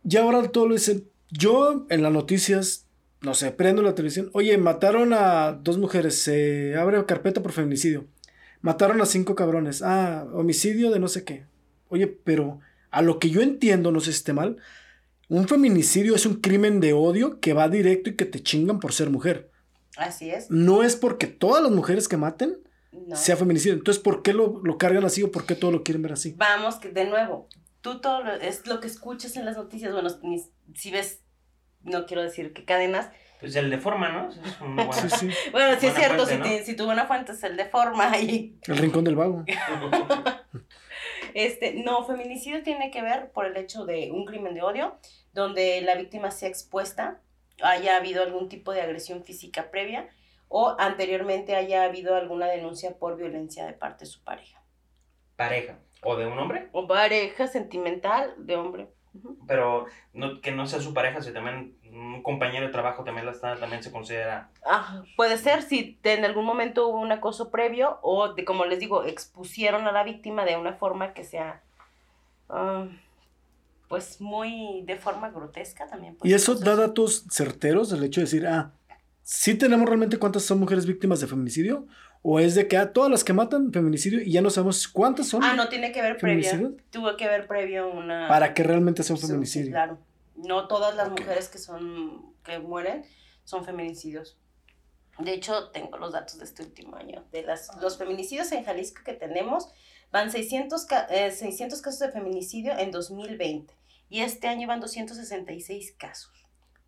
Ya 0.02 0.22
ahora 0.22 0.48
todo 0.48 0.66
lo 0.66 0.74
dicen. 0.74 1.04
Yo 1.30 1.86
en 1.90 2.02
las 2.02 2.12
noticias, 2.12 2.86
no 3.20 3.34
sé, 3.34 3.50
prendo 3.50 3.82
la 3.82 3.94
televisión. 3.94 4.30
Oye, 4.32 4.56
mataron 4.58 5.12
a 5.12 5.52
dos 5.52 5.78
mujeres. 5.78 6.22
Se 6.22 6.76
abre 6.76 7.04
carpeta 7.04 7.42
por 7.42 7.52
feminicidio. 7.52 8.06
Mataron 8.60 9.00
a 9.00 9.06
cinco 9.06 9.34
cabrones. 9.34 9.82
Ah, 9.82 10.26
homicidio 10.32 10.90
de 10.90 10.98
no 10.98 11.08
sé 11.08 11.24
qué. 11.24 11.44
Oye, 11.88 12.06
pero 12.06 12.60
a 12.90 13.02
lo 13.02 13.18
que 13.18 13.30
yo 13.30 13.42
entiendo, 13.42 13.92
no 13.92 14.00
sé 14.00 14.12
si 14.12 14.18
esté 14.18 14.32
mal, 14.32 14.56
un 15.28 15.46
feminicidio 15.46 16.14
es 16.14 16.24
un 16.26 16.36
crimen 16.36 16.80
de 16.80 16.94
odio 16.94 17.38
que 17.40 17.52
va 17.52 17.68
directo 17.68 18.10
y 18.10 18.16
que 18.16 18.24
te 18.24 18.42
chingan 18.42 18.80
por 18.80 18.92
ser 18.92 19.10
mujer. 19.10 19.50
Así 19.96 20.30
es. 20.30 20.50
No 20.50 20.82
es 20.82 20.96
porque 20.96 21.26
todas 21.26 21.62
las 21.62 21.72
mujeres 21.72 22.08
que 22.08 22.16
maten 22.16 22.58
No. 22.90 23.16
sea 23.16 23.36
feminicidio. 23.36 23.74
Entonces, 23.74 24.02
¿por 24.02 24.22
qué 24.22 24.32
lo, 24.32 24.60
lo 24.64 24.78
cargan 24.78 25.04
así 25.04 25.22
o 25.22 25.30
por 25.30 25.44
qué 25.46 25.54
todo 25.54 25.70
lo 25.70 25.82
quieren 25.82 26.02
ver 26.02 26.12
así? 26.12 26.34
Vamos, 26.36 26.76
que 26.76 26.88
de 26.88 27.04
nuevo, 27.04 27.48
tú 27.82 28.00
todo 28.00 28.22
lo- 28.24 28.32
es 28.34 28.66
lo 28.66 28.80
que 28.80 28.86
escuchas 28.86 29.36
en 29.36 29.44
las 29.44 29.56
noticias, 29.56 29.92
bueno, 29.92 30.08
ni- 30.22 30.42
si 30.74 30.90
ves, 30.90 31.22
no 31.82 32.06
quiero 32.06 32.22
decir 32.22 32.52
qué 32.52 32.64
cadenas, 32.64 33.10
Pues 33.40 33.54
el 33.56 33.70
de 33.70 33.78
forma, 33.78 34.08
¿no? 34.10 34.30
Es 34.30 34.96
Sí, 34.96 35.08
sí. 35.18 35.28
bueno, 35.52 35.78
sí 35.78 35.86
es 35.86 35.94
cierto, 35.94 36.26
fuente, 36.26 36.48
si, 36.54 36.58
¿no? 36.60 36.64
si 36.66 36.76
tu 36.76 36.86
buena 36.86 37.06
fuente 37.06 37.32
es 37.32 37.42
el 37.44 37.56
de 37.56 37.66
forma 37.66 38.18
y 38.18 38.58
El 38.66 38.78
rincón 38.78 39.04
del 39.04 39.14
vago. 39.16 39.44
Este, 41.34 41.74
no, 41.74 42.04
feminicidio 42.06 42.62
tiene 42.62 42.90
que 42.90 43.02
ver 43.02 43.30
por 43.32 43.46
el 43.46 43.56
hecho 43.56 43.84
de 43.84 44.10
un 44.10 44.24
crimen 44.24 44.54
de 44.54 44.62
odio, 44.62 44.96
donde 45.34 45.80
la 45.82 45.94
víctima 45.94 46.30
sea 46.30 46.48
expuesta, 46.48 47.20
haya 47.62 47.96
habido 47.96 48.22
algún 48.22 48.48
tipo 48.48 48.72
de 48.72 48.80
agresión 48.80 49.22
física 49.24 49.70
previa 49.70 50.08
o 50.48 50.76
anteriormente 50.78 51.56
haya 51.56 51.84
habido 51.84 52.16
alguna 52.16 52.46
denuncia 52.46 52.98
por 52.98 53.16
violencia 53.16 53.66
de 53.66 53.74
parte 53.74 54.04
de 54.04 54.10
su 54.10 54.22
pareja. 54.24 54.62
Pareja. 55.36 55.78
O 56.02 56.16
de 56.16 56.26
un 56.26 56.38
hombre, 56.38 56.68
O 56.72 56.86
pareja 56.86 57.46
sentimental 57.46 58.34
de 58.38 58.56
hombre. 58.56 58.88
Pero 59.46 59.86
no, 60.12 60.40
que 60.40 60.52
no 60.52 60.66
sea 60.66 60.80
su 60.80 60.94
pareja, 60.94 61.20
si 61.22 61.32
también 61.32 61.76
un 61.90 62.22
compañero 62.22 62.66
de 62.66 62.72
trabajo 62.72 63.02
también 63.02 63.26
la 63.26 63.32
está, 63.32 63.56
también 63.56 63.82
se 63.82 63.90
considera. 63.90 64.50
Ah, 64.64 65.02
puede 65.16 65.38
ser 65.38 65.62
si 65.62 65.98
en 66.04 66.24
algún 66.24 66.44
momento 66.44 66.86
hubo 66.88 67.00
un 67.00 67.10
acoso 67.10 67.50
previo 67.50 67.98
o, 68.02 68.34
de, 68.34 68.44
como 68.44 68.64
les 68.64 68.78
digo, 68.78 69.04
expusieron 69.04 69.86
a 69.86 69.92
la 69.92 70.04
víctima 70.04 70.44
de 70.44 70.56
una 70.56 70.74
forma 70.74 71.14
que 71.14 71.24
sea, 71.24 71.62
ah, 72.48 72.86
pues 73.88 74.20
muy 74.20 74.82
de 74.82 74.96
forma 74.96 75.30
grotesca 75.30 75.86
también. 75.86 76.16
Y 76.22 76.34
eso 76.34 76.54
da 76.54 76.76
datos 76.76 77.24
certeros 77.30 77.90
del 77.90 78.04
hecho 78.04 78.20
de 78.20 78.26
decir, 78.26 78.46
ah, 78.46 78.72
¿sí 79.30 79.54
tenemos 79.56 79.86
realmente 79.86 80.16
cuántas 80.18 80.42
son 80.44 80.58
mujeres 80.58 80.86
víctimas 80.86 81.20
de 81.20 81.26
feminicidio? 81.26 81.86
¿O 82.22 82.40
es 82.40 82.54
de 82.54 82.66
que 82.66 82.78
a 82.78 82.92
todas 82.94 83.10
las 83.10 83.24
que 83.24 83.34
matan 83.34 83.70
feminicidio 83.72 84.22
y 84.22 84.32
ya 84.32 84.40
no 84.40 84.48
sabemos 84.48 84.88
cuántas 84.88 85.28
son 85.28 85.44
Ah, 85.44 85.54
no 85.54 85.68
tiene 85.68 85.92
que 85.92 86.00
ver 86.00 86.18
feminicidios? 86.18 86.72
Tuvo 86.90 87.14
que 87.18 87.28
ver 87.28 87.46
previo 87.46 87.90
una... 87.92 88.26
Para 88.26 88.54
que 88.54 88.62
realmente 88.62 89.02
sea 89.02 89.14
un 89.16 89.20
sí, 89.20 89.26
feminicidio. 89.26 89.70
claro. 89.70 89.98
No 90.34 90.66
todas 90.66 90.96
las 90.96 91.10
mujeres 91.10 91.48
que 91.48 91.58
son 91.58 92.32
que 92.42 92.58
mueren 92.58 93.04
son 93.44 93.64
feminicidios. 93.66 94.38
De 95.18 95.34
hecho, 95.34 95.68
tengo 95.70 95.98
los 95.98 96.12
datos 96.12 96.38
de 96.38 96.44
este 96.44 96.62
último 96.62 96.96
año. 96.96 97.24
De 97.30 97.42
las, 97.42 97.68
los 97.82 97.98
feminicidios 97.98 98.50
en 98.52 98.64
Jalisco 98.64 99.02
que 99.04 99.12
tenemos, 99.12 99.68
van 100.10 100.30
600, 100.30 100.86
ca- 100.86 101.06
eh, 101.10 101.32
600 101.32 101.82
casos 101.82 102.00
de 102.00 102.10
feminicidio 102.12 102.78
en 102.78 102.90
2020. 102.92 103.74
Y 104.08 104.20
este 104.20 104.48
año 104.48 104.66
van 104.68 104.80
266 104.80 105.94
casos. 105.98 106.32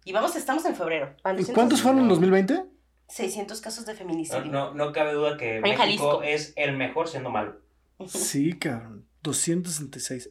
Y 0.05 0.13
vamos, 0.13 0.35
estamos 0.37 0.65
en 0.65 0.75
febrero. 0.75 1.15
¿Y 1.19 1.29
200 1.29 1.55
cuántos 1.55 1.83
fueron 1.83 2.01
en 2.01 2.09
2020? 2.09 2.65
600 3.09 3.61
casos 3.61 3.87
de 3.87 3.95
feminicidio. 3.95 4.45
no, 4.47 4.73
no 4.73 4.93
cabe 4.93 5.13
duda 5.13 5.37
que 5.37 5.61
México 5.61 5.79
Jalisco. 5.79 6.23
es 6.23 6.53
el 6.57 6.77
mejor 6.77 7.09
siendo 7.09 7.31
malo. 7.31 7.61
Sí, 8.07 8.59
cabrón. 8.59 9.07
266. 9.23 10.31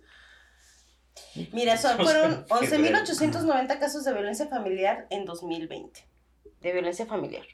Mira, 1.51 1.77
son, 1.77 1.97
fueron 1.97 2.45
qué 2.59 2.69
11.890 2.69 3.79
casos 3.79 4.03
de 4.05 4.13
violencia 4.13 4.47
familiar 4.47 5.05
en 5.09 5.25
2020. 5.25 6.07
De 6.61 6.71
violencia 6.71 7.05
familiar. 7.05 7.45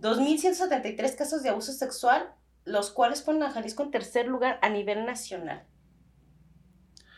2.173 0.00 1.16
casos 1.16 1.42
de 1.42 1.50
abuso 1.50 1.72
sexual, 1.72 2.34
los 2.64 2.90
cuales 2.90 3.22
ponen 3.22 3.44
a 3.44 3.50
Jalisco 3.50 3.82
en 3.82 3.90
tercer 3.90 4.26
lugar 4.26 4.58
a 4.62 4.68
nivel 4.68 5.06
nacional. 5.06 5.66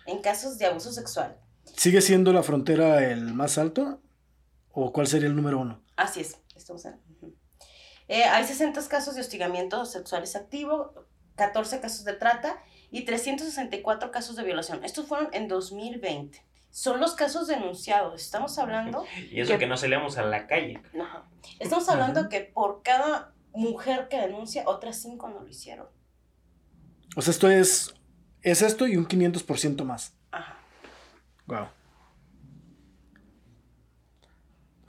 En 0.06 0.20
casos 0.20 0.58
de 0.58 0.66
abuso 0.66 0.92
sexual. 0.92 1.38
¿Sigue 1.76 2.00
siendo 2.00 2.32
la 2.32 2.42
frontera 2.42 3.10
el 3.10 3.34
más 3.34 3.56
alto? 3.56 4.01
¿O 4.72 4.92
cuál 4.92 5.06
sería 5.06 5.28
el 5.28 5.36
número 5.36 5.58
uno? 5.60 5.80
Así 5.96 6.20
es. 6.20 6.38
Estamos 6.56 6.84
en-. 6.84 7.00
Eh, 8.08 8.24
hay 8.24 8.44
60 8.44 8.86
casos 8.88 9.14
de 9.14 9.20
hostigamiento 9.20 9.84
sexuales 9.84 10.34
activo, 10.36 11.06
14 11.36 11.80
casos 11.80 12.04
de 12.04 12.14
trata 12.14 12.62
y 12.90 13.04
364 13.04 14.10
casos 14.10 14.36
de 14.36 14.42
violación. 14.44 14.84
Estos 14.84 15.06
fueron 15.06 15.28
en 15.32 15.48
2020. 15.48 16.44
Son 16.70 17.00
los 17.00 17.14
casos 17.14 17.46
denunciados. 17.48 18.20
Estamos 18.22 18.58
hablando 18.58 19.04
Y 19.30 19.40
eso 19.40 19.52
Que- 19.52 19.58
que 19.60 19.66
no 19.66 19.76
salíamos 19.76 20.16
a 20.18 20.22
la 20.24 20.46
calle. 20.46 20.82
Estamos 21.58 21.88
hablando 21.88 22.28
que 22.28 22.40
por 22.40 22.82
cada 22.82 23.34
mujer 23.54 24.08
que 24.08 24.18
denuncia, 24.18 24.64
otras 24.66 25.00
cinco 25.00 25.28
no 25.28 25.40
lo 25.40 25.48
hicieron. 25.48 25.86
O 27.16 27.20
sea, 27.22 27.30
esto 27.32 27.50
es. 27.50 27.94
Es 28.40 28.62
esto 28.62 28.86
y 28.88 28.96
un 28.96 29.06
500% 29.06 29.84
más. 29.84 30.14
Ajá. 30.32 30.56
Wow. 31.46 31.68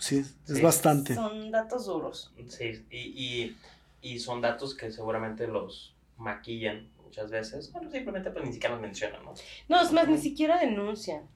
Sí, 0.04 0.18
es 0.20 0.36
Sí. 0.58 0.62
bastante. 0.62 1.16
Son 1.16 1.50
datos 1.50 1.86
duros. 1.86 2.34
Sí, 2.50 2.86
y, 2.92 2.98
y, 2.98 3.58
y 4.02 4.20
son 4.20 4.42
datos 4.42 4.76
que 4.76 4.92
seguramente 4.92 5.48
los 5.48 5.96
maquillan 6.18 6.92
muchas 7.04 7.32
veces. 7.32 7.72
Bueno, 7.72 7.90
simplemente 7.90 8.30
pues 8.32 8.44
ni 8.46 8.52
siquiera 8.52 8.76
los 8.76 8.82
mencionan, 8.82 9.24
¿no? 9.24 9.34
No, 9.70 9.82
es 9.82 9.92
más, 9.94 10.08
ni 10.10 10.18
siquiera 10.18 10.60
denuncian. 10.60 11.30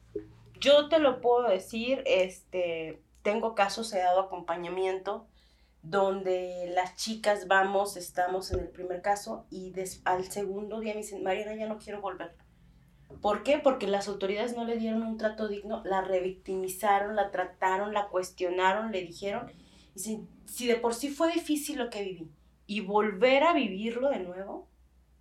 Yo 0.60 0.90
te 0.90 1.00
lo 1.00 1.22
puedo 1.22 1.48
decir, 1.48 2.04
este, 2.06 3.02
tengo 3.22 3.56
casos, 3.56 3.94
he 3.94 4.00
dado 4.00 4.20
acompañamiento, 4.22 5.28
donde 5.82 6.70
las 6.74 6.96
chicas 6.98 7.48
vamos, 7.48 7.96
estamos 7.96 8.52
en 8.52 8.60
el 8.60 8.68
primer 8.68 9.02
caso, 9.02 9.46
y 9.50 9.72
des- 9.72 10.02
al 10.04 10.30
segundo 10.30 10.80
día 10.82 10.94
me 10.94 11.02
dicen, 11.02 11.24
Mariana, 11.24 11.56
ya 11.56 11.68
no 11.68 11.78
quiero 11.78 12.02
volver. 12.02 12.36
¿Por 13.22 13.44
qué? 13.44 13.58
Porque 13.58 13.88
las 13.88 14.08
autoridades 14.08 14.56
no 14.56 14.66
le 14.66 14.78
dieron 14.78 15.04
un 15.04 15.18
trato 15.18 15.48
digno, 15.48 15.82
la 15.86 16.02
revictimizaron, 16.02 17.16
la 17.16 17.32
trataron, 17.32 17.94
la 17.94 18.08
cuestionaron, 18.08 18.92
le 18.92 19.02
dijeron, 19.02 19.52
dicen, 19.96 20.28
si 20.46 20.68
de 20.68 20.76
por 20.76 20.94
sí 20.94 21.10
fue 21.10 21.32
difícil 21.32 21.78
lo 21.78 21.90
que 21.90 22.04
viví, 22.04 22.32
y 22.68 22.82
volver 22.82 23.44
a 23.44 23.54
vivirlo 23.54 24.10
de 24.10 24.20
nuevo, 24.20 24.68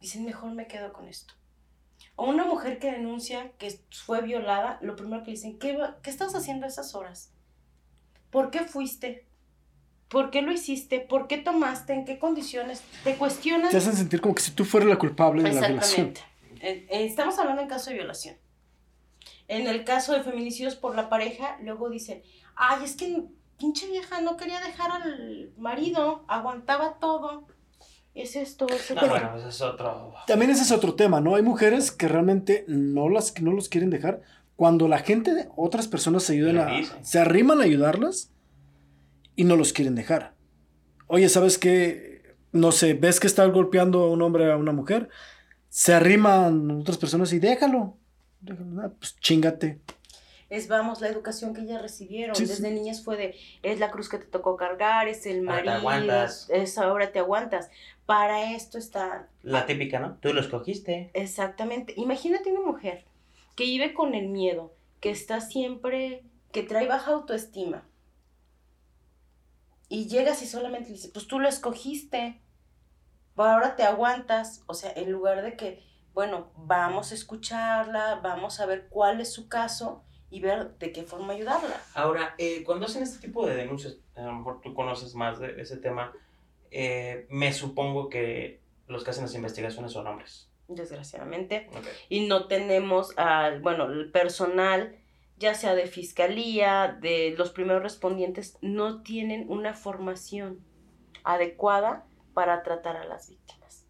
dicen, 0.00 0.24
mejor 0.24 0.52
me 0.52 0.66
quedo 0.66 0.92
con 0.92 1.08
esto. 1.08 1.34
O 2.16 2.28
una 2.28 2.44
mujer 2.44 2.78
que 2.78 2.90
denuncia 2.90 3.52
que 3.58 3.78
fue 3.90 4.22
violada, 4.22 4.78
lo 4.82 4.96
primero 4.96 5.22
que 5.22 5.30
le 5.30 5.36
dicen, 5.36 5.58
¿qué, 5.58 5.78
¿qué 6.02 6.10
estás 6.10 6.34
haciendo 6.34 6.66
a 6.66 6.68
esas 6.68 6.94
horas? 6.94 7.30
¿Por 8.30 8.50
qué 8.50 8.60
fuiste? 8.60 9.26
¿Por 10.08 10.30
qué 10.30 10.42
lo 10.42 10.52
hiciste? 10.52 11.00
¿Por 11.00 11.26
qué 11.26 11.38
tomaste? 11.38 11.92
¿En 11.92 12.04
qué 12.04 12.18
condiciones? 12.18 12.82
Te 13.04 13.16
cuestionan. 13.16 13.70
Te 13.70 13.76
hacen 13.76 13.96
sentir 13.96 14.20
como 14.20 14.34
que 14.34 14.42
si 14.42 14.52
tú 14.52 14.64
fueras 14.64 14.88
la 14.88 14.98
culpable 14.98 15.42
de 15.42 15.52
la 15.52 15.68
violación. 15.68 16.08
Exactamente. 16.08 16.35
Eh, 16.60 16.86
eh, 16.90 17.04
Estamos 17.04 17.38
hablando 17.38 17.62
en 17.62 17.68
caso 17.68 17.90
de 17.90 17.96
violación. 17.96 18.36
En 19.48 19.66
el 19.68 19.84
caso 19.84 20.12
de 20.12 20.22
feminicidios 20.22 20.74
por 20.76 20.94
la 20.96 21.08
pareja, 21.08 21.56
luego 21.62 21.88
dicen, 21.88 22.22
ay, 22.56 22.84
es 22.84 22.96
que 22.96 23.22
pinche 23.58 23.88
vieja 23.88 24.20
no 24.20 24.36
quería 24.36 24.60
dejar 24.60 24.90
al 24.90 25.52
marido, 25.56 26.24
aguantaba 26.28 26.98
todo. 26.98 27.46
Es 28.14 28.34
esto, 28.34 28.66
es 28.68 28.90
No, 28.90 28.96
aquello". 28.96 29.10
bueno, 29.12 29.36
ese 29.36 29.48
es 29.48 29.60
otro. 29.60 30.14
También 30.26 30.50
ese 30.50 30.62
es 30.62 30.72
otro 30.72 30.94
tema, 30.94 31.20
¿no? 31.20 31.36
Hay 31.36 31.42
mujeres 31.42 31.92
que 31.92 32.08
realmente 32.08 32.64
no, 32.66 33.08
las, 33.08 33.30
que 33.30 33.42
no 33.42 33.52
los 33.52 33.68
quieren 33.68 33.90
dejar. 33.90 34.22
Cuando 34.56 34.88
la 34.88 34.98
gente, 35.00 35.48
otras 35.54 35.86
personas 35.86 36.22
se 36.22 36.32
ayudan 36.32 36.58
a. 36.58 37.04
Se 37.04 37.18
arriman 37.18 37.60
a 37.60 37.64
ayudarlas 37.64 38.32
y 39.36 39.44
no 39.44 39.54
los 39.56 39.74
quieren 39.74 39.94
dejar. 39.94 40.34
Oye, 41.08 41.28
¿sabes 41.28 41.58
qué? 41.58 42.34
No 42.52 42.72
sé, 42.72 42.94
ves 42.94 43.20
que 43.20 43.26
está 43.26 43.44
golpeando 43.46 44.02
a 44.04 44.10
un 44.10 44.22
hombre 44.22 44.50
a 44.50 44.56
una 44.56 44.72
mujer, 44.72 45.10
se 45.78 45.92
arriman 45.92 46.70
otras 46.70 46.96
personas 46.96 47.32
y 47.34 47.38
déjalo. 47.38 47.98
déjalo, 48.40 48.80
ah, 48.82 48.92
pues 48.98 49.18
chingate. 49.20 49.78
es 50.48 50.68
vamos, 50.68 51.00
la 51.02 51.08
educación 51.08 51.52
que 51.52 51.60
ellas 51.62 51.82
recibieron. 51.82 52.34
Sí, 52.34 52.46
Desde 52.46 52.68
sí. 52.68 52.74
niñas 52.74 53.02
fue 53.04 53.16
de, 53.18 53.36
es 53.62 53.78
la 53.78 53.90
cruz 53.90 54.08
que 54.08 54.16
te 54.18 54.24
tocó 54.26 54.56
cargar, 54.56 55.06
es 55.08 55.26
el 55.26 55.46
Ahora 55.46 55.64
te 55.66 55.70
marido, 55.74 55.74
aguantas. 55.74 56.46
es 56.48 56.78
ahora 56.78 57.12
te 57.12 57.18
aguantas. 57.18 57.68
Para 58.06 58.54
esto 58.54 58.78
está 58.78 59.28
La 59.42 59.66
típica, 59.66 59.98
¿no? 60.00 60.16
Tú 60.20 60.32
lo 60.32 60.40
escogiste. 60.40 61.10
exactamente. 61.12 61.92
Imagínate 61.96 62.50
una 62.52 62.66
mujer 62.66 63.04
que 63.54 63.64
vive 63.64 63.92
con 63.92 64.14
el 64.14 64.28
miedo, 64.28 64.74
que 65.00 65.10
está 65.10 65.40
siempre, 65.42 66.24
que 66.52 66.62
trae 66.62 66.86
baja 66.86 67.10
autoestima. 67.12 67.84
Y 69.88 70.06
llegas 70.08 70.42
y 70.42 70.46
solamente 70.46 70.88
le 70.88 70.94
dices, 70.96 71.10
pues 71.12 71.26
tú 71.26 71.38
lo 71.38 71.48
escogiste, 71.48 72.40
ahora 73.44 73.76
te 73.76 73.82
aguantas. 73.82 74.62
O 74.66 74.74
sea, 74.74 74.92
en 74.96 75.10
lugar 75.12 75.42
de 75.42 75.56
que, 75.56 75.82
bueno, 76.14 76.50
vamos 76.56 77.12
a 77.12 77.14
escucharla, 77.14 78.20
vamos 78.22 78.60
a 78.60 78.66
ver 78.66 78.88
cuál 78.88 79.20
es 79.20 79.32
su 79.32 79.48
caso 79.48 80.02
y 80.30 80.40
ver 80.40 80.76
de 80.78 80.92
qué 80.92 81.04
forma 81.04 81.34
ayudarla. 81.34 81.80
Ahora, 81.94 82.34
eh, 82.38 82.62
cuando 82.64 82.86
hacen 82.86 83.02
este 83.02 83.26
tipo 83.26 83.46
de 83.46 83.54
denuncias, 83.54 83.98
a 84.14 84.22
lo 84.22 84.34
mejor 84.34 84.60
tú 84.60 84.74
conoces 84.74 85.14
más 85.14 85.38
de 85.38 85.60
ese 85.60 85.76
tema, 85.76 86.12
eh, 86.70 87.26
me 87.30 87.52
supongo 87.52 88.08
que 88.08 88.60
los 88.88 89.04
que 89.04 89.10
hacen 89.10 89.24
las 89.24 89.34
investigaciones 89.34 89.92
son 89.92 90.06
hombres. 90.06 90.50
Desgraciadamente. 90.68 91.68
Ok. 91.70 91.86
y 92.08 92.26
no 92.26 92.48
tenemos 92.48 93.16
al, 93.16 93.60
bueno, 93.60 93.84
el 93.84 94.10
personal, 94.10 94.96
ya 95.38 95.54
sea 95.54 95.76
de 95.76 95.86
fiscalía, 95.86 96.98
de 97.00 97.34
los 97.38 97.50
primeros 97.50 97.82
respondientes, 97.82 98.58
no 98.62 99.02
tienen 99.02 99.46
una 99.48 99.74
formación 99.74 100.60
adecuada 101.22 102.04
para 102.36 102.62
tratar 102.62 102.98
a 102.98 103.04
las 103.04 103.30
víctimas. 103.30 103.86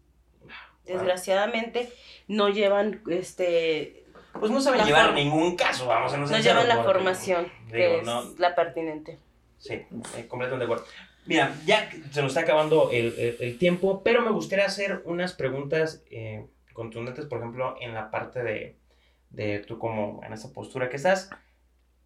Desgraciadamente 0.85 1.91
no 2.29 2.47
llevan 2.47 3.01
este 3.09 4.05
Pues 4.39 4.49
no 4.51 4.61
saben 4.61 4.85
llevar 4.85 5.13
ningún 5.13 5.57
caso, 5.57 5.85
vamos 5.85 6.13
a 6.13 6.17
no 6.17 6.25
llevan 6.39 6.65
la 6.69 6.81
formación 6.81 7.51
que 7.69 7.97
es 7.97 8.05
no, 8.05 8.23
la 8.37 8.55
pertinente. 8.55 9.19
Sí, 9.57 9.73
eh, 9.73 10.27
completamente 10.29 10.59
de 10.59 10.63
acuerdo. 10.63 10.85
Mira, 11.25 11.53
ya 11.65 11.89
se 12.11 12.21
nos 12.21 12.29
está 12.31 12.41
acabando 12.41 12.89
el, 12.91 13.07
el- 13.19 13.35
el 13.41 13.57
tiempo, 13.59 14.01
pero 14.01 14.21
me 14.21 14.31
gustaría 14.31 14.63
hacer 14.65 15.01
unas 15.03 15.33
preguntas 15.33 16.01
eh, 16.09 16.45
contundentes, 16.71 17.25
por 17.25 17.39
ejemplo, 17.39 17.75
en 17.81 17.93
la 17.93 18.09
parte 18.09 18.41
de, 18.43 18.77
de 19.31 19.59
tú 19.59 19.77
como 19.77 20.21
en 20.23 20.31
esa 20.31 20.53
postura 20.53 20.89
que 20.89 20.95
estás, 20.95 21.29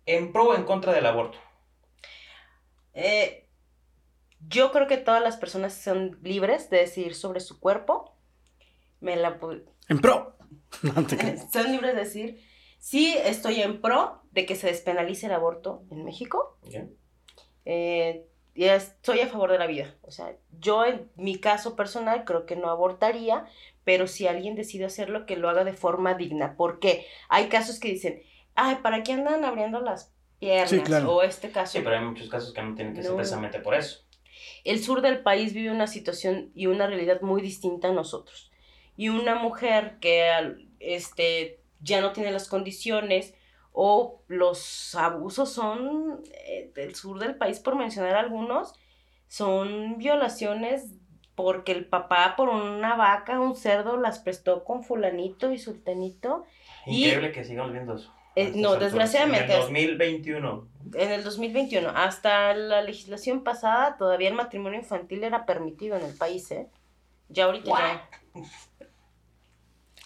en 0.08 0.32
pro 0.32 0.46
o 0.46 0.56
en 0.56 0.64
contra 0.64 0.92
del 0.92 1.06
aborto. 1.06 1.38
Eh, 2.96 3.41
yo 4.48 4.72
creo 4.72 4.88
que 4.88 4.98
todas 4.98 5.22
las 5.22 5.38
personas 5.38 5.74
son 5.74 6.20
libres 6.24 6.70
de 6.70 6.78
decidir 6.78 7.16
sobre 7.16 7.40
su 7.40 7.60
cuerpo. 7.60 8.16
Me 9.00 9.16
la 9.16 9.40
pu- 9.40 9.64
En 9.90 10.00
pro. 10.00 10.38
No 10.84 11.06
te 11.06 11.18
creas. 11.18 11.52
son 11.52 11.72
libres 11.72 11.94
de 11.96 12.00
decir, 12.02 12.44
sí 12.80 13.16
estoy 13.26 13.62
en 13.62 13.82
pro 13.82 14.22
de 14.32 14.46
que 14.46 14.56
se 14.56 14.68
despenalice 14.68 15.26
el 15.28 15.34
aborto 15.34 15.84
en 15.92 16.04
México. 16.06 16.58
Eh, 17.66 18.26
y 18.54 18.66
estoy 18.66 19.22
a 19.22 19.28
favor 19.28 19.52
de 19.52 19.58
la 19.60 19.68
vida. 19.68 19.96
O 20.02 20.12
sea, 20.12 20.36
yo 20.60 20.86
en 20.86 21.10
mi 21.16 21.38
caso 21.40 21.76
personal 21.76 22.26
creo 22.26 22.46
que 22.46 22.56
no 22.56 22.70
abortaría, 22.70 23.46
pero 23.84 24.08
si 24.08 24.28
alguien 24.28 24.56
decide 24.56 24.86
hacerlo, 24.86 25.26
que 25.26 25.38
lo 25.38 25.50
haga 25.50 25.64
de 25.64 25.74
forma 25.74 26.16
digna. 26.16 26.56
Porque 26.58 27.06
hay 27.30 27.48
casos 27.48 27.80
que 27.80 27.88
dicen, 27.90 28.22
ay, 28.56 28.78
¿para 28.84 29.04
qué 29.04 29.14
andan 29.14 29.46
abriendo 29.46 29.80
las 29.82 30.14
piernas? 30.40 30.70
Sí, 30.70 30.80
claro. 30.82 31.14
O 31.16 31.24
este 31.24 31.50
caso. 31.52 31.74
Sí, 31.78 31.80
pero 31.84 31.98
hay 31.98 32.04
muchos 32.06 32.30
casos 32.30 32.54
que 32.54 32.62
no 32.62 32.76
tienen 32.76 32.94
que 32.94 33.04
ser 33.04 33.16
precisamente 33.16 33.60
por 33.60 33.74
eso. 33.76 34.02
El 34.64 34.84
sur 34.84 35.02
del 35.02 35.22
país 35.22 35.54
vive 35.54 35.72
una 35.72 35.88
situación 35.88 36.52
y 36.54 36.68
una 36.68 36.88
realidad 36.88 37.22
muy 37.22 37.42
distinta 37.42 37.90
a 37.90 37.94
nosotros. 37.94 38.52
Y 38.96 39.10
una 39.10 39.36
mujer 39.36 39.98
que 40.00 40.32
este, 40.80 41.62
ya 41.80 42.02
no 42.02 42.12
tiene 42.14 42.32
las 42.32 42.48
condiciones 42.48 43.34
o 43.72 44.24
los 44.28 44.96
abusos 44.96 45.52
son 45.52 46.22
eh, 46.46 46.72
del 46.76 46.94
sur 46.96 47.20
del 47.20 47.36
país, 47.36 47.60
por 47.60 47.76
mencionar 47.76 48.16
algunos, 48.16 48.74
son 49.28 49.98
violaciones 49.98 50.94
porque 51.36 51.72
el 51.72 51.86
papá 51.86 52.36
por 52.36 52.50
una 52.50 52.96
vaca, 52.96 53.40
un 53.40 53.56
cerdo, 53.56 53.98
las 53.98 54.20
prestó 54.20 54.64
con 54.66 54.84
fulanito 54.84 55.52
y 55.52 55.58
sultanito. 55.58 56.44
Increíble 56.86 57.32
que 57.32 57.46
sigamos 57.46 57.72
viendo 57.72 57.96
eso. 57.96 58.14
Eh, 58.36 58.54
no, 58.56 58.76
desgraciadamente. 58.78 59.46
En 59.46 59.52
el 59.52 59.60
2021. 59.62 60.68
En 60.96 61.12
el 61.12 61.24
2021, 61.24 61.90
hasta 61.90 62.54
la 62.54 62.82
legislación 62.82 63.44
pasada, 63.44 63.98
todavía 63.98 64.30
el 64.30 64.36
matrimonio 64.36 64.80
infantil 64.80 65.24
era 65.24 65.46
permitido 65.46 65.98
en 65.98 66.06
el 66.06 66.14
país, 66.16 66.50
¿eh? 66.52 66.68
Ya 67.30 67.46
ahorita 67.46 67.66
ya. 67.70 68.10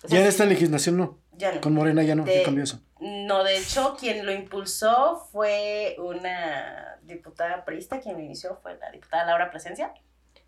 O 0.03 0.07
sea, 0.07 0.17
Ya 0.17 0.21
en 0.21 0.27
esta 0.27 0.45
legislación 0.45 0.97
no. 0.97 1.17
ya 1.33 1.51
no. 1.53 1.61
Con 1.61 1.73
Morena 1.73 2.03
ya 2.03 2.15
no. 2.15 2.23
De- 2.23 2.37
Ya 2.39 2.43
cambió 2.43 2.63
eso. 2.63 2.79
No, 2.99 3.43
de 3.43 3.57
hecho, 3.57 3.95
quien 3.99 4.25
lo 4.25 4.31
impulsó 4.31 5.27
fue 5.31 5.95
una 5.99 6.97
diputada 7.03 7.65
priista, 7.65 7.99
quien 7.99 8.15
lo 8.15 8.21
inició 8.23 8.57
fue 8.61 8.77
la 8.77 8.89
diputada 8.91 9.25
Laura 9.25 9.49
Presencia. 9.51 9.93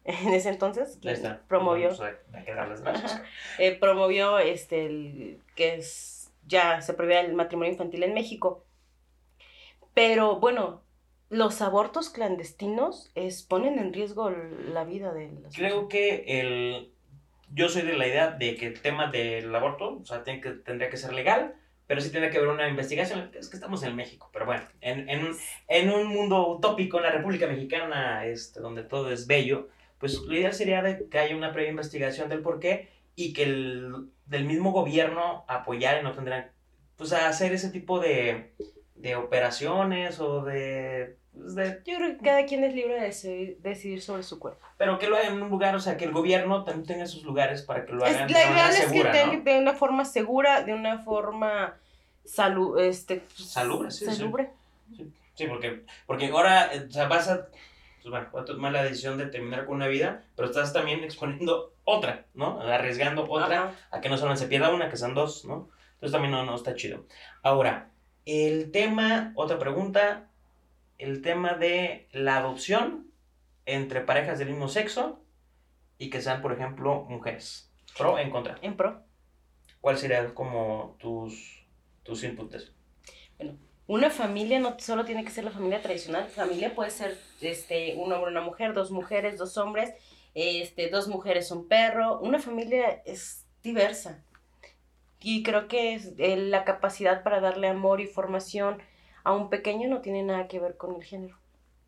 En 0.05 0.29
ese 0.33 0.47
entonces, 0.49 0.97
quien 1.01 1.39
promovió, 1.49 1.89
que 1.89 2.53
las 2.55 2.81
gracias. 2.81 3.11
Ajá. 3.13 3.23
eh, 3.59 3.73
promovió 3.77 4.39
este, 4.39 4.85
el, 4.85 5.41
que 5.53 5.75
es, 5.75 6.16
ya 6.47 6.81
se 6.81 6.93
prohibía 6.93 7.21
el 7.21 7.33
matrimonio 7.33 7.71
infantil 7.73 8.03
en 8.03 8.13
México. 8.13 8.65
Pero 9.93 10.39
bueno, 10.39 10.83
los 11.29 11.61
abortos 11.61 12.09
clandestinos 12.09 13.11
es, 13.15 13.43
ponen 13.43 13.79
en 13.79 13.93
riesgo 13.93 14.29
la 14.29 14.83
vida 14.85 15.13
de 15.13 15.31
las 15.41 15.55
Creo 15.55 15.87
personas. 15.87 15.89
que 15.89 16.23
el. 16.39 16.93
Yo 17.53 17.69
soy 17.69 17.83
de 17.83 17.97
la 17.97 18.07
idea 18.07 18.31
de 18.31 18.55
que 18.57 18.67
el 18.67 18.81
tema 18.81 19.09
del 19.09 19.53
aborto, 19.55 19.99
o 20.01 20.05
sea, 20.05 20.23
tiene 20.23 20.41
que, 20.41 20.51
tendría 20.51 20.89
que 20.89 20.97
ser 20.97 21.13
legal, 21.13 21.55
pero 21.87 22.01
sí 22.01 22.11
tendría 22.11 22.29
que 22.29 22.37
haber 22.39 22.49
una 22.49 22.67
investigación. 22.67 23.31
Es 23.33 23.47
que 23.49 23.55
estamos 23.55 23.83
en 23.83 23.95
México, 23.95 24.29
pero 24.33 24.45
bueno, 24.45 24.63
en, 24.81 25.09
en, 25.09 25.25
un- 25.25 25.37
en 25.69 25.89
un 25.89 26.07
mundo 26.07 26.45
utópico, 26.49 26.97
en 26.97 27.03
la 27.03 27.11
República 27.11 27.47
Mexicana, 27.47 28.25
este, 28.25 28.59
donde 28.59 28.83
todo 28.83 29.11
es 29.11 29.27
bello, 29.27 29.69
pues 29.97 30.15
lo 30.19 30.35
ideal 30.35 30.53
sería 30.53 30.81
de 30.81 31.07
que 31.09 31.19
haya 31.19 31.35
una 31.37 31.53
previa 31.53 31.69
investigación 31.71 32.27
del 32.29 32.41
por 32.41 32.59
qué 32.59 32.89
y 33.17 33.33
que 33.33 33.43
el 33.43 34.09
del 34.27 34.45
mismo 34.45 34.71
gobierno 34.71 35.43
apoyara 35.47 35.99
y 35.99 36.03
no 36.03 36.13
tendrán, 36.13 36.51
pues, 36.95 37.11
a 37.13 37.27
hacer 37.27 37.51
ese 37.51 37.69
tipo 37.71 37.99
de, 37.99 38.53
de 38.95 39.15
operaciones 39.15 40.19
o 40.19 40.43
de, 40.43 41.17
pues, 41.33 41.55
de 41.55 41.81
Yo 41.85 41.97
creo 41.97 42.17
que 42.17 42.23
cada 42.23 42.45
quien 42.45 42.63
es 42.63 42.75
libre 42.75 42.93
de 42.95 43.57
decidir, 43.61 44.01
sobre 44.03 44.21
su 44.23 44.37
cuerpo. 44.37 44.63
pero 44.77 44.99
que 44.99 45.07
lo 45.07 45.17
hagan 45.17 45.33
en 45.37 45.41
un 45.41 45.49
lugar, 45.49 45.75
o 45.75 45.79
sea, 45.79 45.97
que 45.97 46.05
el 46.05 46.11
gobierno 46.11 46.63
también 46.63 46.85
tenga 46.85 47.07
sus 47.07 47.23
lugares 47.23 47.63
para 47.63 47.85
que 47.85 47.93
lo 47.93 48.05
Es- 48.05 48.15
hagan 48.15 48.31
la 48.31 48.39
de 48.39 48.45
ideal 48.45 48.69
es 48.69 48.75
segura, 48.77 49.11
que 49.11 49.25
¿no? 49.37 49.43
de 49.43 49.57
una 49.59 49.73
forma 49.73 50.05
segura, 50.05 50.61
de 50.63 50.73
una 50.75 50.99
forma 50.99 51.75
salu 52.23 52.77
este, 52.77 53.21
pues, 53.35 53.49
Salubre, 53.49 53.89
sí, 53.89 54.05
sí. 54.05 54.15
salubre. 54.15 54.51
Sí, 55.33 55.45
porque, 55.47 55.85
porque 56.05 56.27
ahora, 56.27 56.71
eh, 56.73 56.85
o 56.87 56.91
sea, 56.91 57.07
vas 57.07 57.27
a, 57.29 57.47
pues 57.47 58.09
bueno, 58.11 58.27
vas 58.31 58.43
a 58.43 58.45
tomar 58.45 58.71
la 58.71 58.83
decisión 58.83 59.17
de 59.17 59.27
terminar 59.27 59.65
con 59.65 59.75
una 59.75 59.87
vida, 59.87 60.23
pero 60.35 60.47
estás 60.49 60.71
también 60.73 61.03
exponiendo 61.03 61.73
otra, 61.89 62.25
¿no? 62.33 62.59
Arriesgando 62.59 63.25
otra 63.29 63.63
Ajá. 63.63 63.75
a 63.91 64.01
que 64.01 64.09
no 64.09 64.17
solo 64.17 64.35
se 64.35 64.47
pierda 64.47 64.73
una, 64.73 64.89
que 64.89 64.97
sean 64.97 65.13
dos, 65.13 65.45
¿no? 65.45 65.69
Entonces 65.93 66.11
también 66.11 66.31
no, 66.31 66.45
no 66.45 66.53
está 66.53 66.75
chido. 66.75 67.05
Ahora, 67.43 67.91
el 68.25 68.71
tema, 68.71 69.31
otra 69.35 69.57
pregunta, 69.57 70.29
el 70.97 71.21
tema 71.21 71.53
de 71.53 72.09
la 72.11 72.37
adopción 72.37 73.09
entre 73.65 74.01
parejas 74.01 74.37
del 74.37 74.49
mismo 74.49 74.67
sexo 74.67 75.23
y 75.97 76.09
que 76.09 76.21
sean, 76.21 76.41
por 76.41 76.51
ejemplo, 76.51 77.05
mujeres. 77.07 77.71
¿Pro 77.97 78.15
o 78.15 78.19
en 78.19 78.31
contra? 78.31 78.57
En 78.61 78.75
pro. 78.75 79.03
¿Cuál 79.79 79.97
sería 79.97 80.33
como 80.33 80.97
tus, 80.99 81.65
tus 82.03 82.21
inputs? 82.25 82.73
Una 83.87 84.09
familia 84.09 84.59
no 84.59 84.77
solo 84.77 85.05
tiene 85.05 85.23
que 85.23 85.31
ser 85.31 85.45
la 85.45 85.51
familia 85.51 85.81
tradicional, 85.81 86.27
familia 86.27 86.75
puede 86.75 86.91
ser 86.91 87.17
este, 87.39 87.95
un 87.95 88.11
hombre, 88.11 88.31
una 88.31 88.41
mujer, 88.41 88.73
dos 88.73 88.91
mujeres, 88.91 89.37
dos 89.37 89.57
hombres, 89.57 89.93
este, 90.37 90.89
dos 90.89 91.07
mujeres, 91.07 91.49
un 91.51 91.67
perro. 91.67 92.19
Una 92.19 92.37
familia 92.39 93.01
es 93.05 93.45
diversa. 93.63 94.23
Y 95.19 95.41
creo 95.41 95.67
que 95.67 95.95
es, 95.95 96.13
eh, 96.19 96.37
la 96.37 96.63
capacidad 96.63 97.23
para 97.23 97.39
darle 97.39 97.67
amor 97.67 98.01
y 98.01 98.05
formación 98.07 98.77
a 99.23 99.33
un 99.33 99.49
pequeño 99.49 99.89
no 99.89 100.01
tiene 100.01 100.21
nada 100.23 100.47
que 100.47 100.59
ver 100.59 100.77
con 100.77 100.95
el 100.95 101.03
género. 101.03 101.37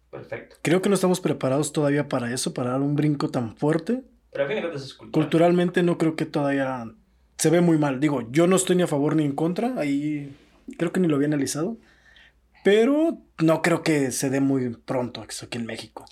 Perfecto. 0.10 0.56
Creo 0.64 0.82
que 0.82 0.90
no 0.90 0.96
estamos 0.96 1.22
preparados 1.22 1.72
todavía 1.72 2.08
para 2.08 2.34
eso, 2.34 2.54
para 2.54 2.72
dar 2.72 2.82
un 2.82 2.96
brinco 2.96 3.30
tan 3.30 3.56
fuerte. 3.56 4.02
Pero 4.32 4.44
a 4.44 4.48
fin 4.48 4.56
de 4.56 4.62
cuentas 4.64 4.84
es 4.84 4.94
cultural. 4.96 5.24
Culturalmente 5.24 5.84
no 5.84 5.98
creo 6.00 6.16
que 6.16 6.26
todavía 6.26 6.92
se 7.38 7.50
ve 7.52 7.62
muy 7.62 7.78
mal. 7.78 8.00
Digo, 8.00 8.30
yo 8.32 8.48
no 8.48 8.56
estoy 8.56 8.76
ni 8.76 8.84
a 8.84 8.88
favor 8.88 9.16
ni 9.16 9.26
en 9.26 9.34
contra, 9.34 9.76
ahí 9.78 10.36
creo 10.78 10.92
que 10.92 11.00
ni 11.00 11.08
lo 11.08 11.16
había 11.16 11.28
analizado. 11.28 11.78
Pero 12.64 13.20
no 13.38 13.62
creo 13.62 13.84
que 13.84 14.12
se 14.12 14.30
dé 14.30 14.42
muy 14.42 14.72
pronto 14.72 15.24
eso 15.24 15.46
aquí 15.46 15.60
en 15.60 15.66
México. 15.66 16.06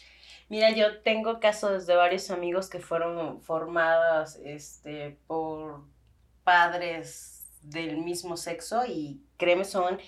Mira, 0.49 0.71
yo 0.71 1.01
tengo 1.01 1.39
casos 1.39 1.85
de 1.87 1.95
varios 1.95 2.31
amigos 2.31 2.69
que 2.69 2.79
fueron 2.79 3.41
formadas 3.41 4.39
este, 4.43 5.17
por 5.27 5.81
padres 6.43 7.49
del 7.61 7.97
mismo 7.97 8.37
sexo 8.37 8.85
y 8.85 9.21
créeme, 9.37 9.65
son 9.65 9.99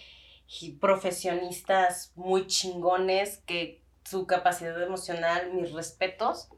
profesionistas 0.80 2.14
muy 2.16 2.48
chingones 2.48 3.44
que 3.46 3.84
su 4.06 4.26
capacidad 4.26 4.82
emocional, 4.82 5.54
mis 5.54 5.74
respetos, 5.74 6.50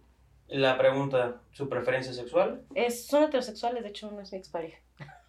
La 0.48 0.78
pregunta, 0.78 1.42
¿su 1.52 1.68
preferencia 1.68 2.14
sexual? 2.14 2.62
es, 2.76 3.08
son 3.08 3.24
heterosexuales, 3.24 3.84
de 3.84 3.90
hecho 3.90 4.12
no 4.12 4.22
es 4.22 4.32
mi 4.32 4.38
expareja. 4.38 4.78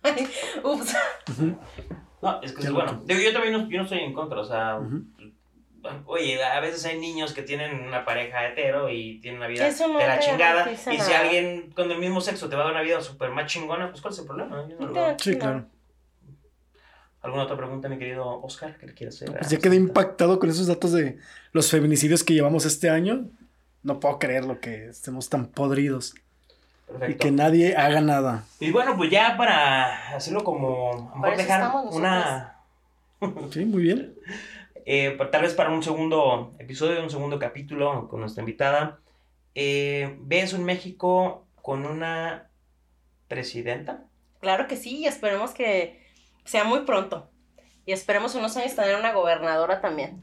Ups. 0.64 0.94
No, 2.20 2.42
es 2.42 2.52
que 2.52 2.62
es 2.62 2.72
bueno. 2.72 3.02
Digo, 3.04 3.20
yo 3.20 3.32
también 3.32 3.52
no, 3.52 3.68
yo 3.68 3.78
no 3.78 3.84
estoy 3.84 4.00
en 4.00 4.12
contra, 4.12 4.40
o 4.40 4.44
sea. 4.44 4.78
Oye, 6.06 6.42
a 6.42 6.60
veces 6.60 6.84
hay 6.84 6.98
niños 6.98 7.32
que 7.32 7.42
tienen 7.42 7.86
una 7.86 8.04
pareja 8.04 8.46
hetero 8.48 8.88
y 8.88 9.18
tienen 9.20 9.38
una 9.38 9.48
vida 9.48 9.68
no 9.88 9.98
de 9.98 10.06
la 10.06 10.18
chingada. 10.18 10.70
Y 10.72 10.76
si 10.76 10.96
nada. 10.96 11.20
alguien 11.20 11.70
con 11.74 11.90
el 11.90 11.98
mismo 11.98 12.20
sexo 12.20 12.48
te 12.48 12.56
va 12.56 12.62
a 12.62 12.64
dar 12.66 12.74
una 12.74 12.82
vida 12.82 13.00
súper 13.00 13.30
más 13.30 13.50
chingona, 13.50 13.90
pues 13.90 14.00
¿cuál 14.00 14.12
es 14.12 14.20
el 14.20 14.26
problema? 14.26 14.66
Yo 14.68 14.76
no 14.78 14.86
lo 14.86 14.92
veo. 14.92 15.16
Sí, 15.18 15.36
claro. 15.36 15.66
¿Alguna 17.22 17.44
otra 17.44 17.56
pregunta, 17.56 17.88
mi 17.88 17.98
querido 17.98 18.42
Oscar, 18.42 18.76
que 18.78 18.86
le 18.86 18.94
quieras 18.94 19.14
hacer? 19.14 19.38
Pues 19.38 19.48
ya 19.48 19.58
quedé 19.58 19.76
impactado 19.76 20.40
con 20.40 20.50
esos 20.50 20.66
datos 20.66 20.92
de 20.92 21.18
los 21.52 21.70
feminicidios 21.70 22.24
que 22.24 22.34
llevamos 22.34 22.64
este 22.66 22.90
año. 22.90 23.26
No 23.84 24.00
puedo 24.00 24.18
creer 24.18 24.44
lo 24.44 24.60
que 24.60 24.88
estemos 24.88 25.28
tan 25.28 25.46
podridos 25.46 26.14
y 26.88 26.92
Perfecto. 26.92 27.22
que 27.22 27.30
nadie 27.30 27.76
haga 27.76 28.00
nada. 28.00 28.44
Y 28.58 28.72
bueno, 28.72 28.96
pues 28.96 29.10
ya 29.10 29.36
para 29.36 30.16
hacerlo 30.16 30.42
como, 30.42 31.12
a 31.24 31.30
dejar 31.30 31.70
una... 31.90 32.56
Sí, 33.52 33.64
muy 33.64 33.84
bien. 33.84 34.14
Eh, 34.84 35.16
tal 35.30 35.42
vez 35.42 35.54
para 35.54 35.70
un 35.70 35.82
segundo 35.82 36.52
episodio, 36.58 37.02
un 37.02 37.10
segundo 37.10 37.38
capítulo 37.38 38.08
con 38.08 38.20
nuestra 38.20 38.42
invitada. 38.42 38.98
Eh, 39.54 40.16
¿Ves 40.20 40.52
un 40.52 40.64
México 40.64 41.46
con 41.60 41.86
una 41.86 42.50
presidenta? 43.28 44.04
Claro 44.40 44.66
que 44.66 44.76
sí, 44.76 44.98
y 44.98 45.06
esperemos 45.06 45.52
que 45.52 46.02
sea 46.44 46.64
muy 46.64 46.80
pronto. 46.80 47.30
Y 47.86 47.92
esperemos 47.92 48.34
unos 48.34 48.56
años 48.56 48.74
tener 48.74 48.96
una 48.96 49.12
gobernadora 49.12 49.80
también. 49.80 50.20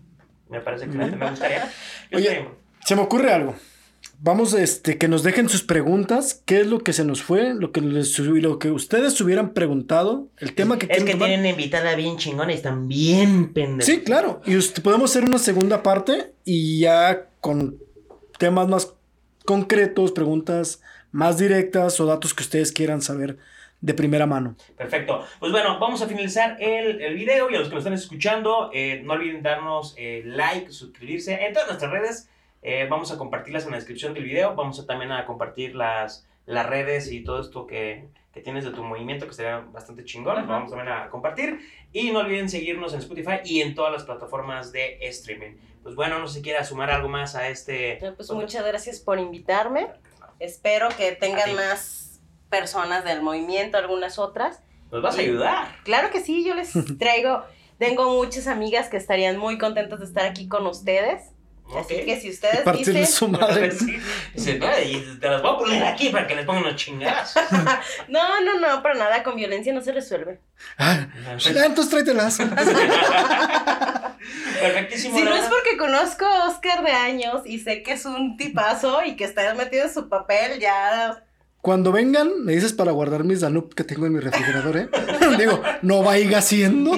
Me 0.49 0.61
parece 0.61 0.85
excelente, 0.85 1.15
me 1.15 1.29
gustaría. 1.29 1.69
Yo 2.11 2.17
Oye, 2.17 2.39
estoy- 2.39 2.53
Se 2.85 2.95
me 2.95 3.01
ocurre 3.03 3.31
algo. 3.31 3.55
Vamos, 4.21 4.53
este, 4.53 4.97
que 4.97 5.07
nos 5.07 5.23
dejen 5.23 5.47
sus 5.47 5.63
preguntas. 5.63 6.43
¿Qué 6.45 6.59
es 6.59 6.67
lo 6.67 6.79
que 6.79 6.91
se 6.91 7.05
nos 7.05 7.23
fue? 7.23 7.53
Lo 7.53 7.71
que, 7.71 7.79
les, 7.79 8.19
lo 8.19 8.59
que 8.59 8.69
ustedes 8.69 9.19
hubieran 9.21 9.53
preguntado. 9.53 10.27
El 10.37 10.53
tema 10.55 10.77
que 10.77 10.87
es 10.89 11.03
que 11.05 11.11
tomar. 11.11 11.27
tienen 11.29 11.39
una 11.39 11.49
invitada 11.51 11.95
bien 11.95 12.17
chingona 12.17 12.51
y 12.51 12.55
están 12.55 12.89
bien 12.89 13.53
pendejos. 13.53 13.85
Sí, 13.85 14.01
claro. 14.01 14.41
Y 14.45 14.57
usted- 14.57 14.83
podemos 14.83 15.11
hacer 15.11 15.23
una 15.23 15.37
segunda 15.37 15.83
parte 15.83 16.33
y 16.43 16.79
ya 16.81 17.27
con 17.39 17.77
temas 18.37 18.67
más 18.67 18.93
concretos, 19.45 20.11
preguntas 20.11 20.81
más 21.11 21.37
directas 21.37 21.99
o 22.01 22.05
datos 22.05 22.33
que 22.33 22.43
ustedes 22.43 22.71
quieran 22.73 23.01
saber 23.01 23.37
de 23.81 23.93
primera 23.93 24.25
mano. 24.25 24.57
Perfecto. 24.77 25.23
Pues 25.39 25.53
bueno, 25.53 25.79
vamos 25.79 26.01
a 26.01 26.07
finalizar 26.07 26.57
el, 26.61 27.01
el 27.01 27.15
video 27.15 27.49
y 27.49 27.55
a 27.55 27.59
los 27.59 27.69
que 27.69 27.75
nos 27.75 27.83
están 27.83 27.93
escuchando, 27.93 28.69
eh, 28.73 29.01
no 29.05 29.13
olviden 29.13 29.41
darnos 29.41 29.95
eh, 29.97 30.23
like, 30.25 30.71
suscribirse 30.71 31.33
en 31.45 31.53
todas 31.53 31.69
nuestras 31.69 31.91
redes. 31.91 32.29
Eh, 32.61 32.87
vamos 32.89 33.11
a 33.11 33.17
compartirlas 33.17 33.65
en 33.65 33.71
la 33.71 33.77
descripción 33.77 34.13
del 34.13 34.23
video. 34.23 34.55
Vamos 34.55 34.79
a 34.79 34.85
también 34.85 35.11
a 35.11 35.25
compartir 35.25 35.75
las, 35.75 36.27
las 36.45 36.65
redes 36.65 37.11
y 37.11 37.23
todo 37.23 37.39
esto 37.41 37.65
que, 37.65 38.09
que 38.33 38.41
tienes 38.41 38.65
de 38.65 38.71
tu 38.71 38.83
movimiento, 38.83 39.27
que 39.27 39.33
sería 39.33 39.59
bastante 39.59 40.03
chingón. 40.03 40.41
Lo 40.41 40.47
vamos 40.47 40.71
también 40.71 40.91
a 40.91 41.09
compartir. 41.09 41.59
Y 41.93 42.11
no 42.11 42.19
olviden 42.19 42.49
seguirnos 42.49 42.93
en 42.93 42.99
Spotify 42.99 43.39
y 43.43 43.61
en 43.61 43.75
todas 43.75 43.91
las 43.91 44.03
plataformas 44.03 44.71
de 44.71 44.97
streaming. 45.01 45.57
Pues 45.83 45.95
bueno, 45.95 46.19
no 46.19 46.27
si 46.27 46.41
quiera 46.41 46.63
sumar 46.63 46.91
algo 46.91 47.09
más 47.09 47.35
a 47.35 47.47
este... 47.49 47.99
Pues 48.15 48.29
muchas 48.31 48.65
gracias 48.65 48.99
por 48.99 49.19
invitarme. 49.19 49.87
Espero 50.39 50.89
que 50.97 51.13
tengan 51.13 51.55
más 51.55 52.21
personas 52.49 53.03
del 53.03 53.21
movimiento, 53.21 53.77
algunas 53.77 54.19
otras. 54.19 54.61
Nos 54.91 55.01
vas 55.01 55.17
a 55.17 55.21
ayudar. 55.21 55.75
Claro 55.83 56.09
que 56.11 56.19
sí, 56.19 56.45
yo 56.45 56.55
les 56.55 56.73
traigo, 56.99 57.43
tengo 57.77 58.11
muchas 58.11 58.47
amigas 58.47 58.89
que 58.89 58.97
estarían 58.97 59.37
muy 59.37 59.57
contentas 59.57 59.99
de 59.99 60.05
estar 60.05 60.25
aquí 60.25 60.47
con 60.47 60.65
ustedes. 60.67 61.31
Así 61.77 62.03
que 62.03 62.19
si 62.19 62.29
ustedes 62.31 62.61
Partirle 62.61 63.01
dicen, 63.01 63.15
su 63.15 63.27
madre. 63.27 63.71
Sí. 63.71 63.97
Dice, 64.33 64.57
"No, 64.57 64.67
y 64.83 65.17
te 65.19 65.29
las 65.29 65.41
voy 65.41 65.53
a 65.53 65.57
poner 65.57 65.83
aquí 65.83 66.09
para 66.09 66.25
que 66.25 66.35
les 66.35 66.45
pongan 66.45 66.63
unos 66.63 66.75
chingados. 66.75 67.33
no, 68.07 68.41
no, 68.41 68.59
no, 68.59 68.81
para 68.81 68.95
nada, 68.95 69.23
con 69.23 69.35
violencia 69.35 69.73
no 69.73 69.81
se 69.81 69.91
resuelve. 69.91 70.39
Ah, 70.77 71.07
ya, 71.37 71.65
entonces 71.65 71.91
tráetelas. 71.91 72.37
Perfectísimo. 74.61 75.17
Si 75.17 75.23
no 75.23 75.35
es 75.35 75.45
porque 75.45 75.77
conozco 75.77 76.25
a 76.25 76.49
Oscar 76.49 76.83
de 76.83 76.91
años 76.91 77.41
y 77.45 77.59
sé 77.59 77.83
que 77.83 77.93
es 77.93 78.05
un 78.05 78.37
tipazo 78.37 79.03
y 79.03 79.15
que 79.15 79.23
está 79.23 79.53
metido 79.53 79.83
en 79.85 79.93
su 79.93 80.09
papel, 80.09 80.59
ya 80.59 81.23
Cuando 81.61 81.91
vengan, 81.91 82.43
me 82.43 82.53
dices 82.53 82.73
para 82.73 82.91
guardar 82.91 83.23
mis 83.23 83.41
Danub 83.41 83.73
que 83.75 83.83
tengo 83.83 84.05
en 84.05 84.13
mi 84.13 84.19
refrigerador, 84.19 84.77
¿eh? 84.77 84.89
Digo, 85.37 85.61
no 85.81 86.03
vaya 86.03 86.41
siendo. 86.41 86.91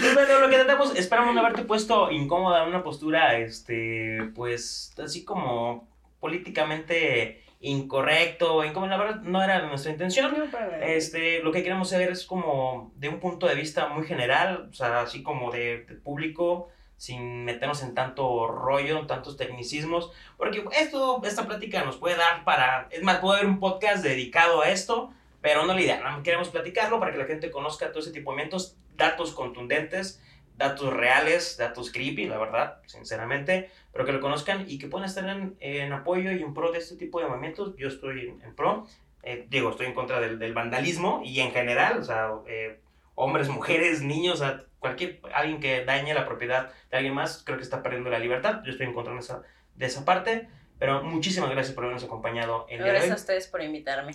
Pues 0.00 0.14
bueno, 0.14 0.40
lo 0.40 0.48
que 0.48 0.56
tratamos, 0.56 0.96
esperamos 0.96 1.34
no 1.34 1.40
haberte 1.40 1.62
puesto 1.62 2.10
incómoda 2.10 2.62
en 2.62 2.68
una 2.70 2.82
postura, 2.82 3.36
este, 3.38 4.30
pues, 4.34 4.94
así 5.02 5.24
como 5.24 5.88
políticamente 6.20 7.42
incorrecto, 7.60 8.64
en 8.64 8.72
como 8.72 8.86
la 8.86 8.96
verdad 8.96 9.20
no 9.20 9.42
era 9.42 9.66
nuestra 9.66 9.92
intención. 9.92 10.34
Este, 10.80 11.42
lo 11.42 11.52
que 11.52 11.62
queremos 11.62 11.90
saber 11.90 12.10
es 12.10 12.24
como 12.24 12.92
de 12.96 13.10
un 13.10 13.20
punto 13.20 13.46
de 13.46 13.54
vista 13.54 13.88
muy 13.88 14.06
general, 14.06 14.68
o 14.70 14.72
sea, 14.72 15.02
así 15.02 15.22
como 15.22 15.50
de, 15.50 15.84
de 15.84 15.94
público, 15.96 16.70
sin 16.96 17.44
meternos 17.44 17.82
en 17.82 17.94
tanto 17.94 18.46
rollo, 18.46 18.98
en 18.98 19.06
tantos 19.06 19.36
tecnicismos, 19.36 20.12
porque 20.36 20.64
esto, 20.78 21.20
esta 21.24 21.46
plática 21.46 21.84
nos 21.84 21.96
puede 21.96 22.16
dar 22.16 22.44
para, 22.44 22.88
es 22.90 23.02
más, 23.02 23.18
puede 23.18 23.38
haber 23.38 23.50
un 23.50 23.60
podcast 23.60 24.02
dedicado 24.02 24.62
a 24.62 24.70
esto, 24.70 25.12
pero 25.40 25.64
no 25.64 25.74
la 25.74 25.80
idea, 25.80 26.20
queremos 26.22 26.48
platicarlo 26.48 26.98
para 27.00 27.12
que 27.12 27.18
la 27.18 27.24
gente 27.24 27.50
conozca 27.50 27.90
todo 27.90 28.00
ese 28.00 28.12
tipo 28.12 28.30
de 28.30 28.36
momentos, 28.36 28.76
datos 28.96 29.32
contundentes, 29.32 30.22
datos 30.56 30.92
reales, 30.92 31.56
datos 31.56 31.90
creepy, 31.90 32.26
la 32.26 32.38
verdad, 32.38 32.78
sinceramente, 32.86 33.70
pero 33.92 34.04
que 34.04 34.12
lo 34.12 34.20
conozcan 34.20 34.64
y 34.68 34.78
que 34.78 34.88
puedan 34.88 35.08
estar 35.08 35.26
en, 35.28 35.56
en 35.60 35.92
apoyo 35.92 36.32
y 36.32 36.42
en 36.42 36.54
pro 36.54 36.70
de 36.70 36.78
este 36.78 36.96
tipo 36.96 37.20
de 37.20 37.26
movimientos. 37.26 37.74
Yo 37.76 37.88
estoy 37.88 38.28
en, 38.28 38.42
en 38.42 38.54
pro, 38.54 38.86
eh, 39.22 39.46
digo, 39.48 39.70
estoy 39.70 39.86
en 39.86 39.94
contra 39.94 40.20
del, 40.20 40.38
del 40.38 40.54
vandalismo 40.54 41.22
y 41.24 41.40
en 41.40 41.52
general, 41.52 41.98
o 41.98 42.04
sea, 42.04 42.30
eh, 42.46 42.80
hombres, 43.14 43.48
mujeres, 43.48 44.02
niños, 44.02 44.40
o 44.40 44.44
sea, 44.44 44.64
cualquier, 44.78 45.20
alguien 45.34 45.60
que 45.60 45.84
dañe 45.84 46.14
la 46.14 46.26
propiedad 46.26 46.72
de 46.90 46.96
alguien 46.96 47.14
más, 47.14 47.42
creo 47.44 47.58
que 47.58 47.64
está 47.64 47.82
perdiendo 47.82 48.10
la 48.10 48.18
libertad. 48.18 48.62
Yo 48.64 48.72
estoy 48.72 48.86
en 48.86 48.94
contra 48.94 49.12
de 49.12 49.20
esa, 49.20 49.42
de 49.76 49.86
esa 49.86 50.04
parte, 50.04 50.48
pero 50.78 51.02
muchísimas 51.02 51.50
gracias 51.50 51.74
por 51.74 51.84
habernos 51.84 52.04
acompañado 52.04 52.66
el 52.68 52.78
día 52.78 52.86
de 52.86 52.92
Gracias 52.92 53.12
a 53.12 53.16
ustedes 53.16 53.46
por 53.46 53.62
invitarme. 53.62 54.14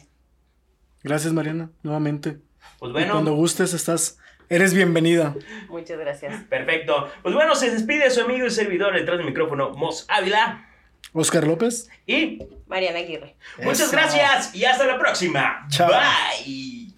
Gracias, 1.03 1.31
Mariana, 1.33 1.69
nuevamente. 1.83 2.39
Pues 2.79 2.89
Y 2.89 2.93
bueno, 2.93 3.13
cuando 3.13 3.33
gustes, 3.35 3.73
estás. 3.73 4.17
Eres 4.49 4.73
bienvenida. 4.73 5.35
Muchas 5.69 5.97
gracias. 5.97 6.43
Perfecto. 6.43 7.11
Pues 7.21 7.33
bueno, 7.33 7.55
se 7.55 7.71
despide 7.71 8.09
su 8.09 8.21
amigo 8.21 8.45
y 8.45 8.51
servidor 8.51 8.93
detrás 8.93 9.17
del 9.17 9.25
micrófono, 9.27 9.71
Mos 9.71 10.05
Ávila. 10.07 10.69
Oscar 11.13 11.47
López. 11.47 11.89
Y 12.05 12.39
Mariana 12.67 12.99
Aguirre. 12.99 13.35
Muchas 13.63 13.91
gracias 13.91 14.53
y 14.53 14.65
hasta 14.65 14.85
la 14.85 14.99
próxima. 14.99 15.65
Chao. 15.69 15.89
Bye. 15.89 16.93